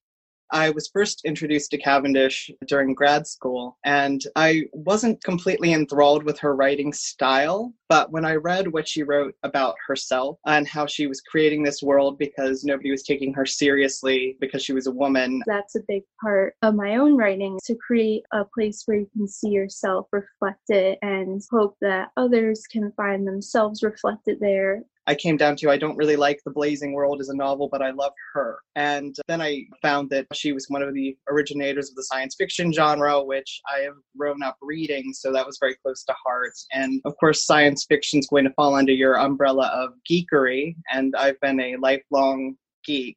I 0.53 0.71
was 0.71 0.89
first 0.89 1.23
introduced 1.25 1.71
to 1.71 1.79
Cavendish 1.79 2.51
during 2.67 2.95
grad 2.95 3.27
school, 3.27 3.79
and 3.85 4.23
I 4.37 4.65
wasn't 4.73 5.23
completely 5.23 5.73
enthralled 5.73 6.25
with 6.25 6.39
her 6.41 6.55
writing 6.57 6.93
style. 6.93 7.73
But 7.89 8.13
when 8.13 8.25
I 8.25 8.35
read 8.35 8.73
what 8.73 8.89
she 8.89 9.03
wrote 9.03 9.35
about 9.43 9.75
herself 9.87 10.39
and 10.47 10.67
how 10.67 10.87
she 10.87 11.07
was 11.07 11.21
creating 11.21 11.63
this 11.63 11.83
world 11.83 12.19
because 12.19 12.65
nobody 12.65 12.91
was 12.91 13.03
taking 13.03 13.35
her 13.35 13.45
seriously 13.45 14.37
because 14.41 14.63
she 14.63 14.73
was 14.73 14.87
a 14.87 14.93
woman, 14.93 15.43
that's 15.47 15.75
a 15.75 15.83
big 15.89 16.03
part 16.23 16.55
of 16.63 16.75
my 16.75 16.97
own 16.97 17.17
writing 17.17 17.59
to 17.65 17.75
create 17.75 18.23
a 18.33 18.45
place 18.45 18.83
where 18.87 18.99
you 18.99 19.11
can 19.17 19.27
see 19.27 19.49
yourself 19.49 20.07
reflected 20.13 20.99
and 21.03 21.43
hope 21.51 21.77
that 21.81 22.11
others 22.17 22.63
can 22.71 22.93
find 22.93 23.27
themselves 23.27 23.83
reflected 23.83 24.39
there 24.41 24.85
I 25.11 25.17
came 25.17 25.37
down 25.37 25.57
to 25.57 25.71
I 25.71 25.77
don't 25.77 25.97
really 25.97 26.15
like 26.15 26.41
The 26.45 26.53
Blazing 26.53 26.93
World 26.93 27.21
as 27.21 27.31
a 27.31 27.37
novel, 27.37 27.69
but 27.69 27.83
I 27.83 27.91
love 27.91 28.13
her. 28.33 28.59
And 28.77 29.17
then 29.27 29.41
I 29.41 29.65
found 29.83 30.09
that 30.11 30.29
she 30.33 30.53
was 30.53 30.67
one 30.69 30.83
of 30.83 30.95
the 30.95 31.17
originators 31.29 31.91
of 31.91 31.97
the 31.97 32.05
science 32.05 32.37
fiction 32.39 32.73
genre, 32.73 33.21
which 33.21 33.61
I 33.69 33.81
have 33.81 33.97
grown 34.17 34.41
up 34.45 34.57
reading, 34.63 35.13
so 35.13 35.33
that 35.33 35.45
was 35.45 35.59
very 35.59 35.75
close 35.83 36.05
to 36.05 36.15
heart. 36.25 36.53
And 36.73 37.03
of 37.05 37.17
course, 37.19 37.45
science 37.45 37.85
fiction 37.89 38.21
is 38.21 38.29
going 38.29 38.45
to 38.45 38.53
fall 38.53 38.77
under 38.77 38.93
your 38.93 39.19
umbrella 39.19 39.67
of 39.75 39.95
geekery, 40.09 40.77
and 40.93 41.13
I've 41.17 41.41
been 41.41 41.59
a 41.59 41.75
lifelong 41.79 42.55
geek. 42.85 43.17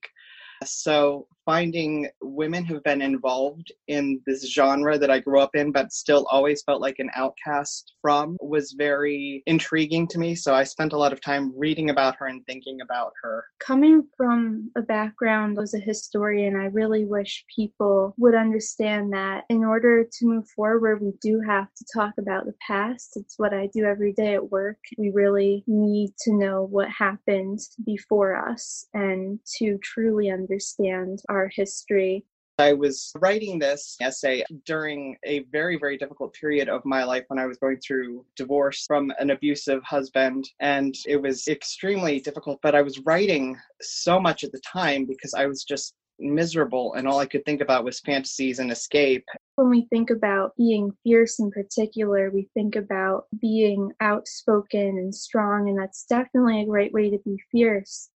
So 0.66 1.28
finding 1.46 2.08
women 2.22 2.66
who've 2.66 2.84
been 2.84 3.02
involved 3.02 3.72
in 3.88 4.22
this 4.26 4.52
genre 4.52 4.98
that 4.98 5.12
I 5.12 5.20
grew 5.20 5.40
up 5.40 5.56
in, 5.56 5.72
but 5.72 5.92
still 5.92 6.26
always 6.32 6.64
felt 6.64 6.82
like 6.82 7.00
an 7.00 7.10
outcast 7.16 7.94
from, 8.02 8.38
was 8.42 8.74
very 8.78 9.44
intriguing 9.46 10.08
to 10.10 10.20
me. 10.20 10.36
So 10.36 10.54
I 10.54 10.64
spent 10.64 10.94
a 10.94 10.98
lot 10.98 11.14
of 11.14 11.22
time 11.22 11.54
reading 11.56 11.90
about 11.90 12.16
her 12.18 12.28
and 12.28 12.46
thinking 12.46 12.82
about 12.82 13.14
her. 13.22 13.46
Coming 13.60 14.08
from 14.16 14.72
a 14.78 14.82
background 14.82 15.58
as 15.60 15.74
a 15.74 15.80
historian, 15.80 16.56
I 16.56 16.66
really 16.66 17.06
wish 17.06 17.46
people 17.54 18.14
would 18.18 18.36
understand 18.36 19.14
that 19.14 19.44
in 19.50 19.64
order 19.64 20.04
to 20.04 20.26
move 20.26 20.48
forward, 20.50 21.02
we 21.02 21.14
do 21.22 21.42
have 21.46 21.68
to 21.76 21.86
talk 21.94 22.14
about 22.18 22.46
the 22.46 22.56
past. 22.66 23.14
It's 23.16 23.36
what 23.38 23.54
I 23.54 23.68
do 23.74 23.86
every 23.86 24.14
day 24.14 24.36
at 24.36 24.52
work. 24.52 24.78
We 24.98 25.10
really 25.10 25.64
need 25.68 26.14
to 26.22 26.34
know 26.34 26.64
what 26.64 26.90
happened 26.90 27.60
before 27.86 28.36
us 28.36 28.86
and 28.94 29.40
to 29.58 29.78
truly 29.80 30.30
understand 30.30 31.20
our 31.34 31.50
history. 31.54 32.26
I 32.60 32.74
was 32.74 33.12
writing 33.20 33.58
this 33.58 33.98
essay 34.00 34.44
during 34.66 35.18
a 35.26 35.40
very, 35.52 35.78
very 35.78 35.98
difficult 35.98 36.34
period 36.34 36.70
of 36.70 36.86
my 36.86 37.04
life 37.04 37.24
when 37.28 37.40
I 37.40 37.48
was 37.48 37.58
going 37.58 37.80
through 37.80 38.26
divorce 38.36 38.86
from 38.86 39.12
an 39.18 39.32
abusive 39.32 39.82
husband. 39.84 40.48
And 40.60 40.94
it 41.08 41.20
was 41.20 41.48
extremely 41.48 42.20
difficult, 42.20 42.60
but 42.62 42.76
I 42.76 42.84
was 42.84 43.00
writing 43.00 43.58
so 43.82 44.20
much 44.20 44.44
at 44.44 44.52
the 44.52 44.62
time 44.62 45.06
because 45.06 45.34
I 45.34 45.48
was 45.48 45.64
just 45.64 45.96
miserable 46.20 46.94
and 46.94 47.08
all 47.08 47.20
I 47.20 47.26
could 47.26 47.44
think 47.44 47.62
about 47.62 47.84
was 47.84 48.00
fantasies 48.00 48.60
and 48.60 48.72
escape. 48.72 49.26
When 49.56 49.70
we 49.70 49.88
think 49.90 50.10
about 50.10 50.56
being 50.56 50.92
fierce 51.04 51.40
in 51.40 51.52
particular, 51.52 52.30
we 52.32 52.50
think 52.54 52.76
about 52.76 53.26
being 53.40 53.92
outspoken 54.00 54.98
and 54.98 55.14
strong, 55.14 55.70
and 55.70 55.78
that's 55.78 56.06
definitely 56.06 56.62
a 56.62 56.66
great 56.66 56.94
way 56.94 57.10
to 57.10 57.20
be 57.26 57.38
fierce. 57.52 58.10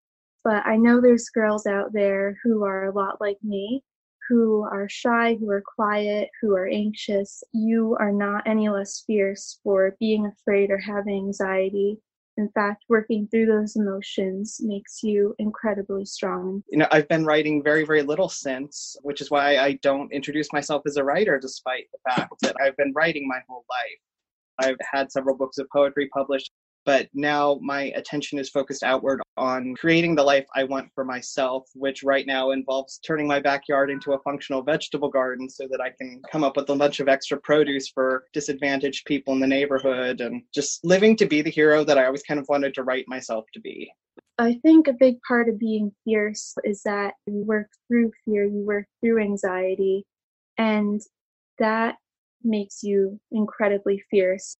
But 0.48 0.66
I 0.66 0.78
know 0.78 0.98
there's 0.98 1.28
girls 1.28 1.66
out 1.66 1.92
there 1.92 2.38
who 2.42 2.64
are 2.64 2.86
a 2.86 2.94
lot 2.94 3.20
like 3.20 3.36
me, 3.42 3.84
who 4.30 4.62
are 4.62 4.88
shy, 4.88 5.36
who 5.38 5.50
are 5.50 5.62
quiet, 5.76 6.30
who 6.40 6.54
are 6.54 6.66
anxious. 6.66 7.44
You 7.52 7.98
are 8.00 8.12
not 8.12 8.48
any 8.48 8.70
less 8.70 9.04
fierce 9.06 9.60
for 9.62 9.94
being 10.00 10.24
afraid 10.24 10.70
or 10.70 10.78
having 10.78 11.26
anxiety. 11.26 11.98
In 12.38 12.48
fact, 12.52 12.84
working 12.88 13.28
through 13.28 13.44
those 13.44 13.76
emotions 13.76 14.58
makes 14.62 15.02
you 15.02 15.34
incredibly 15.38 16.06
strong. 16.06 16.62
You 16.70 16.78
know, 16.78 16.88
I've 16.92 17.08
been 17.08 17.26
writing 17.26 17.62
very, 17.62 17.84
very 17.84 18.00
little 18.00 18.30
since, 18.30 18.96
which 19.02 19.20
is 19.20 19.30
why 19.30 19.58
I 19.58 19.72
don't 19.82 20.10
introduce 20.14 20.50
myself 20.50 20.80
as 20.86 20.96
a 20.96 21.04
writer, 21.04 21.38
despite 21.38 21.88
the 21.92 22.10
fact 22.10 22.32
that 22.40 22.56
I've 22.58 22.76
been 22.78 22.94
writing 22.96 23.28
my 23.28 23.40
whole 23.50 23.66
life. 23.68 24.70
I've 24.70 24.78
had 24.80 25.12
several 25.12 25.36
books 25.36 25.58
of 25.58 25.68
poetry 25.70 26.08
published 26.08 26.52
but 26.88 27.06
now 27.12 27.58
my 27.60 27.92
attention 27.96 28.38
is 28.38 28.48
focused 28.48 28.82
outward 28.82 29.20
on 29.36 29.74
creating 29.74 30.14
the 30.14 30.22
life 30.22 30.46
I 30.56 30.64
want 30.64 30.88
for 30.94 31.04
myself, 31.04 31.68
which 31.74 32.02
right 32.02 32.26
now 32.26 32.52
involves 32.52 32.98
turning 33.06 33.26
my 33.26 33.40
backyard 33.40 33.90
into 33.90 34.14
a 34.14 34.18
functional 34.20 34.62
vegetable 34.62 35.10
garden 35.10 35.50
so 35.50 35.68
that 35.70 35.82
I 35.82 35.90
can 35.90 36.22
come 36.32 36.42
up 36.42 36.56
with 36.56 36.70
a 36.70 36.74
bunch 36.74 37.00
of 37.00 37.08
extra 37.10 37.38
produce 37.38 37.90
for 37.90 38.24
disadvantaged 38.32 39.04
people 39.04 39.34
in 39.34 39.40
the 39.40 39.46
neighborhood 39.46 40.22
and 40.22 40.40
just 40.54 40.82
living 40.82 41.14
to 41.16 41.26
be 41.26 41.42
the 41.42 41.50
hero 41.50 41.84
that 41.84 41.98
I 41.98 42.06
always 42.06 42.22
kind 42.22 42.40
of 42.40 42.46
wanted 42.48 42.72
to 42.72 42.84
write 42.84 43.04
myself 43.06 43.44
to 43.52 43.60
be. 43.60 43.92
I 44.38 44.58
think 44.62 44.88
a 44.88 44.94
big 44.94 45.16
part 45.28 45.50
of 45.50 45.58
being 45.58 45.92
fierce 46.06 46.54
is 46.64 46.80
that 46.86 47.12
you 47.26 47.44
work 47.44 47.68
through 47.86 48.12
fear, 48.24 48.46
you 48.46 48.64
work 48.64 48.86
through 49.02 49.20
anxiety, 49.20 50.06
and 50.56 51.02
that 51.58 51.96
makes 52.42 52.82
you 52.82 53.20
incredibly 53.30 54.02
fierce. 54.10 54.56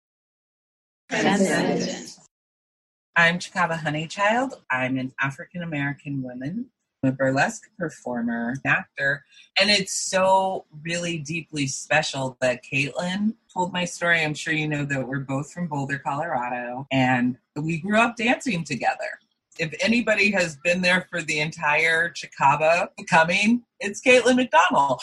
I'm 3.17 3.39
Chikaba 3.39 3.79
Honeychild. 3.79 4.53
I'm 4.71 4.99
an 4.99 5.13
African 5.21 5.63
American 5.63 6.23
woman, 6.23 6.67
I'm 7.03 7.11
a 7.11 7.13
burlesque 7.13 7.71
performer, 7.79 8.57
actor, 8.67 9.25
and 9.59 9.71
it's 9.71 9.93
so 9.93 10.67
really 10.83 11.19
deeply 11.19 11.67
special 11.67 12.37
that 12.41 12.63
Caitlin 12.63 13.35
told 13.53 13.73
my 13.73 13.85
story. 13.87 14.21
I'm 14.23 14.35
sure 14.35 14.53
you 14.53 14.69
know 14.69 14.85
that 14.85 15.09
we're 15.09 15.21
both 15.21 15.51
from 15.51 15.67
Boulder, 15.67 15.99
Colorado, 15.99 16.87
and 16.93 17.39
we 17.57 17.79
grew 17.79 17.99
up 17.99 18.17
dancing 18.17 18.63
together. 18.63 19.19
If 19.59 19.75
anybody 19.81 20.31
has 20.33 20.57
been 20.63 20.83
there 20.83 21.07
for 21.11 21.23
the 21.23 21.41
entire 21.41 22.11
Chikaba 22.11 22.89
coming, 23.09 23.63
it's 23.81 24.03
Caitlin 24.03 24.37
McDonald. 24.37 25.01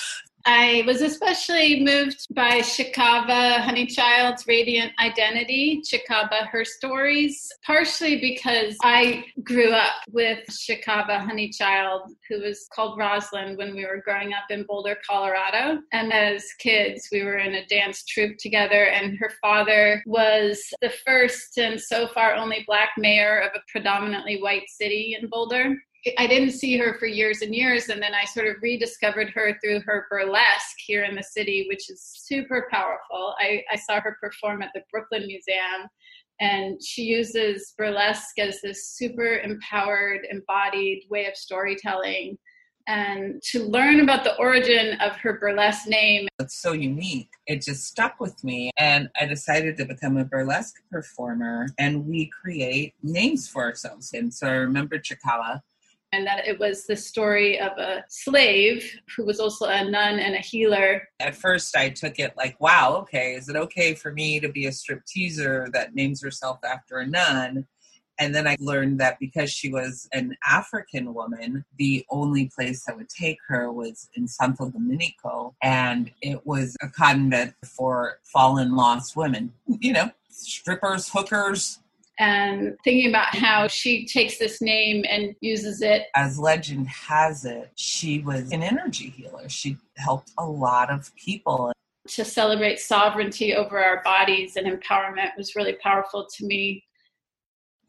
I 0.47 0.83
was 0.85 1.01
especially 1.01 1.83
moved 1.83 2.27
by 2.35 2.59
Chikaba 2.59 3.61
Honeychild's 3.61 4.45
radiant 4.45 4.91
identity, 4.99 5.81
Chikaba 5.81 6.47
her 6.51 6.63
stories, 6.63 7.51
partially 7.65 8.19
because 8.19 8.75
I 8.83 9.25
grew 9.43 9.71
up 9.71 9.95
with 10.11 10.45
Chikaba 10.49 11.27
Honeychild, 11.27 12.11
who 12.29 12.41
was 12.41 12.67
called 12.71 12.99
Rosalind 12.99 13.57
when 13.57 13.75
we 13.75 13.85
were 13.85 14.03
growing 14.05 14.33
up 14.33 14.51
in 14.51 14.65
Boulder, 14.65 14.97
Colorado. 15.07 15.81
And 15.91 16.13
as 16.13 16.45
kids, 16.59 17.09
we 17.11 17.23
were 17.23 17.37
in 17.37 17.55
a 17.55 17.65
dance 17.65 18.03
troupe 18.03 18.37
together, 18.37 18.85
and 18.85 19.17
her 19.17 19.31
father 19.41 20.03
was 20.05 20.63
the 20.79 20.93
first 21.05 21.57
and 21.57 21.81
so 21.81 22.07
far 22.09 22.35
only 22.35 22.63
black 22.67 22.91
mayor 22.99 23.39
of 23.39 23.49
a 23.55 23.63
predominantly 23.71 24.39
white 24.39 24.69
city 24.69 25.17
in 25.19 25.27
Boulder. 25.27 25.75
I 26.17 26.27
didn't 26.27 26.51
see 26.51 26.77
her 26.77 26.97
for 26.99 27.07
years 27.07 27.41
and 27.41 27.55
years, 27.55 27.89
and 27.89 28.01
then 28.01 28.13
I 28.13 28.25
sort 28.25 28.47
of 28.47 28.57
rediscovered 28.61 29.29
her 29.31 29.57
through 29.63 29.81
her 29.81 30.05
burlesque 30.09 30.77
here 30.85 31.03
in 31.03 31.15
the 31.15 31.23
city, 31.23 31.65
which 31.67 31.89
is 31.89 32.01
super 32.01 32.67
powerful. 32.71 33.33
I, 33.39 33.63
I 33.71 33.75
saw 33.75 33.99
her 33.99 34.15
perform 34.21 34.61
at 34.61 34.69
the 34.75 34.81
Brooklyn 34.91 35.25
Museum, 35.25 35.89
and 36.39 36.81
she 36.83 37.03
uses 37.03 37.73
burlesque 37.75 38.37
as 38.37 38.61
this 38.61 38.89
super 38.89 39.39
empowered, 39.39 40.27
embodied 40.29 41.03
way 41.09 41.25
of 41.25 41.35
storytelling. 41.35 42.37
And 42.87 43.41
to 43.51 43.63
learn 43.63 44.01
about 44.01 44.23
the 44.23 44.37
origin 44.37 44.99
of 45.01 45.15
her 45.15 45.39
burlesque 45.39 45.87
name. 45.87 46.27
It's 46.37 46.61
so 46.61 46.73
unique. 46.73 47.29
It 47.47 47.63
just 47.63 47.85
stuck 47.85 48.19
with 48.19 48.43
me. 48.43 48.69
And 48.77 49.09
I 49.19 49.25
decided 49.25 49.75
to 49.77 49.85
become 49.85 50.17
a 50.17 50.25
burlesque 50.25 50.75
performer 50.91 51.65
and 51.79 52.05
we 52.05 52.29
create 52.29 52.93
names 53.01 53.47
for 53.47 53.63
ourselves. 53.63 54.13
And 54.13 54.31
so 54.31 54.45
I 54.45 54.51
remember 54.51 54.99
Chikaba 54.99 55.61
and 56.15 56.25
that 56.25 56.47
it 56.47 56.57
was 56.57 56.85
the 56.85 56.95
story 56.95 57.59
of 57.59 57.77
a 57.77 58.03
slave 58.07 58.89
who 59.15 59.25
was 59.25 59.39
also 59.39 59.65
a 59.65 59.83
nun 59.83 60.17
and 60.19 60.33
a 60.33 60.39
healer. 60.39 61.07
At 61.19 61.35
first, 61.35 61.75
I 61.75 61.89
took 61.89 62.19
it 62.19 62.33
like, 62.37 62.59
wow, 62.61 62.95
okay, 63.01 63.33
is 63.33 63.49
it 63.49 63.57
okay 63.57 63.93
for 63.93 64.11
me 64.13 64.39
to 64.39 64.49
be 64.49 64.65
a 64.65 64.71
stripteaser 64.71 65.71
that 65.73 65.93
names 65.93 66.21
herself 66.21 66.59
after 66.63 66.99
a 66.99 67.07
nun? 67.07 67.67
And 68.17 68.33
then 68.33 68.47
I 68.47 68.55
learned 68.61 69.01
that 69.01 69.19
because 69.19 69.51
she 69.51 69.69
was 69.69 70.07
an 70.13 70.37
African 70.47 71.13
woman, 71.13 71.65
the 71.77 72.05
only 72.09 72.49
place 72.55 72.85
that 72.85 72.95
would 72.95 73.09
take 73.09 73.39
her 73.49 73.69
was 73.73 74.07
in 74.15 74.29
Santo 74.29 74.69
Dominico. 74.69 75.53
And 75.61 76.11
it 76.21 76.47
was 76.47 76.77
a 76.81 76.87
convent 76.87 77.55
for 77.65 78.19
fallen 78.23 78.73
lost 78.73 79.17
women, 79.17 79.51
you 79.67 79.91
know, 79.91 80.11
strippers, 80.29 81.09
hookers, 81.09 81.79
and 82.17 82.77
thinking 82.83 83.09
about 83.09 83.35
how 83.35 83.67
she 83.67 84.05
takes 84.05 84.37
this 84.37 84.61
name 84.61 85.03
and 85.09 85.35
uses 85.41 85.81
it. 85.81 86.03
As 86.15 86.39
legend 86.39 86.87
has 86.87 87.45
it, 87.45 87.71
she 87.75 88.19
was 88.19 88.51
an 88.51 88.63
energy 88.63 89.09
healer. 89.09 89.49
She 89.49 89.77
helped 89.97 90.31
a 90.37 90.45
lot 90.45 90.89
of 90.89 91.13
people. 91.15 91.71
To 92.09 92.23
celebrate 92.23 92.79
sovereignty 92.79 93.55
over 93.55 93.83
our 93.83 94.01
bodies 94.03 94.55
and 94.55 94.67
empowerment 94.67 95.35
was 95.37 95.55
really 95.55 95.73
powerful 95.73 96.27
to 96.37 96.45
me. 96.45 96.83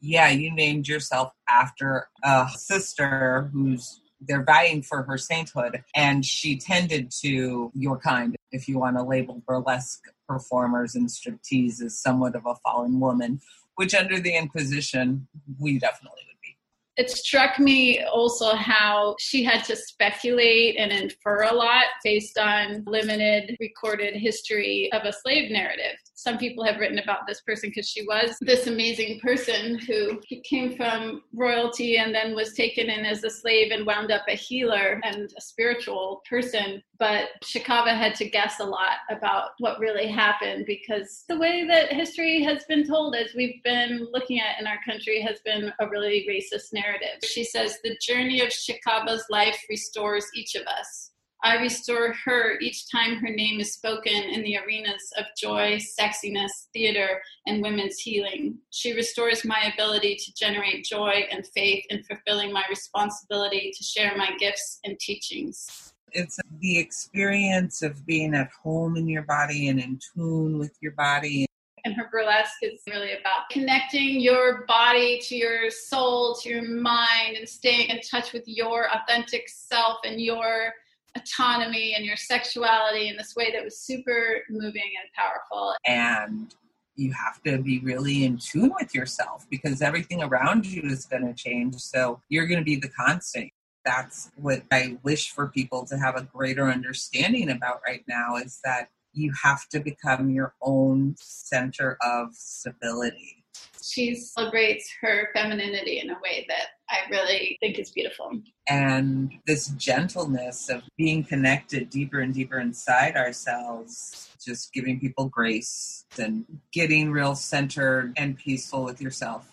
Yeah, 0.01 0.29
you 0.29 0.53
named 0.53 0.87
yourself 0.87 1.31
after 1.49 2.09
a 2.23 2.47
sister 2.55 3.49
who's 3.53 4.01
they're 4.21 4.43
vying 4.43 4.81
for 4.81 5.03
her 5.03 5.17
sainthood 5.17 5.83
and 5.95 6.25
she 6.25 6.57
tended 6.57 7.11
to 7.11 7.71
your 7.75 7.97
kind 7.99 8.35
if 8.51 8.67
you 8.67 8.79
want 8.79 8.97
to 8.97 9.03
label 9.03 9.43
burlesque 9.45 10.03
performers 10.27 10.95
and 10.95 11.07
striptease 11.07 11.83
as 11.83 11.99
somewhat 11.99 12.35
of 12.35 12.45
a 12.45 12.55
fallen 12.55 12.99
woman 12.99 13.39
which 13.77 13.95
under 13.95 14.19
the 14.19 14.35
Inquisition, 14.35 15.27
we 15.59 15.79
definitely 15.79 16.21
would 16.27 16.41
be. 16.41 16.57
It 16.97 17.09
struck 17.11 17.59
me 17.59 18.03
also 18.03 18.55
how 18.55 19.15
she 19.19 19.43
had 19.43 19.63
to 19.65 19.75
speculate 19.75 20.77
and 20.77 20.91
infer 20.91 21.43
a 21.43 21.53
lot 21.53 21.85
based 22.03 22.37
on 22.37 22.83
limited 22.85 23.55
recorded 23.59 24.15
history 24.15 24.89
of 24.93 25.03
a 25.05 25.13
slave 25.13 25.51
narrative 25.51 25.95
some 26.17 26.39
people 26.39 26.65
have 26.65 26.79
written 26.79 26.97
about 26.97 27.27
this 27.27 27.41
person 27.41 27.69
because 27.69 27.87
she 27.87 28.03
was 28.03 28.35
this 28.41 28.65
amazing 28.65 29.19
person 29.19 29.77
who 29.77 30.19
came 30.43 30.75
from 30.75 31.21
royalty 31.33 31.97
and 31.97 32.13
then 32.13 32.35
was 32.35 32.53
taken 32.53 32.89
in 32.89 33.05
as 33.05 33.23
a 33.23 33.29
slave 33.29 33.71
and 33.71 33.85
wound 33.85 34.11
up 34.11 34.23
a 34.27 34.35
healer 34.35 34.99
and 35.03 35.31
a 35.37 35.41
spiritual 35.41 36.23
person. 36.27 36.81
But 36.99 37.29
Chikaba 37.43 37.95
had 37.95 38.15
to 38.15 38.29
guess 38.29 38.59
a 38.59 38.65
lot 38.65 38.99
about 39.09 39.51
what 39.59 39.79
really 39.79 40.07
happened 40.07 40.65
because 40.65 41.25
the 41.27 41.37
way 41.37 41.65
that 41.67 41.93
history 41.93 42.41
has 42.43 42.63
been 42.65 42.87
told, 42.87 43.15
as 43.15 43.33
we've 43.35 43.61
been 43.63 44.07
looking 44.11 44.39
at 44.39 44.59
in 44.59 44.65
our 44.65 44.79
country, 44.85 45.21
has 45.21 45.39
been 45.41 45.71
a 45.79 45.87
really 45.87 46.25
racist 46.27 46.73
narrative. 46.73 47.23
She 47.23 47.43
says 47.43 47.77
the 47.83 47.97
journey 48.01 48.41
of 48.41 48.49
Chikaba's 48.49 49.25
life 49.29 49.57
restores 49.69 50.25
each 50.35 50.55
of 50.55 50.65
us. 50.65 51.11
I 51.43 51.57
restore 51.57 52.13
her 52.25 52.59
each 52.59 52.89
time 52.89 53.17
her 53.17 53.29
name 53.29 53.59
is 53.59 53.73
spoken 53.73 54.11
in 54.11 54.41
the 54.41 54.57
arenas 54.57 55.13
of 55.17 55.25
joy, 55.37 55.77
sexiness, 55.77 56.49
theater, 56.73 57.21
and 57.45 57.61
women's 57.61 57.99
healing. 57.99 58.57
She 58.71 58.93
restores 58.93 59.45
my 59.45 59.71
ability 59.71 60.15
to 60.15 60.33
generate 60.33 60.83
joy 60.83 61.27
and 61.31 61.45
faith 61.45 61.85
in 61.91 62.03
fulfilling 62.03 62.51
my 62.51 62.63
responsibility 62.69 63.71
to 63.77 63.83
share 63.83 64.17
my 64.17 64.31
gifts 64.39 64.79
and 64.83 64.99
teachings. 64.99 65.86
It's 66.11 66.39
the 66.59 66.77
experience 66.77 67.81
of 67.81 68.05
being 68.05 68.33
at 68.33 68.49
home 68.63 68.97
in 68.97 69.07
your 69.07 69.23
body 69.23 69.67
and 69.67 69.79
in 69.79 69.99
tune 70.13 70.57
with 70.57 70.75
your 70.81 70.93
body 70.93 71.47
and 71.87 71.95
her 71.95 72.09
burlesque 72.11 72.57
is 72.63 72.81
really 72.85 73.13
about 73.13 73.49
connecting 73.49 74.19
your 74.19 74.65
body 74.65 75.19
to 75.19 75.37
your 75.37 75.71
soul, 75.71 76.35
to 76.35 76.49
your 76.49 76.61
mind, 76.61 77.37
and 77.37 77.47
staying 77.47 77.87
in 77.87 78.01
touch 78.01 78.33
with 78.33 78.43
your 78.45 78.89
authentic 78.93 79.47
self 79.47 79.99
and 80.03 80.19
your 80.19 80.73
autonomy 81.15 81.93
and 81.95 82.05
your 82.05 82.17
sexuality 82.17 83.07
in 83.07 83.15
this 83.15 83.37
way 83.37 83.53
that 83.53 83.63
was 83.63 83.79
super 83.79 84.41
moving 84.49 84.91
and 85.01 85.09
powerful. 85.15 85.75
And 85.85 86.53
you 86.95 87.13
have 87.13 87.41
to 87.43 87.61
be 87.61 87.79
really 87.79 88.25
in 88.25 88.37
tune 88.37 88.73
with 88.77 88.93
yourself 88.93 89.45
because 89.49 89.81
everything 89.81 90.21
around 90.21 90.65
you 90.65 90.81
is 90.83 91.05
going 91.05 91.25
to 91.25 91.33
change. 91.33 91.75
So 91.75 92.21
you're 92.27 92.47
going 92.47 92.59
to 92.59 92.65
be 92.65 92.75
the 92.75 92.89
constant. 92.89 93.49
That's 93.87 94.29
what 94.35 94.63
I 94.69 94.97
wish 95.01 95.31
for 95.31 95.47
people 95.47 95.85
to 95.85 95.97
have 95.97 96.17
a 96.17 96.23
greater 96.23 96.69
understanding 96.69 97.49
about 97.49 97.79
right 97.87 98.03
now 98.05 98.35
is 98.35 98.59
that 98.65 98.89
you 99.13 99.31
have 99.41 99.69
to 99.69 99.79
become 99.79 100.29
your 100.29 100.55
own 100.61 101.15
center 101.17 101.97
of 102.01 102.33
stability. 102.33 103.45
She 103.81 104.13
celebrates 104.15 104.91
her 105.01 105.29
femininity 105.33 105.99
in 105.99 106.09
a 106.09 106.19
way 106.21 106.45
that 106.49 106.67
I 106.89 107.09
really 107.09 107.57
think 107.61 107.79
is 107.79 107.89
beautiful. 107.91 108.41
And 108.67 109.31
this 109.47 109.69
gentleness 109.69 110.69
of 110.69 110.83
being 110.97 111.23
connected 111.23 111.89
deeper 111.89 112.19
and 112.19 112.33
deeper 112.33 112.59
inside 112.59 113.15
ourselves, 113.15 114.29
just 114.45 114.73
giving 114.73 114.99
people 114.99 115.29
grace 115.29 116.05
and 116.19 116.43
getting 116.73 117.09
real 117.09 117.35
centered 117.35 118.13
and 118.17 118.37
peaceful 118.37 118.83
with 118.83 119.01
yourself 119.01 119.49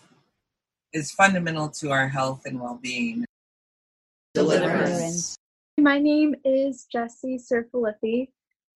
is 0.91 1.11
fundamental 1.11 1.69
to 1.69 1.91
our 1.91 2.09
health 2.09 2.41
and 2.45 2.59
well 2.59 2.79
being. 2.81 3.25
Deliverance. 4.35 5.37
My 5.79 5.97
name 5.97 6.35
is 6.43 6.87
Jessie 6.91 7.39
Serfilippi. 7.39 8.27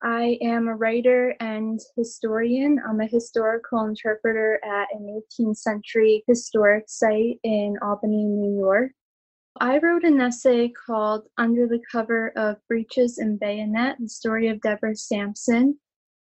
I 0.01 0.37
am 0.41 0.69
a 0.69 0.75
writer 0.75 1.35
and 1.41 1.81
historian. 1.97 2.79
I'm 2.87 3.01
a 3.01 3.05
historical 3.05 3.83
interpreter 3.83 4.61
at 4.63 4.87
an 4.93 5.21
18th 5.37 5.57
century 5.57 6.23
historic 6.27 6.85
site 6.87 7.41
in 7.43 7.77
Albany, 7.81 8.23
New 8.23 8.57
York. 8.57 8.91
I 9.59 9.79
wrote 9.79 10.05
an 10.05 10.21
essay 10.21 10.69
called 10.69 11.23
Under 11.37 11.67
the 11.67 11.81
Cover 11.91 12.31
of 12.37 12.65
Breeches 12.69 13.17
and 13.17 13.37
Bayonet, 13.37 13.97
the 13.99 14.07
story 14.07 14.47
of 14.47 14.61
Deborah 14.61 14.95
Sampson. 14.95 15.77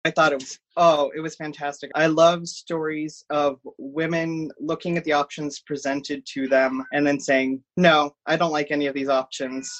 I 0.08 0.10
thought 0.10 0.32
it 0.32 0.40
was 0.40 0.58
oh, 0.78 1.12
it 1.14 1.20
was 1.20 1.36
fantastic. 1.36 1.90
I 1.94 2.06
love 2.06 2.48
stories 2.48 3.26
of 3.28 3.60
women 3.76 4.50
looking 4.58 4.96
at 4.96 5.04
the 5.04 5.12
options 5.12 5.60
presented 5.60 6.24
to 6.32 6.48
them 6.48 6.82
and 6.94 7.06
then 7.06 7.20
saying, 7.20 7.62
"No, 7.76 8.16
I 8.24 8.36
don't 8.38 8.50
like 8.50 8.70
any 8.70 8.86
of 8.86 8.94
these 8.94 9.10
options." 9.10 9.70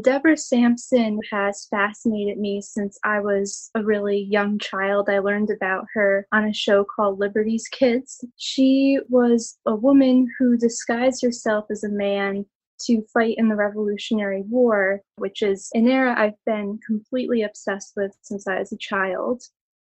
Deborah 0.00 0.38
Sampson 0.38 1.20
has 1.30 1.66
fascinated 1.70 2.38
me 2.38 2.62
since 2.62 2.98
I 3.04 3.20
was 3.20 3.70
a 3.74 3.84
really 3.84 4.20
young 4.20 4.58
child. 4.58 5.10
I 5.10 5.18
learned 5.18 5.50
about 5.50 5.84
her 5.92 6.26
on 6.32 6.46
a 6.46 6.54
show 6.54 6.82
called 6.82 7.20
Liberty's 7.20 7.68
Kids. 7.68 8.24
She 8.38 8.98
was 9.10 9.58
a 9.66 9.76
woman 9.76 10.26
who 10.38 10.56
disguised 10.56 11.22
herself 11.22 11.66
as 11.70 11.84
a 11.84 11.90
man 11.90 12.46
to 12.86 13.02
fight 13.12 13.36
in 13.36 13.50
the 13.50 13.54
Revolutionary 13.54 14.44
War, 14.48 15.02
which 15.16 15.42
is 15.42 15.68
an 15.74 15.88
era 15.88 16.14
I've 16.16 16.42
been 16.46 16.80
completely 16.86 17.42
obsessed 17.42 17.92
with 17.96 18.16
since 18.22 18.48
I 18.48 18.60
was 18.60 18.72
a 18.72 18.78
child. 18.78 19.42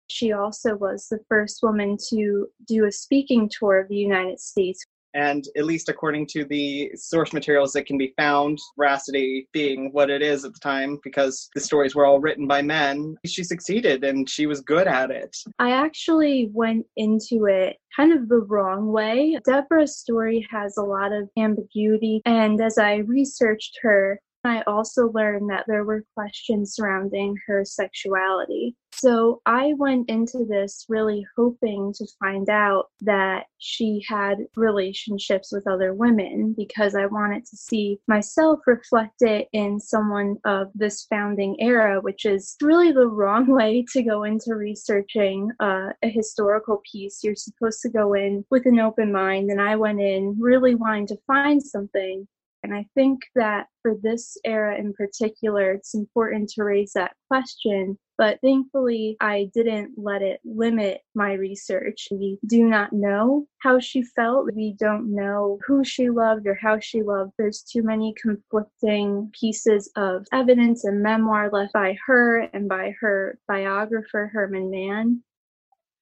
She 0.08 0.32
also 0.32 0.76
was 0.76 1.08
the 1.08 1.20
first 1.28 1.60
woman 1.62 1.96
to 2.10 2.48
do 2.66 2.84
a 2.84 2.92
speaking 2.92 3.50
tour 3.50 3.80
of 3.80 3.88
the 3.88 3.96
United 3.96 4.40
States. 4.40 4.84
And 5.14 5.46
at 5.56 5.64
least 5.64 5.88
according 5.88 6.26
to 6.32 6.44
the 6.44 6.90
source 6.94 7.32
materials 7.32 7.72
that 7.72 7.86
can 7.86 7.96
be 7.96 8.12
found, 8.18 8.58
veracity 8.76 9.48
being 9.50 9.90
what 9.92 10.10
it 10.10 10.20
is 10.20 10.44
at 10.44 10.52
the 10.52 10.60
time, 10.60 10.98
because 11.02 11.48
the 11.54 11.60
stories 11.60 11.94
were 11.94 12.04
all 12.04 12.20
written 12.20 12.46
by 12.46 12.60
men, 12.60 13.16
she 13.24 13.42
succeeded 13.42 14.04
and 14.04 14.28
she 14.28 14.46
was 14.46 14.60
good 14.60 14.86
at 14.86 15.10
it. 15.10 15.34
I 15.58 15.70
actually 15.70 16.50
went 16.52 16.84
into 16.98 17.46
it 17.46 17.78
kind 17.96 18.12
of 18.12 18.28
the 18.28 18.40
wrong 18.40 18.92
way. 18.92 19.38
Deborah's 19.46 19.96
story 19.96 20.46
has 20.50 20.76
a 20.76 20.82
lot 20.82 21.12
of 21.12 21.30
ambiguity, 21.38 22.20
and 22.26 22.60
as 22.60 22.76
I 22.76 22.96
researched 22.96 23.78
her, 23.80 24.20
I 24.46 24.62
also 24.62 25.10
learned 25.12 25.50
that 25.50 25.64
there 25.66 25.84
were 25.84 26.04
questions 26.14 26.74
surrounding 26.74 27.36
her 27.46 27.64
sexuality. 27.64 28.76
So 28.92 29.42
I 29.44 29.74
went 29.76 30.08
into 30.08 30.46
this 30.48 30.86
really 30.88 31.26
hoping 31.36 31.92
to 31.98 32.06
find 32.18 32.48
out 32.48 32.86
that 33.02 33.44
she 33.58 34.02
had 34.08 34.38
relationships 34.56 35.52
with 35.52 35.68
other 35.68 35.92
women 35.92 36.54
because 36.56 36.94
I 36.94 37.04
wanted 37.04 37.44
to 37.44 37.56
see 37.56 37.98
myself 38.08 38.60
reflected 38.66 39.48
in 39.52 39.78
someone 39.80 40.36
of 40.46 40.68
this 40.74 41.04
founding 41.10 41.56
era, 41.60 42.00
which 42.00 42.24
is 42.24 42.56
really 42.62 42.90
the 42.90 43.06
wrong 43.06 43.46
way 43.48 43.84
to 43.92 44.02
go 44.02 44.22
into 44.22 44.54
researching 44.54 45.50
uh, 45.60 45.90
a 46.02 46.08
historical 46.08 46.80
piece. 46.90 47.22
You're 47.22 47.36
supposed 47.36 47.82
to 47.82 47.90
go 47.90 48.14
in 48.14 48.46
with 48.50 48.64
an 48.64 48.80
open 48.80 49.12
mind, 49.12 49.50
and 49.50 49.60
I 49.60 49.76
went 49.76 50.00
in 50.00 50.36
really 50.40 50.74
wanting 50.74 51.06
to 51.08 51.18
find 51.26 51.62
something 51.62 52.26
and 52.66 52.74
I 52.74 52.84
think 52.96 53.20
that 53.36 53.68
for 53.80 53.94
this 54.02 54.36
era 54.44 54.76
in 54.76 54.92
particular, 54.92 55.70
it's 55.70 55.94
important 55.94 56.48
to 56.50 56.64
raise 56.64 56.94
that 56.94 57.14
question. 57.28 57.96
But 58.18 58.40
thankfully, 58.40 59.16
I 59.20 59.50
didn't 59.54 59.92
let 59.96 60.20
it 60.20 60.40
limit 60.44 61.02
my 61.14 61.34
research. 61.34 62.08
We 62.10 62.40
do 62.44 62.64
not 62.64 62.92
know 62.92 63.46
how 63.58 63.78
she 63.78 64.02
felt. 64.02 64.52
We 64.52 64.74
don't 64.80 65.14
know 65.14 65.60
who 65.64 65.84
she 65.84 66.10
loved 66.10 66.48
or 66.48 66.58
how 66.60 66.80
she 66.80 67.04
loved. 67.04 67.34
There's 67.38 67.62
too 67.62 67.84
many 67.84 68.14
conflicting 68.20 69.30
pieces 69.38 69.88
of 69.94 70.26
evidence 70.32 70.82
and 70.82 71.00
memoir 71.00 71.48
left 71.52 71.72
by 71.72 71.96
her 72.06 72.48
and 72.52 72.68
by 72.68 72.96
her 73.00 73.38
biographer, 73.46 74.28
Herman 74.32 74.70
Mann 74.70 75.22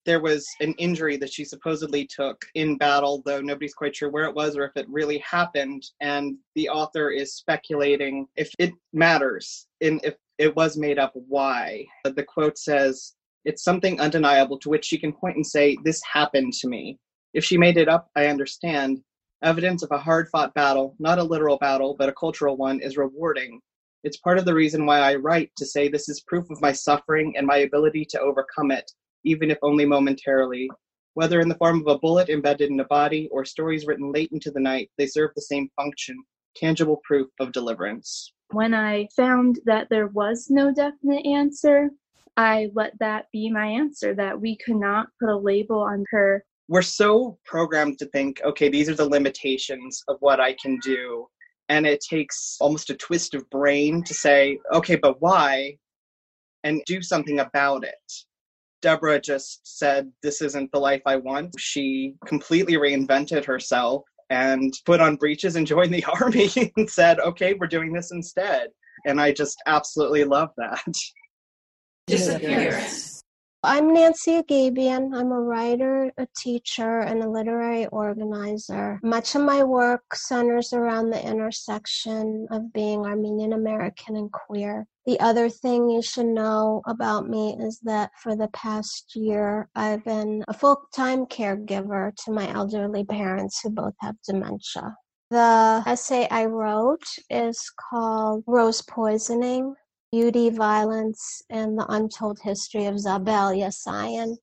there 0.04 0.20
was 0.20 0.46
an 0.60 0.74
injury 0.74 1.16
that 1.16 1.32
she 1.32 1.44
supposedly 1.44 2.06
took 2.06 2.44
in 2.54 2.76
battle, 2.76 3.22
though 3.24 3.40
nobody's 3.40 3.74
quite 3.74 3.96
sure 3.96 4.10
where 4.10 4.24
it 4.24 4.34
was 4.34 4.56
or 4.56 4.64
if 4.64 4.76
it 4.76 4.86
really 4.88 5.18
happened. 5.18 5.84
And 6.00 6.36
the 6.54 6.68
author 6.68 7.10
is 7.10 7.34
speculating 7.34 8.26
if 8.36 8.50
it 8.58 8.72
matters, 8.92 9.66
in 9.80 10.00
if 10.04 10.14
it 10.38 10.54
was 10.56 10.76
made 10.76 10.98
up, 10.98 11.12
why. 11.14 11.86
The 12.04 12.22
quote 12.22 12.58
says, 12.58 13.14
It's 13.44 13.64
something 13.64 14.00
undeniable 14.00 14.58
to 14.60 14.68
which 14.68 14.84
she 14.84 14.98
can 14.98 15.12
point 15.12 15.36
and 15.36 15.46
say, 15.46 15.76
This 15.84 16.02
happened 16.10 16.52
to 16.54 16.68
me. 16.68 16.98
If 17.32 17.44
she 17.44 17.56
made 17.56 17.76
it 17.76 17.88
up, 17.88 18.08
I 18.14 18.26
understand. 18.26 19.00
Evidence 19.42 19.82
of 19.82 19.90
a 19.90 19.98
hard 19.98 20.28
fought 20.28 20.54
battle, 20.54 20.96
not 20.98 21.18
a 21.18 21.22
literal 21.22 21.58
battle, 21.58 21.96
but 21.98 22.08
a 22.08 22.14
cultural 22.14 22.56
one, 22.56 22.80
is 22.80 22.96
rewarding. 22.96 23.60
It's 24.02 24.16
part 24.18 24.38
of 24.38 24.44
the 24.44 24.54
reason 24.54 24.86
why 24.86 25.00
I 25.00 25.14
write 25.16 25.50
to 25.56 25.66
say 25.66 25.88
this 25.88 26.08
is 26.08 26.20
proof 26.20 26.50
of 26.50 26.60
my 26.60 26.72
suffering 26.72 27.34
and 27.36 27.46
my 27.46 27.58
ability 27.58 28.06
to 28.10 28.20
overcome 28.20 28.70
it 28.70 28.90
even 29.24 29.50
if 29.50 29.58
only 29.62 29.84
momentarily. 29.84 30.70
Whether 31.14 31.40
in 31.40 31.48
the 31.48 31.56
form 31.56 31.80
of 31.80 31.86
a 31.86 31.98
bullet 31.98 32.28
embedded 32.28 32.70
in 32.70 32.80
a 32.80 32.84
body 32.84 33.28
or 33.30 33.44
stories 33.44 33.86
written 33.86 34.12
late 34.12 34.30
into 34.32 34.50
the 34.50 34.60
night, 34.60 34.90
they 34.98 35.06
serve 35.06 35.30
the 35.34 35.42
same 35.42 35.68
function 35.76 36.16
tangible 36.54 37.00
proof 37.04 37.28
of 37.40 37.52
deliverance. 37.52 38.32
When 38.50 38.74
I 38.74 39.08
found 39.16 39.60
that 39.64 39.88
there 39.90 40.08
was 40.08 40.48
no 40.50 40.72
definite 40.72 41.26
answer, 41.26 41.90
I 42.36 42.70
let 42.74 42.98
that 43.00 43.26
be 43.32 43.50
my 43.50 43.66
answer 43.66 44.14
that 44.14 44.40
we 44.40 44.56
could 44.56 44.76
not 44.76 45.08
put 45.20 45.28
a 45.28 45.36
label 45.36 45.80
on 45.80 46.04
her. 46.10 46.44
We're 46.68 46.82
so 46.82 47.38
programmed 47.44 47.98
to 47.98 48.06
think, 48.06 48.40
okay, 48.44 48.68
these 48.68 48.88
are 48.88 48.94
the 48.94 49.08
limitations 49.08 50.02
of 50.08 50.16
what 50.20 50.40
I 50.40 50.54
can 50.54 50.78
do. 50.78 51.26
And 51.68 51.86
it 51.86 52.00
takes 52.00 52.56
almost 52.60 52.90
a 52.90 52.94
twist 52.94 53.34
of 53.34 53.48
brain 53.50 54.02
to 54.04 54.14
say, 54.14 54.58
okay, 54.72 54.96
but 54.96 55.20
why? 55.20 55.76
And 56.62 56.82
do 56.86 57.02
something 57.02 57.40
about 57.40 57.84
it. 57.84 58.12
Deborah 58.84 59.18
just 59.18 59.78
said, 59.78 60.12
This 60.22 60.42
isn't 60.42 60.70
the 60.70 60.78
life 60.78 61.00
I 61.06 61.16
want. 61.16 61.58
She 61.58 62.16
completely 62.26 62.74
reinvented 62.74 63.42
herself 63.42 64.02
and 64.28 64.74
put 64.84 65.00
on 65.00 65.16
breeches 65.16 65.56
and 65.56 65.66
joined 65.74 65.94
the 65.94 66.04
army 66.04 66.50
and 66.76 66.88
said, 66.88 67.18
Okay, 67.18 67.54
we're 67.54 67.66
doing 67.66 67.94
this 67.94 68.12
instead. 68.12 68.68
And 69.06 69.18
I 69.18 69.32
just 69.32 69.56
absolutely 69.66 70.24
love 70.24 70.50
that. 70.58 70.84
Disappearance. 72.06 73.13
I'm 73.66 73.94
Nancy 73.94 74.42
Agabian. 74.42 75.16
I'm 75.16 75.32
a 75.32 75.40
writer, 75.40 76.12
a 76.18 76.26
teacher, 76.36 77.00
and 77.00 77.22
a 77.22 77.30
literary 77.30 77.86
organizer. 77.86 79.00
Much 79.02 79.34
of 79.34 79.40
my 79.40 79.64
work 79.64 80.02
centers 80.14 80.74
around 80.74 81.08
the 81.08 81.26
intersection 81.26 82.46
of 82.50 82.74
being 82.74 83.06
Armenian 83.06 83.54
American 83.54 84.16
and 84.16 84.30
queer. 84.30 84.86
The 85.06 85.18
other 85.18 85.48
thing 85.48 85.88
you 85.88 86.02
should 86.02 86.26
know 86.26 86.82
about 86.86 87.26
me 87.26 87.56
is 87.58 87.80
that 87.84 88.10
for 88.22 88.36
the 88.36 88.48
past 88.48 89.16
year, 89.16 89.70
I've 89.74 90.04
been 90.04 90.44
a 90.46 90.52
full 90.52 90.86
time 90.94 91.24
caregiver 91.24 92.14
to 92.24 92.32
my 92.32 92.52
elderly 92.52 93.04
parents 93.04 93.60
who 93.62 93.70
both 93.70 93.94
have 94.00 94.16
dementia. 94.28 94.94
The 95.30 95.82
essay 95.86 96.28
I 96.30 96.44
wrote 96.44 97.06
is 97.30 97.58
called 97.90 98.44
Rose 98.46 98.82
Poisoning 98.82 99.74
Beauty, 100.14 100.48
Violence, 100.48 101.42
and 101.50 101.76
the 101.76 101.84
Untold 101.88 102.38
History 102.40 102.84
of 102.84 103.00
Zabel 103.00 103.50
Yesayan. 103.50 104.36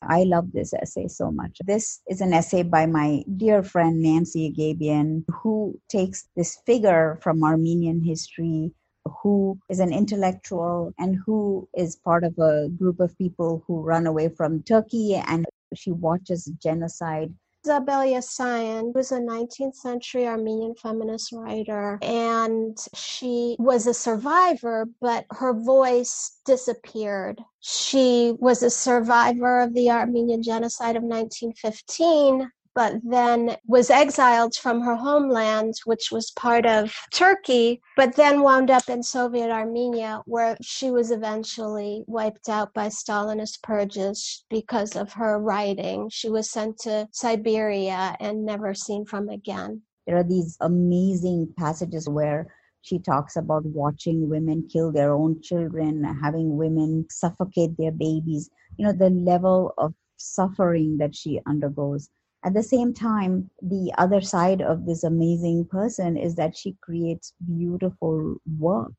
I 0.00 0.22
love 0.22 0.52
this 0.52 0.72
essay 0.72 1.06
so 1.06 1.30
much. 1.30 1.58
This 1.66 2.00
is 2.08 2.22
an 2.22 2.32
essay 2.32 2.62
by 2.62 2.86
my 2.86 3.22
dear 3.36 3.62
friend 3.62 4.00
Nancy 4.00 4.50
Agabian, 4.50 5.24
who 5.30 5.78
takes 5.90 6.30
this 6.34 6.56
figure 6.64 7.18
from 7.20 7.44
Armenian 7.44 8.00
history, 8.02 8.72
who 9.20 9.58
is 9.68 9.80
an 9.80 9.92
intellectual 9.92 10.94
and 10.98 11.18
who 11.26 11.68
is 11.76 11.96
part 11.96 12.24
of 12.24 12.38
a 12.38 12.70
group 12.70 12.98
of 12.98 13.18
people 13.18 13.62
who 13.66 13.82
run 13.82 14.06
away 14.06 14.30
from 14.30 14.62
Turkey 14.62 15.14
and 15.14 15.44
she 15.74 15.92
watches 15.92 16.50
genocide 16.62 17.34
Zabel 17.66 18.04
Yesayan 18.04 18.94
was 18.94 19.10
a 19.10 19.18
19th 19.18 19.74
century 19.74 20.24
Armenian 20.24 20.76
feminist 20.76 21.32
writer, 21.32 21.98
and 22.00 22.78
she 22.94 23.56
was 23.58 23.88
a 23.88 23.94
survivor, 23.94 24.86
but 25.00 25.26
her 25.32 25.52
voice 25.52 26.38
disappeared. 26.46 27.42
She 27.58 28.34
was 28.38 28.62
a 28.62 28.70
survivor 28.70 29.62
of 29.62 29.74
the 29.74 29.90
Armenian 29.90 30.44
genocide 30.44 30.94
of 30.94 31.02
1915, 31.02 32.52
but 32.76 33.00
then 33.02 33.56
was 33.66 33.88
exiled 33.88 34.54
from 34.54 34.82
her 34.82 34.94
homeland, 34.94 35.72
which 35.86 36.12
was 36.12 36.30
part 36.32 36.66
of 36.66 36.94
Turkey, 37.10 37.80
but 37.96 38.14
then 38.16 38.42
wound 38.42 38.70
up 38.70 38.88
in 38.90 39.02
Soviet 39.02 39.50
Armenia, 39.50 40.20
where 40.26 40.58
she 40.60 40.90
was 40.90 41.10
eventually 41.10 42.04
wiped 42.06 42.50
out 42.50 42.74
by 42.74 42.88
Stalinist 42.88 43.62
purges 43.62 44.44
because 44.50 44.94
of 44.94 45.14
her 45.14 45.38
writing. 45.38 46.10
She 46.10 46.28
was 46.28 46.50
sent 46.50 46.78
to 46.80 47.08
Siberia 47.12 48.14
and 48.20 48.44
never 48.44 48.74
seen 48.74 49.06
from 49.06 49.30
again. 49.30 49.80
There 50.06 50.18
are 50.18 50.22
these 50.22 50.58
amazing 50.60 51.54
passages 51.58 52.08
where 52.10 52.46
she 52.82 52.98
talks 52.98 53.36
about 53.36 53.64
watching 53.64 54.28
women 54.28 54.68
kill 54.70 54.92
their 54.92 55.14
own 55.14 55.40
children, 55.40 56.04
having 56.04 56.58
women 56.58 57.06
suffocate 57.10 57.76
their 57.78 57.90
babies, 57.90 58.50
you 58.76 58.84
know, 58.84 58.92
the 58.92 59.10
level 59.10 59.72
of 59.78 59.94
suffering 60.18 60.98
that 60.98 61.14
she 61.16 61.40
undergoes 61.46 62.10
at 62.46 62.54
the 62.54 62.62
same 62.62 62.94
time 62.94 63.50
the 63.60 63.92
other 63.98 64.20
side 64.20 64.62
of 64.62 64.86
this 64.86 65.02
amazing 65.04 65.64
person 65.66 66.16
is 66.16 66.36
that 66.36 66.56
she 66.56 66.76
creates 66.80 67.34
beautiful 67.46 68.36
work 68.58 68.92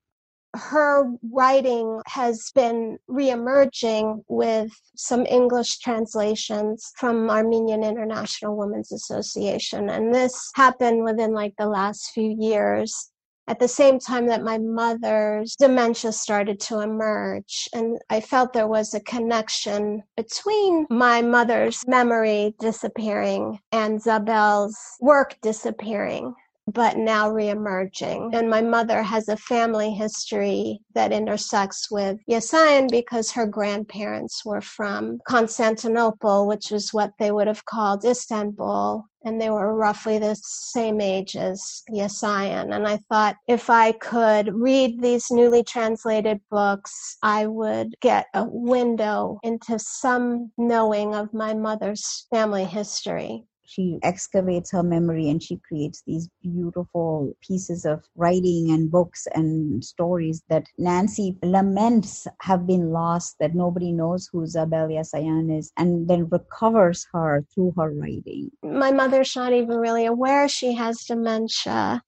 her 0.56 1.06
writing 1.32 2.02
has 2.08 2.52
been 2.56 2.98
reemerging 3.10 4.24
with 4.28 4.72
some 4.96 5.26
English 5.26 5.78
translations 5.80 6.92
from 6.98 7.30
Armenian 7.30 7.84
International 7.84 8.58
Women's 8.58 8.92
Association. 8.92 9.90
And 9.90 10.14
this 10.14 10.52
happened 10.56 11.04
within 11.04 11.34
like 11.34 11.54
the 11.58 11.68
last 11.68 12.12
few 12.12 12.36
years 12.40 13.12
at 13.48 13.60
the 13.60 13.68
same 13.68 14.00
time 14.00 14.28
that 14.28 14.44
my 14.44 14.58
mother's 14.58 15.56
dementia 15.56 16.12
started 16.12 16.60
to 16.60 16.80
emerge. 16.80 17.70
And 17.74 18.00
I 18.10 18.20
felt 18.20 18.54
there 18.54 18.68
was 18.68 18.94
a 18.94 19.00
connection 19.00 20.04
between 20.16 20.86
my 20.90 21.22
mother's 21.22 21.88
memory 21.88 22.56
disappearing 22.60 23.60
and 23.72 24.02
Zabel's 24.02 24.78
work 25.00 25.38
disappearing 25.42 26.36
but 26.68 26.98
now 26.98 27.32
reemerging. 27.32 28.36
And 28.36 28.50
my 28.50 28.62
mother 28.62 29.02
has 29.02 29.30
a 29.30 29.38
family 29.38 29.92
history 29.92 30.80
that 30.94 31.14
intersects 31.14 31.90
with 31.90 32.18
Yesayan 32.30 32.90
because 32.92 33.32
her 33.32 33.46
grandparents 33.46 34.46
were 34.46 34.62
from 34.62 35.20
Constantinople, 35.28 36.46
which 36.46 36.72
is 36.72 36.94
what 36.94 37.12
they 37.20 37.32
would 37.32 37.48
have 37.48 37.66
called 37.66 38.04
Istanbul. 38.04 39.06
And 39.24 39.42
they 39.42 39.50
were 39.50 39.76
roughly 39.76 40.20
the 40.20 40.38
same 40.42 41.02
age 41.02 41.36
as 41.36 41.84
Yesayan. 41.90 42.74
And 42.74 42.88
I 42.88 43.00
thought 43.10 43.36
if 43.48 43.70
I 43.70 43.94
could 43.94 44.54
read 44.54 45.02
these 45.02 45.32
newly 45.32 45.64
translated 45.64 46.40
books, 46.50 47.18
I 47.24 47.48
would 47.48 47.96
get 48.02 48.28
a 48.34 48.46
window 48.46 49.40
into 49.44 49.80
some 49.80 50.52
knowing 50.58 51.16
of 51.16 51.34
my 51.34 51.54
mother's 51.54 52.28
family 52.30 52.66
history 52.66 53.46
she 53.68 54.00
excavates 54.02 54.72
her 54.72 54.82
memory 54.82 55.30
and 55.30 55.44
she 55.44 55.58
creates 55.58 56.02
these 56.08 56.30
beautiful 56.42 57.34
pieces 57.42 57.86
of 57.86 58.02
writing 58.16 58.72
and 58.72 58.90
books 58.90 59.28
and 59.36 59.84
stories 59.84 60.42
that 60.48 60.66
Nancy 60.78 61.38
laments 61.44 62.28
have 62.42 62.66
been 62.66 62.92
lost, 62.92 63.36
that 63.42 63.56
nobody 63.56 63.92
knows 63.92 64.30
who 64.32 64.48
Zabel 64.48 64.88
Yesayan 64.88 65.56
is, 65.56 65.74
and 65.76 66.08
then 66.08 66.30
recovers 66.30 67.06
her 67.12 67.46
through 67.54 67.74
her 67.76 67.92
writing. 67.92 68.50
My 68.64 68.92
mother's 68.92 69.36
not 69.36 69.52
even 69.52 69.78
really 69.78 70.06
aware 70.06 70.48
she 70.48 70.74
has 70.74 71.04
dementia. 71.04 72.02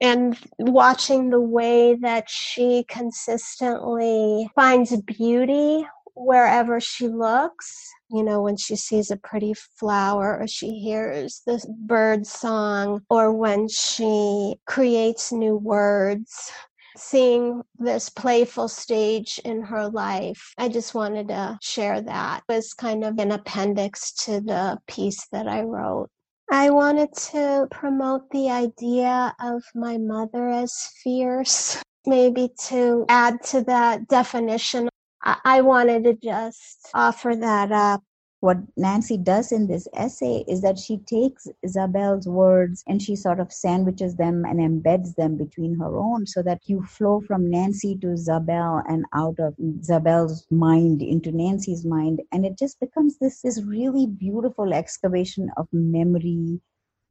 And 0.00 0.38
watching 0.58 1.30
the 1.30 1.40
way 1.40 1.96
that 2.02 2.30
she 2.30 2.84
consistently 2.88 4.48
finds 4.54 4.96
beauty 5.02 5.86
wherever 6.14 6.80
she 6.80 7.08
looks 7.08 7.94
you 8.14 8.22
know, 8.22 8.42
when 8.42 8.56
she 8.56 8.76
sees 8.76 9.10
a 9.10 9.16
pretty 9.16 9.54
flower 9.54 10.38
or 10.40 10.46
she 10.46 10.78
hears 10.78 11.42
the 11.46 11.60
bird 11.80 12.24
song 12.26 13.02
or 13.10 13.32
when 13.32 13.68
she 13.68 14.54
creates 14.66 15.32
new 15.32 15.56
words. 15.56 16.52
Seeing 16.96 17.60
this 17.76 18.08
playful 18.08 18.68
stage 18.68 19.40
in 19.44 19.62
her 19.62 19.88
life, 19.88 20.54
I 20.56 20.68
just 20.68 20.94
wanted 20.94 21.26
to 21.26 21.58
share 21.60 22.00
that. 22.00 22.44
It 22.48 22.52
was 22.52 22.72
kind 22.72 23.02
of 23.02 23.18
an 23.18 23.32
appendix 23.32 24.12
to 24.26 24.40
the 24.40 24.78
piece 24.86 25.26
that 25.32 25.48
I 25.48 25.62
wrote. 25.62 26.08
I 26.52 26.70
wanted 26.70 27.12
to 27.32 27.66
promote 27.72 28.30
the 28.30 28.48
idea 28.48 29.34
of 29.40 29.64
my 29.74 29.98
mother 29.98 30.48
as 30.48 30.72
fierce, 31.02 31.82
maybe 32.06 32.50
to 32.68 33.06
add 33.08 33.42
to 33.46 33.64
that 33.64 34.06
definition 34.06 34.88
I 35.26 35.62
wanted 35.62 36.04
to 36.04 36.14
just 36.14 36.90
offer 36.92 37.34
that 37.34 37.72
up. 37.72 38.02
What 38.40 38.58
Nancy 38.76 39.16
does 39.16 39.52
in 39.52 39.66
this 39.66 39.88
essay 39.94 40.44
is 40.46 40.60
that 40.60 40.78
she 40.78 40.98
takes 40.98 41.48
Zabel's 41.66 42.28
words 42.28 42.84
and 42.86 43.00
she 43.00 43.16
sort 43.16 43.40
of 43.40 43.50
sandwiches 43.50 44.16
them 44.16 44.44
and 44.44 44.60
embeds 44.60 45.14
them 45.14 45.38
between 45.38 45.78
her 45.78 45.96
own 45.96 46.26
so 46.26 46.42
that 46.42 46.60
you 46.66 46.82
flow 46.82 47.22
from 47.22 47.50
Nancy 47.50 47.96
to 48.02 48.18
Zabel 48.18 48.82
and 48.86 49.06
out 49.14 49.38
of 49.38 49.54
Zabel's 49.82 50.46
mind 50.50 51.00
into 51.00 51.32
Nancy's 51.32 51.86
mind. 51.86 52.20
And 52.30 52.44
it 52.44 52.58
just 52.58 52.78
becomes 52.78 53.18
this, 53.18 53.40
this 53.40 53.62
really 53.62 54.06
beautiful 54.06 54.74
excavation 54.74 55.50
of 55.56 55.68
memory 55.72 56.60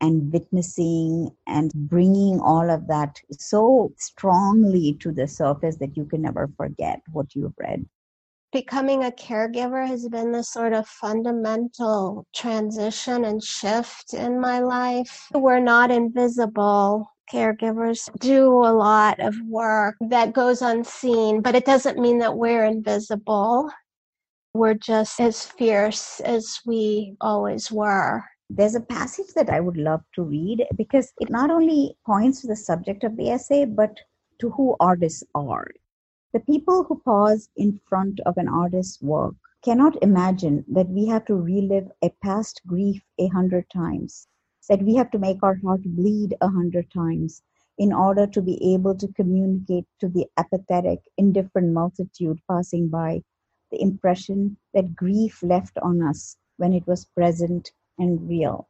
and 0.02 0.32
witnessing 0.32 1.32
and 1.48 1.72
bringing 1.74 2.40
all 2.40 2.70
of 2.70 2.88
that 2.90 3.20
so 3.32 3.92
strongly 3.98 4.98
to 5.00 5.12
the 5.12 5.28
surface 5.28 5.78
that 5.78 5.98
you 5.98 6.06
can 6.06 6.22
never 6.22 6.48
forget 6.58 7.02
what 7.12 7.34
you've 7.34 7.58
read 7.58 7.84
becoming 8.54 9.04
a 9.04 9.12
caregiver 9.12 9.86
has 9.86 10.08
been 10.08 10.32
the 10.32 10.44
sort 10.44 10.74
of 10.74 10.88
fundamental 10.88 12.26
transition 12.36 13.26
and 13.26 13.44
shift 13.44 14.14
in 14.14 14.40
my 14.40 14.60
life. 14.60 15.28
We're 15.34 15.60
not 15.60 15.90
invisible. 15.90 17.10
Caregivers 17.32 18.08
do 18.20 18.48
a 18.48 18.72
lot 18.72 19.20
of 19.20 19.36
work 19.48 19.96
that 20.02 20.34
goes 20.34 20.62
unseen, 20.62 21.42
but 21.42 21.56
it 21.56 21.66
doesn't 21.66 21.98
mean 21.98 22.20
that 22.20 22.38
we're 22.38 22.66
invisible. 22.66 23.72
We're 24.54 24.76
just 24.76 25.20
as 25.20 25.44
fierce 25.44 26.20
as 26.20 26.60
we 26.64 27.16
always 27.22 27.72
were. 27.72 28.24
There's 28.52 28.76
a 28.76 28.82
passage 28.82 29.34
that 29.36 29.50
I 29.50 29.62
would 29.62 29.78
love 29.78 30.02
to 30.14 30.22
read 30.22 30.64
because 30.76 31.12
it 31.20 31.32
not 31.32 31.50
only 31.50 31.98
points 32.06 32.42
to 32.42 32.48
the 32.48 32.56
subject 32.56 33.04
of 33.04 33.18
the 33.18 33.32
essay, 33.32 33.66
but 33.66 33.98
to 34.42 34.52
who 34.52 34.76
artists 34.80 35.24
are. 35.34 35.68
The 36.34 36.40
people 36.40 36.84
who 36.84 37.00
pause 37.00 37.50
in 37.56 37.80
front 37.88 38.20
of 38.22 38.38
an 38.38 38.48
artist's 38.48 39.00
work 39.04 39.36
cannot 39.62 40.02
imagine 40.02 40.66
that 40.68 40.90
we 40.90 41.06
have 41.06 41.26
to 41.26 41.36
relive 41.36 41.92
a 42.02 42.10
past 42.24 42.62
grief 42.66 43.04
a 43.20 43.28
hundred 43.28 43.70
times, 43.70 44.28
that 44.68 44.82
we 44.82 44.96
have 44.96 45.12
to 45.12 45.20
make 45.20 45.44
our 45.44 45.56
heart 45.58 45.84
bleed 45.84 46.36
a 46.42 46.50
hundred 46.50 46.92
times 46.92 47.44
in 47.78 47.94
order 47.94 48.26
to 48.26 48.42
be 48.42 48.74
able 48.74 48.96
to 48.96 49.14
communicate 49.14 49.86
to 50.00 50.10
the 50.10 50.26
apathetic, 50.38 51.00
indifferent 51.18 51.72
multitude 51.72 52.42
passing 52.50 52.90
by 52.90 53.22
the 53.70 53.80
impression 53.80 54.58
that 54.74 54.96
grief 54.96 55.44
left 55.44 55.78
on 55.80 56.02
us 56.02 56.38
when 56.58 56.74
it 56.74 56.88
was 56.88 57.06
present 57.06 57.72
and 58.00 58.28
real. 58.28 58.68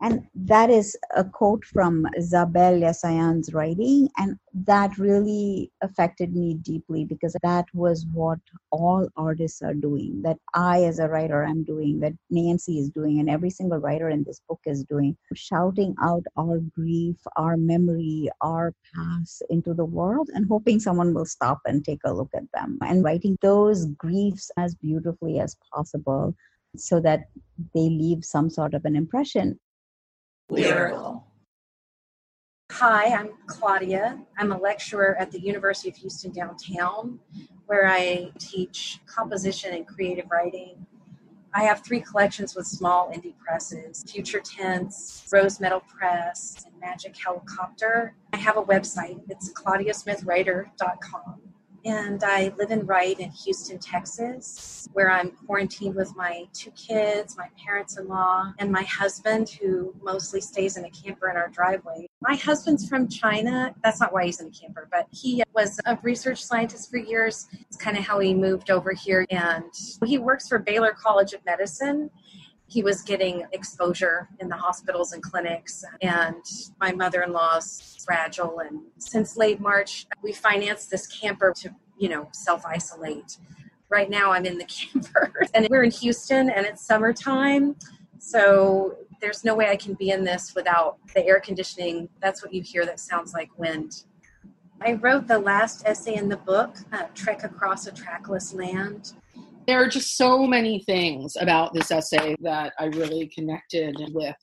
And 0.00 0.26
that 0.34 0.70
is 0.70 0.96
a 1.16 1.24
quote 1.24 1.64
from 1.64 2.06
Zabel 2.20 2.80
Yesayan's 2.80 3.52
writing. 3.52 4.08
And 4.16 4.36
that 4.54 4.96
really 4.96 5.72
affected 5.82 6.36
me 6.36 6.54
deeply 6.54 7.04
because 7.04 7.34
that 7.42 7.66
was 7.74 8.06
what 8.12 8.38
all 8.70 9.08
artists 9.16 9.60
are 9.60 9.74
doing, 9.74 10.22
that 10.22 10.38
I, 10.54 10.84
as 10.84 11.00
a 11.00 11.08
writer, 11.08 11.42
am 11.44 11.64
doing, 11.64 11.98
that 12.00 12.14
Nancy 12.30 12.78
is 12.78 12.90
doing, 12.90 13.18
and 13.18 13.28
every 13.28 13.50
single 13.50 13.78
writer 13.78 14.08
in 14.08 14.22
this 14.24 14.40
book 14.48 14.60
is 14.66 14.84
doing, 14.84 15.16
shouting 15.34 15.94
out 16.00 16.22
our 16.36 16.58
grief, 16.58 17.16
our 17.36 17.56
memory, 17.56 18.28
our 18.40 18.72
past 18.94 19.42
into 19.50 19.74
the 19.74 19.84
world 19.84 20.30
and 20.34 20.46
hoping 20.48 20.80
someone 20.80 21.14
will 21.14 21.24
stop 21.24 21.60
and 21.66 21.84
take 21.84 22.00
a 22.04 22.12
look 22.12 22.30
at 22.34 22.50
them 22.54 22.78
and 22.82 23.04
writing 23.04 23.36
those 23.42 23.86
griefs 23.86 24.50
as 24.56 24.74
beautifully 24.74 25.40
as 25.40 25.56
possible 25.72 26.34
so 26.76 27.00
that 27.00 27.28
they 27.74 27.88
leave 27.88 28.24
some 28.24 28.50
sort 28.50 28.74
of 28.74 28.84
an 28.84 28.96
impression. 28.96 29.58
Lyrical. 30.50 31.26
Hi, 32.72 33.14
I'm 33.14 33.30
Claudia. 33.46 34.18
I'm 34.38 34.52
a 34.52 34.58
lecturer 34.58 35.16
at 35.18 35.30
the 35.30 35.40
University 35.40 35.90
of 35.90 35.96
Houston 35.96 36.32
downtown, 36.32 37.18
where 37.66 37.86
I 37.86 38.30
teach 38.38 39.00
composition 39.06 39.74
and 39.74 39.86
creative 39.86 40.26
writing. 40.30 40.86
I 41.54 41.64
have 41.64 41.84
three 41.84 42.00
collections 42.00 42.54
with 42.54 42.66
small 42.66 43.10
indie 43.10 43.36
presses 43.38 44.04
Future 44.04 44.40
Tense, 44.40 45.26
Rose 45.32 45.60
Metal 45.60 45.80
Press, 45.80 46.64
and 46.64 46.78
Magic 46.80 47.16
Helicopter. 47.16 48.14
I 48.32 48.36
have 48.36 48.56
a 48.56 48.62
website, 48.62 49.20
it's 49.28 49.52
claudiasmithwriter.com 49.52 51.47
and 51.84 52.22
I 52.24 52.52
live 52.58 52.70
and 52.70 52.88
write 52.88 53.20
in 53.20 53.30
Houston, 53.30 53.78
Texas, 53.78 54.88
where 54.92 55.10
I'm 55.10 55.30
quarantined 55.30 55.94
with 55.94 56.14
my 56.16 56.44
two 56.52 56.70
kids, 56.72 57.36
my 57.36 57.48
parents 57.62 57.98
in 57.98 58.08
law, 58.08 58.52
and 58.58 58.70
my 58.70 58.82
husband, 58.82 59.48
who 59.48 59.94
mostly 60.02 60.40
stays 60.40 60.76
in 60.76 60.84
a 60.84 60.90
camper 60.90 61.30
in 61.30 61.36
our 61.36 61.48
driveway. 61.48 62.08
My 62.20 62.34
husband's 62.34 62.88
from 62.88 63.08
China. 63.08 63.74
That's 63.82 64.00
not 64.00 64.12
why 64.12 64.24
he's 64.26 64.40
in 64.40 64.48
a 64.48 64.50
camper, 64.50 64.88
but 64.90 65.06
he 65.10 65.42
was 65.54 65.78
a 65.86 65.98
research 66.02 66.44
scientist 66.44 66.90
for 66.90 66.98
years. 66.98 67.48
It's 67.60 67.76
kind 67.76 67.96
of 67.96 68.04
how 68.04 68.18
he 68.18 68.34
moved 68.34 68.70
over 68.70 68.92
here, 68.92 69.26
and 69.30 69.64
he 70.04 70.18
works 70.18 70.48
for 70.48 70.58
Baylor 70.58 70.92
College 70.92 71.32
of 71.32 71.44
Medicine 71.44 72.10
he 72.68 72.82
was 72.82 73.00
getting 73.00 73.46
exposure 73.52 74.28
in 74.40 74.48
the 74.48 74.56
hospitals 74.56 75.12
and 75.12 75.22
clinics. 75.22 75.84
And 76.02 76.44
my 76.78 76.92
mother 76.92 77.22
in 77.22 77.32
law's 77.32 77.96
fragile. 78.04 78.60
And 78.60 78.82
since 78.98 79.36
late 79.38 79.58
March, 79.58 80.06
we 80.22 80.32
financed 80.32 80.90
this 80.90 81.06
camper 81.06 81.52
to, 81.60 81.74
you 81.98 82.10
know, 82.10 82.28
self 82.32 82.64
isolate. 82.66 83.38
Right 83.88 84.10
now, 84.10 84.32
I'm 84.32 84.44
in 84.44 84.58
the 84.58 84.64
camper 84.92 85.32
and 85.54 85.66
we're 85.70 85.84
in 85.84 85.90
Houston 85.90 86.50
and 86.50 86.66
it's 86.66 86.86
summertime. 86.86 87.74
So 88.18 88.98
there's 89.20 89.44
no 89.44 89.54
way 89.54 89.70
I 89.70 89.76
can 89.76 89.94
be 89.94 90.10
in 90.10 90.22
this 90.22 90.54
without 90.54 90.98
the 91.14 91.24
air 91.24 91.40
conditioning. 91.40 92.10
That's 92.20 92.42
what 92.42 92.52
you 92.52 92.60
hear 92.60 92.84
that 92.84 93.00
sounds 93.00 93.32
like 93.32 93.48
wind. 93.58 94.04
I 94.80 94.92
wrote 94.92 95.26
the 95.26 95.38
last 95.38 95.84
essay 95.86 96.14
in 96.14 96.28
the 96.28 96.36
book, 96.36 96.76
uh, 96.92 97.04
Trek 97.14 97.44
Across 97.44 97.86
a 97.86 97.92
Trackless 97.92 98.52
Land. 98.52 99.14
There 99.68 99.82
are 99.82 99.86
just 99.86 100.16
so 100.16 100.46
many 100.46 100.82
things 100.84 101.36
about 101.38 101.74
this 101.74 101.90
essay 101.90 102.34
that 102.40 102.72
I 102.78 102.86
really 102.86 103.30
connected 103.34 103.94
with. 104.14 104.34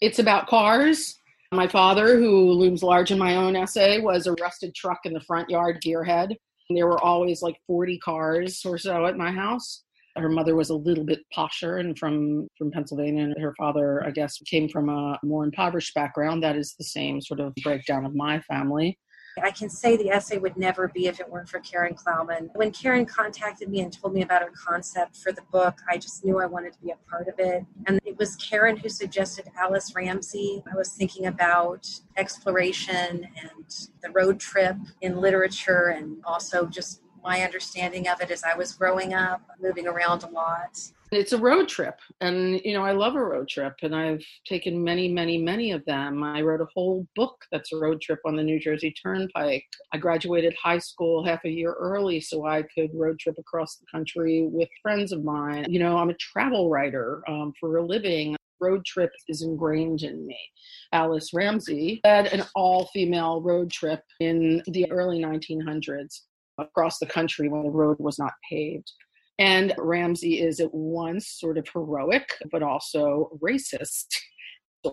It's 0.00 0.18
about 0.18 0.46
cars. 0.46 1.20
My 1.52 1.68
father, 1.68 2.18
who 2.18 2.52
looms 2.52 2.82
large 2.82 3.10
in 3.10 3.18
my 3.18 3.36
own 3.36 3.54
essay, 3.54 4.00
was 4.00 4.26
a 4.26 4.32
rusted 4.40 4.74
truck 4.74 5.00
in 5.04 5.12
the 5.12 5.20
front 5.20 5.50
yard, 5.50 5.82
gearhead. 5.84 6.34
There 6.70 6.86
were 6.86 7.04
always 7.04 7.42
like 7.42 7.58
40 7.66 7.98
cars 7.98 8.62
or 8.64 8.78
so 8.78 9.04
at 9.04 9.18
my 9.18 9.30
house. 9.30 9.84
Her 10.16 10.30
mother 10.30 10.56
was 10.56 10.70
a 10.70 10.74
little 10.74 11.04
bit 11.04 11.20
posher 11.36 11.80
and 11.80 11.98
from, 11.98 12.48
from 12.56 12.70
Pennsylvania, 12.70 13.24
and 13.24 13.38
her 13.42 13.54
father, 13.58 14.02
I 14.06 14.10
guess, 14.10 14.38
came 14.46 14.70
from 14.70 14.88
a 14.88 15.18
more 15.22 15.44
impoverished 15.44 15.94
background. 15.94 16.42
That 16.42 16.56
is 16.56 16.76
the 16.78 16.84
same 16.84 17.20
sort 17.20 17.40
of 17.40 17.52
breakdown 17.62 18.06
of 18.06 18.14
my 18.14 18.40
family. 18.40 18.98
I 19.40 19.50
can 19.50 19.70
say 19.70 19.96
the 19.96 20.10
essay 20.10 20.38
would 20.38 20.56
never 20.56 20.88
be 20.88 21.06
if 21.06 21.20
it 21.20 21.28
weren't 21.28 21.48
for 21.48 21.60
Karyn 21.60 21.94
Kloumann. 21.94 22.50
When 22.54 22.70
Karyn 22.70 23.06
contacted 23.08 23.68
me 23.68 23.80
and 23.80 23.92
told 23.92 24.14
me 24.14 24.22
about 24.22 24.42
her 24.42 24.52
concept 24.54 25.16
for 25.16 25.32
the 25.32 25.42
book, 25.50 25.78
I 25.88 25.96
just 25.96 26.24
knew 26.24 26.40
I 26.40 26.46
wanted 26.46 26.74
to 26.74 26.80
be 26.80 26.90
a 26.90 26.96
part 27.10 27.28
of 27.28 27.34
it. 27.38 27.64
And 27.86 28.00
it 28.04 28.18
was 28.18 28.36
Karyn 28.36 28.78
who 28.78 28.88
suggested 28.88 29.50
Alice 29.58 29.92
Ramsey. 29.94 30.62
I 30.70 30.76
was 30.76 30.92
thinking 30.92 31.26
about 31.26 31.88
exploration 32.16 33.28
and 33.42 33.88
the 34.02 34.10
road 34.10 34.38
trip 34.38 34.76
in 35.00 35.20
literature 35.20 35.94
and 35.96 36.18
also 36.24 36.66
just 36.66 37.02
my 37.22 37.42
understanding 37.42 38.08
of 38.08 38.20
it 38.20 38.30
as 38.30 38.42
I 38.42 38.56
was 38.56 38.72
growing 38.72 39.14
up, 39.14 39.42
moving 39.60 39.86
around 39.86 40.24
a 40.24 40.28
lot. 40.28 40.78
It's 41.12 41.34
a 41.34 41.38
road 41.38 41.68
trip. 41.68 42.00
And, 42.22 42.58
you 42.64 42.72
know, 42.72 42.82
I 42.82 42.92
love 42.92 43.16
a 43.16 43.22
road 43.22 43.46
trip 43.46 43.74
and 43.82 43.94
I've 43.94 44.24
taken 44.46 44.82
many, 44.82 45.12
many, 45.12 45.36
many 45.36 45.72
of 45.72 45.84
them. 45.84 46.24
I 46.24 46.40
wrote 46.40 46.62
a 46.62 46.68
whole 46.74 47.06
book 47.14 47.36
that's 47.52 47.70
a 47.74 47.76
road 47.76 48.00
trip 48.00 48.20
on 48.24 48.34
the 48.34 48.42
New 48.42 48.58
Jersey 48.58 48.92
Turnpike. 48.92 49.66
I 49.92 49.98
graduated 49.98 50.54
high 50.54 50.78
school 50.78 51.22
half 51.22 51.44
a 51.44 51.50
year 51.50 51.74
early 51.78 52.18
so 52.18 52.46
I 52.46 52.62
could 52.62 52.88
road 52.94 53.18
trip 53.18 53.36
across 53.38 53.76
the 53.76 53.84
country 53.92 54.48
with 54.50 54.70
friends 54.80 55.12
of 55.12 55.22
mine. 55.22 55.66
You 55.68 55.80
know, 55.80 55.98
I'm 55.98 56.08
a 56.08 56.14
travel 56.14 56.70
writer 56.70 57.22
um, 57.28 57.52
for 57.60 57.76
a 57.76 57.84
living 57.84 58.34
road 58.58 58.82
trip 58.86 59.10
is 59.28 59.42
ingrained 59.42 60.04
in 60.04 60.26
me. 60.26 60.38
Alice 60.92 61.34
Ramsey 61.34 62.00
led 62.04 62.28
an 62.28 62.44
all 62.54 62.86
female 62.86 63.42
road 63.42 63.70
trip 63.70 64.00
in 64.20 64.62
the 64.68 64.90
early 64.90 65.22
1900s 65.22 66.20
across 66.56 66.98
the 66.98 67.06
country 67.06 67.50
when 67.50 67.64
the 67.64 67.70
road 67.70 67.96
was 67.98 68.18
not 68.18 68.32
paved. 68.48 68.90
And 69.38 69.74
Ramsey 69.78 70.40
is 70.40 70.60
at 70.60 70.72
once 70.72 71.28
sort 71.28 71.58
of 71.58 71.66
heroic, 71.72 72.28
but 72.50 72.62
also 72.62 73.30
racist. 73.42 74.06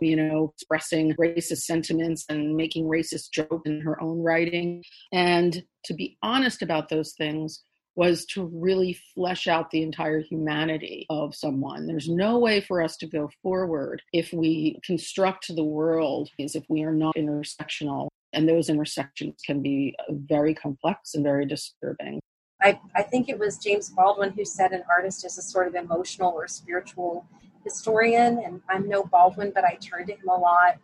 You 0.02 0.18
know, 0.18 0.54
expressing 0.56 1.16
racist 1.16 1.62
sentiments 1.62 2.24
and 2.30 2.56
making 2.56 2.86
racist 2.86 3.32
jokes 3.34 3.64
in 3.66 3.82
her 3.82 4.00
own 4.00 4.22
writing. 4.22 4.84
And 5.12 5.64
to 5.86 5.96
be 5.96 6.16
honest 6.22 6.62
about 6.62 6.90
those 6.90 7.16
things 7.18 7.64
was 7.96 8.26
to 8.28 8.50
really 8.54 8.98
flesh 9.14 9.48
out 9.48 9.72
the 9.72 9.82
entire 9.82 10.22
humanity 10.22 11.06
of 11.10 11.36
someone. 11.36 11.88
There's 11.88 12.08
no 12.08 12.38
way 12.38 12.62
for 12.62 12.82
us 12.82 12.96
to 12.98 13.08
go 13.08 13.30
forward 13.42 14.02
if 14.14 14.32
we 14.32 14.80
construct 14.86 15.54
the 15.54 15.64
world 15.64 16.30
as 16.40 16.56
if 16.56 16.64
we 16.70 16.84
are 16.84 16.94
not 16.94 17.16
intersectional 17.16 18.08
and 18.32 18.48
those 18.48 18.70
intersections 18.70 19.42
can 19.46 19.62
be 19.62 19.96
very 20.10 20.54
complex 20.54 21.14
and 21.14 21.24
very 21.24 21.46
disturbing. 21.46 22.22
I, 22.62 22.80
I 22.96 23.04
think 23.04 23.30
it 23.30 23.40
was 23.40 23.58
James 23.58 23.90
Baldwin 23.90 24.32
who 24.32 24.44
said 24.44 24.72
an 24.72 24.84
artist 24.90 25.26
is 25.26 25.38
a 25.38 25.42
sort 25.42 25.68
of 25.68 25.76
emotional 25.76 26.32
or 26.32 26.48
spiritual 26.48 27.26
historian. 27.64 28.40
And 28.40 28.62
I'm 28.70 28.88
no 28.88 29.04
Baldwin, 29.04 29.52
but 29.54 29.64
I 29.64 29.76
turned 29.76 30.08
to 30.08 30.14
him 30.14 30.28
a 30.28 30.38
lot. 30.38 30.76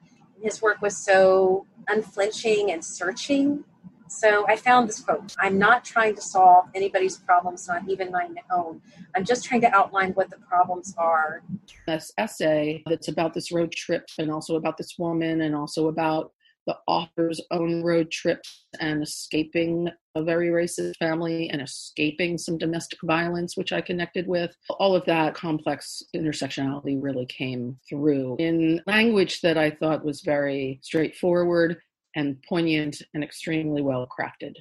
His 0.41 0.61
work 0.61 0.81
was 0.81 0.95
so 0.97 1.65
unflinching 1.87 2.71
and 2.71 2.83
searching. 2.83 3.63
So 4.07 4.45
I 4.47 4.55
found 4.55 4.87
this 4.87 4.99
quote 4.99 5.33
I'm 5.39 5.57
not 5.57 5.83
trying 5.83 6.15
to 6.15 6.21
solve 6.21 6.65
anybody's 6.75 7.17
problems, 7.17 7.67
not 7.67 7.89
even 7.89 8.11
my 8.11 8.29
own. 8.51 8.81
I'm 9.15 9.25
just 9.25 9.43
trying 9.43 9.61
to 9.61 9.75
outline 9.75 10.11
what 10.11 10.29
the 10.29 10.37
problems 10.37 10.93
are. 10.97 11.41
This 11.87 12.11
essay 12.17 12.83
that's 12.87 13.07
about 13.07 13.33
this 13.33 13.51
road 13.51 13.71
trip 13.71 14.05
and 14.19 14.31
also 14.31 14.55
about 14.55 14.77
this 14.77 14.95
woman 14.99 15.41
and 15.41 15.55
also 15.55 15.87
about 15.87 16.31
the 16.65 16.77
author's 16.87 17.41
own 17.51 17.83
road 17.83 18.11
trips 18.11 18.65
and 18.79 19.03
escaping 19.03 19.89
a 20.15 20.23
very 20.23 20.49
racist 20.49 20.95
family 20.97 21.49
and 21.49 21.61
escaping 21.61 22.37
some 22.37 22.57
domestic 22.57 22.99
violence, 23.03 23.57
which 23.57 23.73
I 23.73 23.81
connected 23.81 24.27
with. 24.27 24.55
All 24.69 24.95
of 24.95 25.05
that 25.05 25.35
complex 25.35 26.01
intersectionality 26.15 26.97
really 27.01 27.25
came 27.25 27.77
through 27.87 28.37
in 28.39 28.81
language 28.87 29.41
that 29.41 29.57
I 29.57 29.71
thought 29.71 30.05
was 30.05 30.21
very 30.21 30.79
straightforward 30.81 31.77
and 32.15 32.41
poignant 32.47 33.01
and 33.13 33.23
extremely 33.23 33.81
well 33.81 34.07
crafted. 34.07 34.55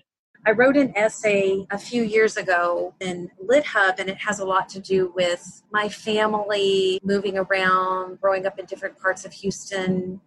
I 0.46 0.50
wrote 0.50 0.76
an 0.76 0.92
essay 0.94 1.66
a 1.70 1.78
few 1.78 2.02
years 2.02 2.36
ago 2.36 2.94
in 3.00 3.30
LitHub, 3.42 3.98
and 3.98 4.10
it 4.10 4.18
has 4.18 4.40
a 4.40 4.44
lot 4.44 4.68
to 4.70 4.80
do 4.80 5.10
with 5.16 5.62
my 5.72 5.88
family 5.88 7.00
moving 7.02 7.38
around, 7.38 8.20
growing 8.20 8.44
up 8.44 8.58
in 8.58 8.66
different 8.66 8.98
parts 8.98 9.24
of 9.24 9.32
Houston, 9.32 10.20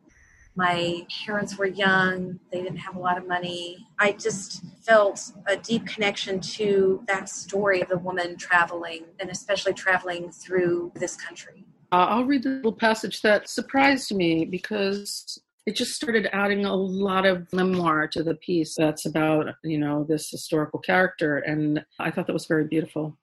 my 0.58 1.06
parents 1.26 1.58
were 1.58 1.68
young, 1.68 2.40
they 2.52 2.62
didn't 2.62 2.78
have 2.78 2.96
a 2.96 3.00
lot 3.00 3.18
of 3.18 3.28
money. 3.28 3.88
I 4.00 4.14
just 4.14 4.64
felt 4.84 5.32
a 5.46 5.56
deep 5.56 5.86
connection 5.86 6.40
to 6.42 7.04
that 7.08 7.30
story 7.30 7.82
of 7.82 7.90
the 7.90 8.00
woman 8.00 8.38
traveling, 8.38 9.06
and 9.20 9.30
especially 9.30 9.74
traveling 9.74 10.32
through 10.32 10.92
this 10.96 11.16
country. 11.16 11.64
Uh, 11.92 12.08
I'll 12.10 12.26
read 12.26 12.44
the 12.44 12.50
little 12.50 12.74
passage 12.74 13.22
that 13.22 13.48
surprised 13.48 14.14
me 14.14 14.46
because 14.46 15.40
it 15.68 15.76
just 15.76 15.94
started 15.94 16.28
adding 16.34 16.66
a 16.66 16.76
lot 16.76 17.26
of 17.26 17.52
memoir 17.54 18.08
to 18.08 18.24
the 18.24 18.36
piece 18.36 18.74
that's 18.78 19.06
about, 19.06 19.46
you 19.64 19.78
know, 19.78 20.06
this 20.10 20.30
historical 20.30 20.80
character. 20.80 21.38
And 21.38 21.86
I 22.00 22.10
thought 22.10 22.26
that 22.28 22.34
was 22.34 22.48
very 22.48 22.66
beautiful. 22.66 23.18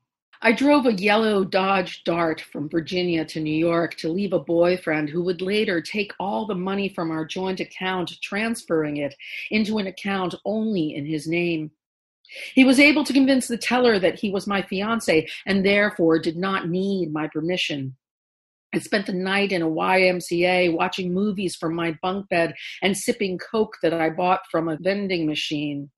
I 0.47 0.53
drove 0.53 0.85
a 0.85 0.93
yellow 0.93 1.43
Dodge 1.43 2.05
Dart 2.05 2.39
from 2.39 2.69
Virginia 2.69 3.25
to 3.25 3.41
New 3.41 3.57
York 3.57 3.95
to 3.95 4.11
leave 4.11 4.35
a 4.35 4.39
boyfriend 4.39 5.09
who 5.09 5.23
would 5.23 5.41
later 5.41 5.81
take 5.81 6.13
all 6.21 6.45
the 6.47 6.55
money 6.55 6.91
from 6.91 7.11
our 7.11 7.25
joint 7.25 7.61
account, 7.61 8.21
transferring 8.23 8.99
it 8.99 9.15
into 9.51 9.79
an 9.79 9.87
account 9.87 10.35
only 10.45 10.95
in 10.95 11.07
his 11.07 11.27
name. 11.27 11.71
He 12.53 12.63
was 12.63 12.79
able 12.79 13.05
to 13.05 13.13
convince 13.15 13.49
the 13.49 13.57
teller 13.57 13.99
that 13.99 14.19
he 14.19 14.31
was 14.31 14.47
my 14.47 14.61
fiance 14.61 15.27
and 15.47 15.65
therefore 15.65 16.19
did 16.19 16.37
not 16.37 16.69
need 16.69 17.11
my 17.11 17.27
permission. 17.29 17.97
I 18.75 18.81
spent 18.81 19.07
the 19.07 19.15
night 19.15 19.51
in 19.51 19.63
a 19.63 19.67
YMCA 19.67 20.75
watching 20.75 21.15
movies 21.15 21.57
from 21.57 21.75
my 21.75 21.97
bunk 22.03 22.29
bed 22.29 22.53
and 22.83 22.95
sipping 22.95 23.39
Coke 23.39 23.79
that 23.83 23.95
I 23.95 24.11
bought 24.11 24.43
from 24.51 24.69
a 24.69 24.77
vending 24.77 25.27
machine. 25.27 25.91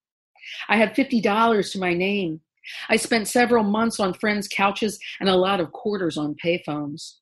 I 0.68 0.76
had 0.76 0.94
$50 0.94 1.72
to 1.72 1.78
my 1.80 1.94
name. 1.94 2.42
I 2.88 2.96
spent 2.96 3.28
several 3.28 3.64
months 3.64 4.00
on 4.00 4.14
friends' 4.14 4.48
couches 4.48 4.98
and 5.20 5.28
a 5.28 5.36
lot 5.36 5.60
of 5.60 5.72
quarters 5.72 6.16
on 6.16 6.36
payphones. 6.44 7.14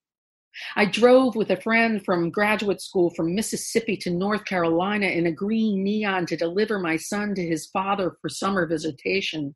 I 0.76 0.84
drove 0.84 1.34
with 1.34 1.50
a 1.50 1.60
friend 1.60 2.04
from 2.04 2.30
graduate 2.30 2.80
school 2.80 3.10
from 3.10 3.34
Mississippi 3.34 3.96
to 3.98 4.10
North 4.10 4.44
Carolina 4.44 5.06
in 5.06 5.26
a 5.26 5.32
green 5.32 5.82
neon 5.82 6.26
to 6.26 6.36
deliver 6.36 6.78
my 6.78 6.96
son 6.96 7.34
to 7.34 7.44
his 7.44 7.66
father 7.66 8.16
for 8.20 8.28
summer 8.28 8.66
visitation. 8.66 9.54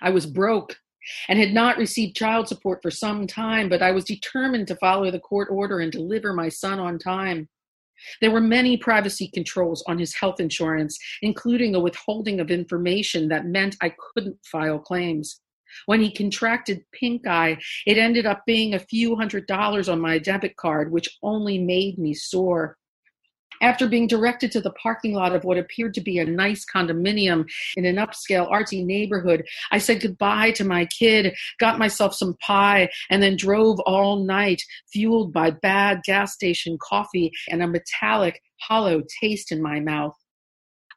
I 0.00 0.10
was 0.10 0.26
broke 0.26 0.78
and 1.28 1.38
had 1.38 1.52
not 1.52 1.76
received 1.76 2.16
child 2.16 2.48
support 2.48 2.80
for 2.82 2.90
some 2.90 3.26
time, 3.26 3.68
but 3.68 3.82
I 3.82 3.90
was 3.90 4.04
determined 4.04 4.66
to 4.68 4.76
follow 4.76 5.10
the 5.10 5.20
court 5.20 5.48
order 5.50 5.80
and 5.80 5.92
deliver 5.92 6.32
my 6.32 6.48
son 6.48 6.78
on 6.78 6.98
time. 6.98 7.48
There 8.20 8.30
were 8.30 8.40
many 8.40 8.76
privacy 8.76 9.30
controls 9.32 9.82
on 9.86 9.98
his 9.98 10.14
health 10.14 10.40
insurance, 10.40 10.98
including 11.22 11.74
a 11.74 11.80
withholding 11.80 12.40
of 12.40 12.50
information 12.50 13.28
that 13.28 13.46
meant 13.46 13.76
I 13.80 13.94
couldn't 13.98 14.38
file 14.44 14.78
claims. 14.78 15.40
When 15.86 16.00
he 16.00 16.12
contracted 16.12 16.84
pink 16.92 17.26
eye, 17.26 17.58
it 17.86 17.98
ended 17.98 18.26
up 18.26 18.42
being 18.46 18.74
a 18.74 18.78
few 18.78 19.16
hundred 19.16 19.46
dollars 19.46 19.88
on 19.88 20.00
my 20.00 20.18
debit 20.18 20.56
card, 20.56 20.92
which 20.92 21.18
only 21.22 21.58
made 21.58 21.98
me 21.98 22.14
sore. 22.14 22.76
After 23.64 23.88
being 23.88 24.06
directed 24.06 24.52
to 24.52 24.60
the 24.60 24.72
parking 24.72 25.14
lot 25.14 25.34
of 25.34 25.44
what 25.44 25.56
appeared 25.56 25.94
to 25.94 26.02
be 26.02 26.18
a 26.18 26.26
nice 26.26 26.66
condominium 26.66 27.48
in 27.78 27.86
an 27.86 27.96
upscale 27.96 28.50
artsy 28.52 28.84
neighborhood, 28.84 29.42
I 29.72 29.78
said 29.78 30.02
goodbye 30.02 30.50
to 30.50 30.66
my 30.66 30.84
kid, 30.84 31.34
got 31.58 31.78
myself 31.78 32.14
some 32.14 32.36
pie, 32.42 32.90
and 33.08 33.22
then 33.22 33.38
drove 33.38 33.80
all 33.86 34.22
night, 34.22 34.60
fueled 34.92 35.32
by 35.32 35.50
bad 35.50 36.02
gas 36.04 36.34
station 36.34 36.76
coffee 36.78 37.32
and 37.48 37.62
a 37.62 37.66
metallic, 37.66 38.42
hollow 38.60 39.02
taste 39.18 39.50
in 39.50 39.62
my 39.62 39.80
mouth. 39.80 40.14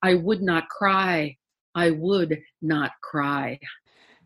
I 0.03 0.15
would 0.15 0.41
not 0.41 0.67
cry. 0.67 1.37
I 1.73 1.91
would 1.91 2.41
not 2.61 2.91
cry. 3.01 3.61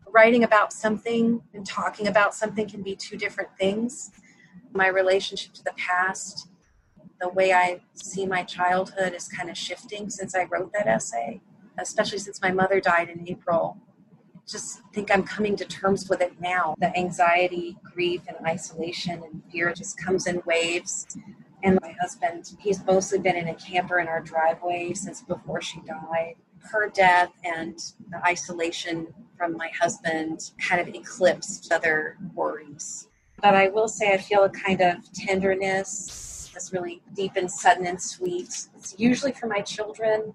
Writing 0.08 0.42
about 0.42 0.72
something 0.72 1.40
and 1.54 1.64
talking 1.64 2.08
about 2.08 2.34
something 2.34 2.68
can 2.68 2.82
be 2.82 2.96
two 2.96 3.16
different 3.16 3.50
things 3.56 4.10
My 4.72 4.88
relationship 4.88 5.52
to 5.52 5.62
the 5.62 5.74
past, 5.76 6.48
the 7.22 7.28
way 7.28 7.52
I 7.52 7.80
see 7.94 8.26
my 8.26 8.42
childhood 8.42 9.14
is 9.14 9.28
kind 9.28 9.48
of 9.48 9.56
shifting 9.56 10.10
since 10.10 10.34
I 10.34 10.44
wrote 10.50 10.72
that 10.72 10.88
essay, 10.88 11.40
especially 11.78 12.18
since 12.18 12.42
my 12.42 12.50
mother 12.50 12.80
died 12.80 13.08
in 13.08 13.26
April. 13.28 13.78
Just 14.46 14.82
think 14.92 15.08
I'm 15.12 15.22
coming 15.22 15.54
to 15.56 15.64
terms 15.64 16.08
with 16.08 16.20
it 16.20 16.40
now. 16.40 16.74
The 16.80 16.94
anxiety, 16.98 17.76
grief, 17.94 18.22
and 18.26 18.36
isolation 18.44 19.22
and 19.22 19.40
fear 19.52 19.72
just 19.72 19.96
comes 20.04 20.26
in 20.26 20.42
waves. 20.44 21.06
And 21.62 21.78
my 21.80 21.94
husband, 22.00 22.56
he's 22.58 22.84
mostly 22.84 23.20
been 23.20 23.36
in 23.36 23.46
a 23.46 23.54
camper 23.54 24.00
in 24.00 24.08
our 24.08 24.20
driveway 24.20 24.92
since 24.94 25.22
before 25.22 25.62
she 25.62 25.80
died. 25.82 26.34
Her 26.58 26.90
death 26.90 27.30
and 27.44 27.78
the 28.10 28.20
isolation 28.26 29.14
from 29.38 29.56
my 29.56 29.70
husband 29.80 30.50
kind 30.58 30.80
of 30.80 30.92
eclipsed 30.92 31.70
other 31.70 32.16
worries. 32.34 33.06
But 33.40 33.54
I 33.54 33.68
will 33.68 33.88
say 33.88 34.12
I 34.12 34.18
feel 34.18 34.42
a 34.42 34.50
kind 34.50 34.80
of 34.80 34.96
tenderness, 35.12 36.31
this 36.52 36.72
really 36.72 37.02
deep 37.14 37.32
and 37.36 37.50
sudden 37.50 37.86
and 37.86 38.00
sweet. 38.00 38.66
It's 38.76 38.94
usually 38.98 39.32
for 39.32 39.46
my 39.46 39.60
children 39.60 40.34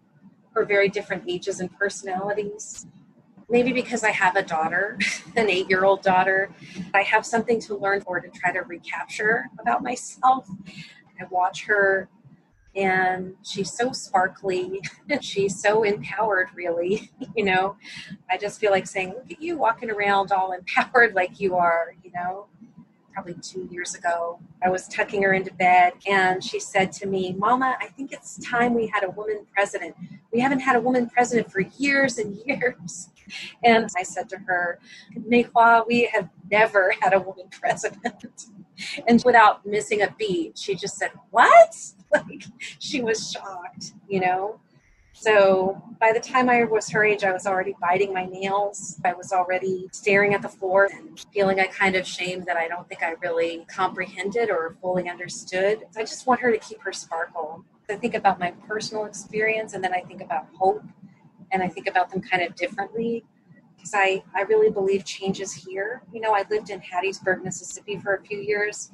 who 0.53 0.61
are 0.61 0.65
very 0.65 0.89
different 0.89 1.23
ages 1.27 1.59
and 1.59 1.75
personalities. 1.77 2.87
Maybe 3.49 3.71
because 3.71 4.03
I 4.03 4.11
have 4.11 4.35
a 4.35 4.43
daughter, 4.43 4.99
an 5.35 5.49
eight 5.49 5.69
year 5.69 5.85
old 5.85 6.01
daughter, 6.01 6.51
I 6.93 7.01
have 7.03 7.25
something 7.25 7.59
to 7.61 7.75
learn 7.75 8.01
for 8.01 8.19
to 8.19 8.29
try 8.29 8.51
to 8.51 8.61
recapture 8.61 9.49
about 9.59 9.83
myself. 9.83 10.47
I 11.19 11.25
watch 11.31 11.65
her 11.65 12.09
and 12.77 13.33
she's 13.43 13.73
so 13.73 13.91
sparkly 13.91 14.79
she's 15.21 15.59
so 15.59 15.83
empowered 15.83 16.47
really 16.53 17.11
you 17.35 17.43
know 17.43 17.75
i 18.29 18.37
just 18.37 18.59
feel 18.59 18.71
like 18.71 18.85
saying 18.85 19.09
look 19.09 19.31
at 19.31 19.41
you 19.41 19.57
walking 19.57 19.89
around 19.89 20.31
all 20.31 20.51
empowered 20.51 21.15
like 21.15 21.39
you 21.39 21.55
are 21.55 21.95
you 22.03 22.11
know 22.13 22.45
probably 23.17 23.33
two 23.41 23.67
years 23.71 23.95
ago 23.95 24.37
i 24.63 24.69
was 24.69 24.87
tucking 24.89 25.23
her 25.23 25.33
into 25.33 25.51
bed 25.55 25.91
and 26.07 26.43
she 26.43 26.59
said 26.59 26.91
to 26.91 27.07
me 27.07 27.33
mama 27.33 27.75
i 27.81 27.87
think 27.87 28.13
it's 28.13 28.37
time 28.47 28.75
we 28.75 28.85
had 28.85 29.03
a 29.03 29.09
woman 29.09 29.43
president. 29.51 29.95
We 30.31 30.39
haven't 30.39 30.59
had 30.59 30.75
a 30.75 30.79
woman 30.79 31.09
president 31.09 31.51
for 31.51 31.61
years 31.61 32.19
and 32.19 32.37
years. 32.45 33.09
And 33.63 33.89
i 33.97 34.03
said 34.03 34.29
to 34.29 34.37
her 34.47 34.79
Mehua, 35.17 35.85
we 35.85 36.09
have 36.13 36.29
never 36.49 36.93
had 37.01 37.13
a 37.13 37.19
woman 37.19 37.47
president. 37.61 38.45
And 39.07 39.21
without 39.25 39.65
missing 39.65 40.03
a 40.03 40.15
beat 40.17 40.57
she 40.57 40.75
just 40.75 40.95
said 40.97 41.11
what? 41.31 41.75
Like 42.13 42.43
she 42.79 43.01
was 43.01 43.31
shocked, 43.31 43.91
you 44.07 44.21
know. 44.21 44.61
So 45.19 45.81
by 45.99 46.13
the 46.13 46.19
time 46.19 46.47
I 46.47 46.63
was 46.63 46.89
her 46.89 47.03
age, 47.03 47.23
I 47.23 47.33
was 47.33 47.47
already 47.47 47.73
biting 47.81 48.13
my 48.13 48.25
nails. 48.25 49.01
I 49.03 49.13
was 49.13 49.33
already 49.33 49.89
staring 49.91 50.35
at 50.35 50.43
the 50.43 50.47
floor 50.47 50.89
and 50.93 51.19
feeling 51.33 51.59
a 51.59 51.67
kind 51.67 51.95
of 51.95 52.05
shame 52.05 52.43
that 52.45 52.55
I 52.55 52.67
don't 52.67 52.87
think 52.87 53.01
I 53.01 53.15
really 53.23 53.65
comprehended 53.67 54.51
or 54.51 54.77
fully 54.79 55.09
understood. 55.09 55.85
I 55.97 56.01
just 56.01 56.27
want 56.27 56.41
her 56.41 56.51
to 56.51 56.59
keep 56.59 56.79
her 56.83 56.93
sparkle. 56.93 57.65
I 57.89 57.95
think 57.95 58.13
about 58.13 58.39
my 58.39 58.51
personal 58.67 59.05
experience 59.05 59.73
and 59.73 59.83
then 59.83 59.91
I 59.91 60.01
think 60.01 60.21
about 60.21 60.45
hope 60.53 60.83
and 61.51 61.63
I 61.63 61.67
think 61.67 61.87
about 61.87 62.11
them 62.11 62.21
kind 62.21 62.43
of 62.43 62.53
differently 62.55 63.25
because 63.75 63.93
I, 63.95 64.21
I 64.35 64.41
really 64.41 64.69
believe 64.69 65.03
change 65.03 65.41
is 65.41 65.51
here. 65.51 66.03
You 66.13 66.21
know, 66.21 66.35
I 66.35 66.45
lived 66.51 66.69
in 66.69 66.79
Hattiesburg, 66.79 67.43
Mississippi 67.43 67.97
for 67.97 68.13
a 68.13 68.21
few 68.21 68.37
years 68.37 68.91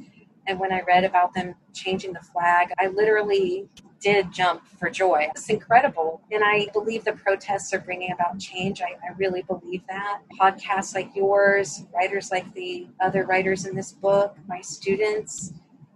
and 0.47 0.59
when 0.59 0.71
I 0.71 0.81
read 0.81 1.03
about 1.03 1.33
them 1.33 1.55
changing 1.73 2.13
the 2.13 2.21
flag, 2.21 2.69
I 2.79 2.87
literally 2.87 3.67
did 4.03 4.33
jump 4.33 4.67
for 4.67 4.89
joy. 4.89 5.27
It's 5.33 5.49
incredible. 5.49 6.21
And 6.29 6.43
I 6.43 6.67
believe 6.73 7.05
the 7.05 7.13
protests 7.13 7.73
are 7.73 7.79
bringing 7.79 8.11
about 8.11 8.37
change. 8.37 8.81
I, 8.81 8.95
I, 9.07 9.13
really 9.17 9.43
believe 9.43 9.81
that. 9.87 10.19
Podcasts 10.37 10.93
like 10.93 11.15
yours, 11.15 11.85
writers 11.95 12.29
like 12.29 12.53
the 12.53 12.87
other 12.99 13.23
writers 13.23 13.65
in 13.65 13.75
this 13.75 13.93
book, 13.93 14.35
my 14.45 14.59
students, 14.59 15.53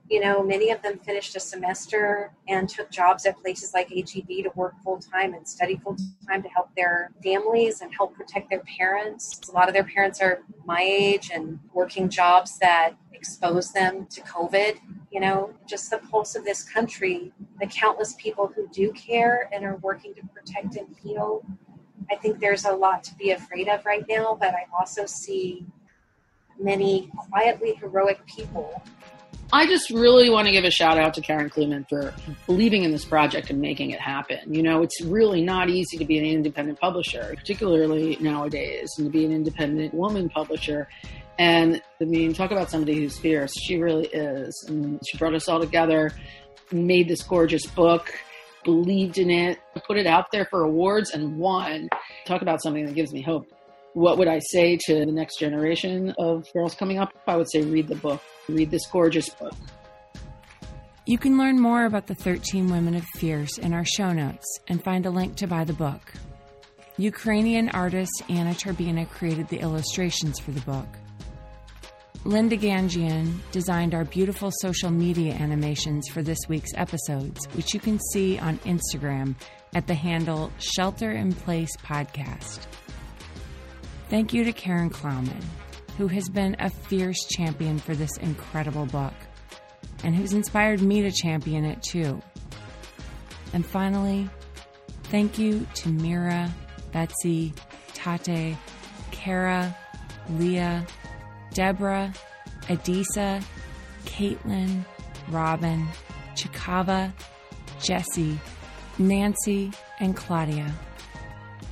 you 0.09 0.21
know, 0.21 0.41
many 0.41 0.71
of 0.71 0.81
them 0.81 0.97
finished 0.99 1.35
a 1.35 1.39
semester 1.39 2.31
and 2.47 2.69
took 2.69 2.89
jobs 2.89 3.25
at 3.25 3.37
places 3.41 3.73
like 3.73 3.89
HEB 3.89 4.27
to 4.27 4.51
work 4.55 4.73
full 4.83 4.99
time 4.99 5.33
and 5.33 5.45
study 5.47 5.79
full 5.83 5.97
time 6.27 6.41
to 6.43 6.49
help 6.49 6.69
their 6.75 7.11
families 7.21 7.81
and 7.81 7.93
help 7.93 8.15
protect 8.15 8.49
their 8.49 8.61
parents. 8.77 9.41
A 9.49 9.51
lot 9.51 9.67
of 9.67 9.73
their 9.73 9.83
parents 9.83 10.21
are 10.21 10.43
my 10.65 10.81
age 10.81 11.29
and 11.33 11.59
working 11.73 12.09
jobs 12.09 12.57
that 12.59 12.93
expose 13.13 13.73
them 13.73 14.05
to 14.07 14.21
COVID. 14.21 14.77
You 15.11 15.19
know, 15.19 15.53
just 15.67 15.89
the 15.89 15.97
pulse 15.97 16.35
of 16.35 16.45
this 16.45 16.63
country, 16.63 17.33
the 17.59 17.67
countless 17.67 18.15
people 18.17 18.51
who 18.55 18.67
do 18.69 18.93
care 18.93 19.49
and 19.51 19.65
are 19.65 19.77
working 19.77 20.13
to 20.15 20.21
protect 20.27 20.77
and 20.77 20.87
heal. 21.03 21.43
I 22.09 22.15
think 22.15 22.39
there's 22.39 22.63
a 22.63 22.71
lot 22.71 23.03
to 23.05 23.15
be 23.15 23.31
afraid 23.31 23.67
of 23.67 23.85
right 23.85 24.05
now, 24.07 24.37
but 24.39 24.53
I 24.53 24.67
also 24.77 25.05
see 25.05 25.65
many 26.59 27.11
quietly 27.29 27.75
heroic 27.75 28.25
people 28.25 28.81
I 29.53 29.65
just 29.65 29.89
really 29.91 30.29
want 30.29 30.47
to 30.47 30.51
give 30.51 30.65
a 30.65 30.71
shout 30.71 30.97
out 30.97 31.13
to 31.13 31.21
Karyn 31.21 31.49
Kloumann 31.49 31.87
for 31.87 32.13
believing 32.45 32.83
in 32.83 32.91
this 32.91 33.05
project 33.05 33.49
and 33.49 33.61
making 33.61 33.91
it 33.91 33.99
happen. 33.99 34.53
You 34.53 34.61
know, 34.61 34.81
it's 34.81 35.01
really 35.01 35.41
not 35.41 35.69
easy 35.69 35.97
to 35.97 36.05
be 36.05 36.17
an 36.17 36.25
independent 36.25 36.79
publisher, 36.79 37.33
particularly 37.33 38.17
nowadays, 38.19 38.89
and 38.97 39.05
to 39.07 39.09
be 39.11 39.23
an 39.23 39.31
independent 39.31 39.93
woman 39.93 40.27
publisher. 40.29 40.89
And 41.39 41.81
I 42.01 42.03
mean, 42.03 42.33
talk 42.33 42.51
about 42.51 42.69
somebody 42.69 42.95
who's 42.95 43.17
fierce. 43.17 43.53
She 43.57 43.77
really 43.77 44.07
is. 44.07 44.65
And 44.67 44.99
she 45.07 45.17
brought 45.17 45.33
us 45.33 45.47
all 45.47 45.61
together, 45.61 46.11
made 46.73 47.07
this 47.07 47.23
gorgeous 47.23 47.65
book, 47.67 48.13
believed 48.65 49.17
in 49.17 49.29
it, 49.29 49.59
put 49.85 49.95
it 49.95 50.07
out 50.07 50.25
there 50.33 50.45
for 50.49 50.63
awards, 50.63 51.11
and 51.11 51.37
won. 51.37 51.87
Talk 52.25 52.41
about 52.41 52.61
something 52.61 52.85
that 52.85 52.95
gives 52.95 53.13
me 53.13 53.21
hope. 53.21 53.47
What 53.97 54.19
would 54.19 54.27
I 54.27 54.37
say 54.51 54.77
to 54.85 54.93
the 54.93 55.11
next 55.11 55.39
generation 55.39 56.13
of 56.19 56.45
girls 56.53 56.75
coming 56.75 56.99
up? 56.99 57.11
I 57.25 57.35
would 57.35 57.49
say 57.49 57.63
read 57.63 57.87
the 57.87 57.95
book 57.95 58.21
read 58.47 58.69
this 58.69 58.85
gorgeous 58.85 59.27
book. 59.29 59.55
You 61.07 61.17
can 61.17 61.35
learn 61.35 61.59
more 61.59 61.85
about 61.85 62.05
the 62.05 62.13
13 62.13 62.69
Women 62.69 62.93
of 62.93 63.03
Fierce 63.15 63.57
in 63.57 63.73
our 63.73 63.83
show 63.83 64.13
notes 64.13 64.45
and 64.67 64.83
find 64.83 65.07
a 65.07 65.09
link 65.09 65.35
to 65.37 65.47
buy 65.47 65.63
the 65.63 65.73
book. 65.73 66.13
Ukrainian 66.97 67.69
artist 67.69 68.21
Anna 68.29 68.51
Turbina 68.51 69.09
created 69.09 69.47
the 69.47 69.61
illustrations 69.61 70.37
for 70.37 70.51
the 70.51 70.61
book. 70.61 70.87
Linda 72.23 72.55
Gangian 72.55 73.39
designed 73.51 73.95
our 73.95 74.05
beautiful 74.05 74.51
social 74.61 74.91
media 74.91 75.33
animations 75.33 76.07
for 76.07 76.21
this 76.21 76.39
week's 76.47 76.75
episodes, 76.75 77.47
which 77.53 77.73
you 77.73 77.79
can 77.79 77.99
see 78.11 78.37
on 78.37 78.59
Instagram 78.59 79.33
at 79.73 79.87
the 79.87 79.95
handle 79.95 80.51
Shelter 80.59 81.13
in 81.13 81.33
Place 81.33 81.75
Podcast. 81.77 82.67
Thank 84.09 84.33
you 84.33 84.43
to 84.45 84.53
Karyn 84.53 84.89
Kloumann 84.89 85.43
who 85.97 86.07
has 86.07 86.29
been 86.29 86.55
a 86.59 86.69
fierce 86.69 87.25
champion 87.25 87.79
for 87.79 87.95
this 87.95 88.15
incredible 88.17 88.85
book 88.85 89.13
and 90.03 90.15
who's 90.15 90.33
inspired 90.33 90.79
me 90.81 91.01
to 91.01 91.11
champion 91.11 91.65
it 91.65 91.81
too. 91.81 92.21
And 93.53 93.65
finally, 93.65 94.29
thank 95.05 95.39
you 95.39 95.65
to 95.75 95.89
Meera, 95.89 96.51
Betsy, 96.91 97.53
Tate, 97.93 98.55
Kara, 99.09 99.75
Leah, 100.37 100.85
Deborah, 101.53 102.13
Adisa, 102.63 103.43
Caitlin, 104.05 104.85
Robin, 105.29 105.87
Chikaba, 106.35 107.11
Jesse, 107.81 108.39
Nancy, 108.99 109.71
and 109.99 110.15
Claudia. 110.15 110.71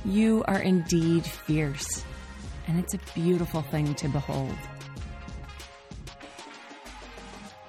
You 0.04 0.42
are 0.48 0.58
indeed 0.58 1.24
fierce 1.24 2.04
and 2.66 2.78
it's 2.78 2.94
a 2.94 2.98
beautiful 3.14 3.62
thing 3.62 3.94
to 3.94 4.08
behold. 4.08 4.56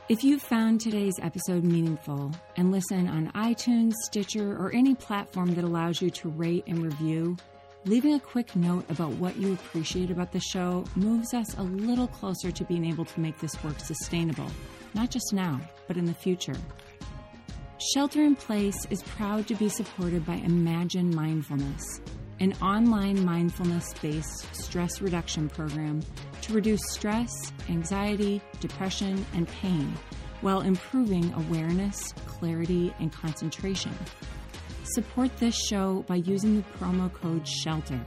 If 0.10 0.24
you 0.24 0.40
found 0.40 0.80
today's 0.80 1.20
episode 1.22 1.66
meaningful 1.66 2.32
and 2.56 2.72
listen 2.72 3.10
on 3.10 3.30
iTunes, 3.34 3.92
Stitcher, 4.06 4.56
or 4.56 4.74
any 4.74 4.96
platform 4.96 5.54
that 5.56 5.66
allows 5.66 6.02
you 6.02 6.10
to 6.12 6.30
rate 6.30 6.64
and 6.66 6.82
review, 6.82 7.36
leaving 7.84 8.14
a 8.14 8.20
quick 8.20 8.56
note 8.56 8.90
about 8.90 9.12
what 9.14 9.36
you 9.36 9.52
appreciate 9.52 10.10
about 10.10 10.32
the 10.32 10.40
show 10.40 10.86
moves 10.96 11.34
us 11.34 11.58
a 11.58 11.64
little 11.64 12.08
closer 12.08 12.52
to 12.52 12.64
being 12.64 12.86
able 12.86 13.04
to 13.04 13.20
make 13.20 13.38
this 13.40 13.62
work 13.66 13.82
sustainable, 13.82 14.50
not 14.94 15.12
just 15.12 15.34
now, 15.34 15.60
but 15.88 15.98
in 15.98 16.06
the 16.06 16.14
future. 16.14 16.56
Shelter 17.94 18.24
in 18.24 18.38
Place 18.38 18.88
is 18.90 19.04
proud 19.04 19.46
to 19.48 19.56
be 19.56 19.68
supported 19.68 20.26
by 20.26 20.36
Imagine 20.36 21.14
Mindfulness 21.14 22.00
an 22.40 22.54
online 22.62 23.24
mindfulness 23.24 23.94
based 24.02 24.56
stress 24.56 25.02
reduction 25.02 25.50
program 25.50 26.02
to 26.42 26.54
reduce 26.54 26.82
stress, 26.90 27.32
anxiety, 27.70 28.42
depression, 28.60 29.26
and 29.34 29.48
pain 29.48 29.94
while 30.42 30.62
improving 30.62 31.34
awareness, 31.34 32.14
clarity, 32.26 32.94
and 33.00 33.12
concentration. 33.12 33.94
Support 34.84 35.36
this 35.38 35.56
show 35.56 36.04
by 36.08 36.16
using 36.16 36.58
the 36.58 36.64
promo 36.80 37.12
code 37.12 37.48
SHELTER 37.48 38.00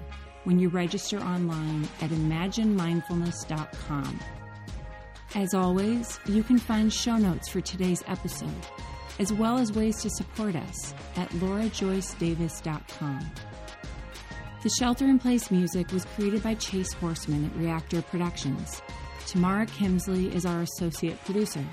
when 0.44 0.58
you 0.58 0.68
register 0.68 1.18
online 1.18 1.88
at 2.00 2.10
imaginemindfulness.com. 2.10 4.20
As 5.34 5.54
always, 5.54 6.18
you 6.26 6.42
can 6.42 6.58
find 6.58 6.92
show 6.92 7.16
notes 7.16 7.48
for 7.48 7.60
today's 7.60 8.02
episode, 8.08 8.50
as 9.18 9.32
well 9.32 9.58
as 9.58 9.72
ways 9.72 10.02
to 10.02 10.10
support 10.10 10.56
us 10.56 10.94
at 11.16 11.28
laurajoycedavis.com. 11.30 13.30
The 14.62 14.68
Shelter 14.68 15.06
in 15.06 15.18
Place 15.18 15.50
music 15.50 15.90
was 15.90 16.04
created 16.04 16.42
by 16.42 16.54
Chase 16.54 16.92
Horseman 16.92 17.46
at 17.46 17.56
Reactor 17.56 18.02
Productions. 18.02 18.82
Tamara 19.26 19.64
Kimsley 19.64 20.34
is 20.34 20.44
our 20.44 20.60
associate 20.60 21.18
producer. 21.24 21.64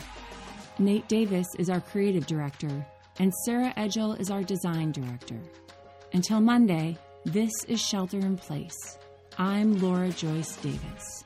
Nate 0.80 1.06
Davis 1.10 1.48
is 1.60 1.70
our 1.70 1.82
creative 1.82 2.26
director, 2.26 2.88
and 3.20 3.34
Sarah 3.44 3.74
Edgel 3.76 4.14
is 4.14 4.32
our 4.32 4.42
design 4.42 4.94
director. 4.94 5.38
Until 6.14 6.40
Monday, 6.40 6.98
this 7.26 7.52
is 7.68 7.82
Shelter 7.82 8.20
in 8.20 8.38
Place. 8.38 8.98
I'm 9.38 9.82
Laura 9.82 10.10
Joyce 10.10 10.56
Davis. 10.56 11.26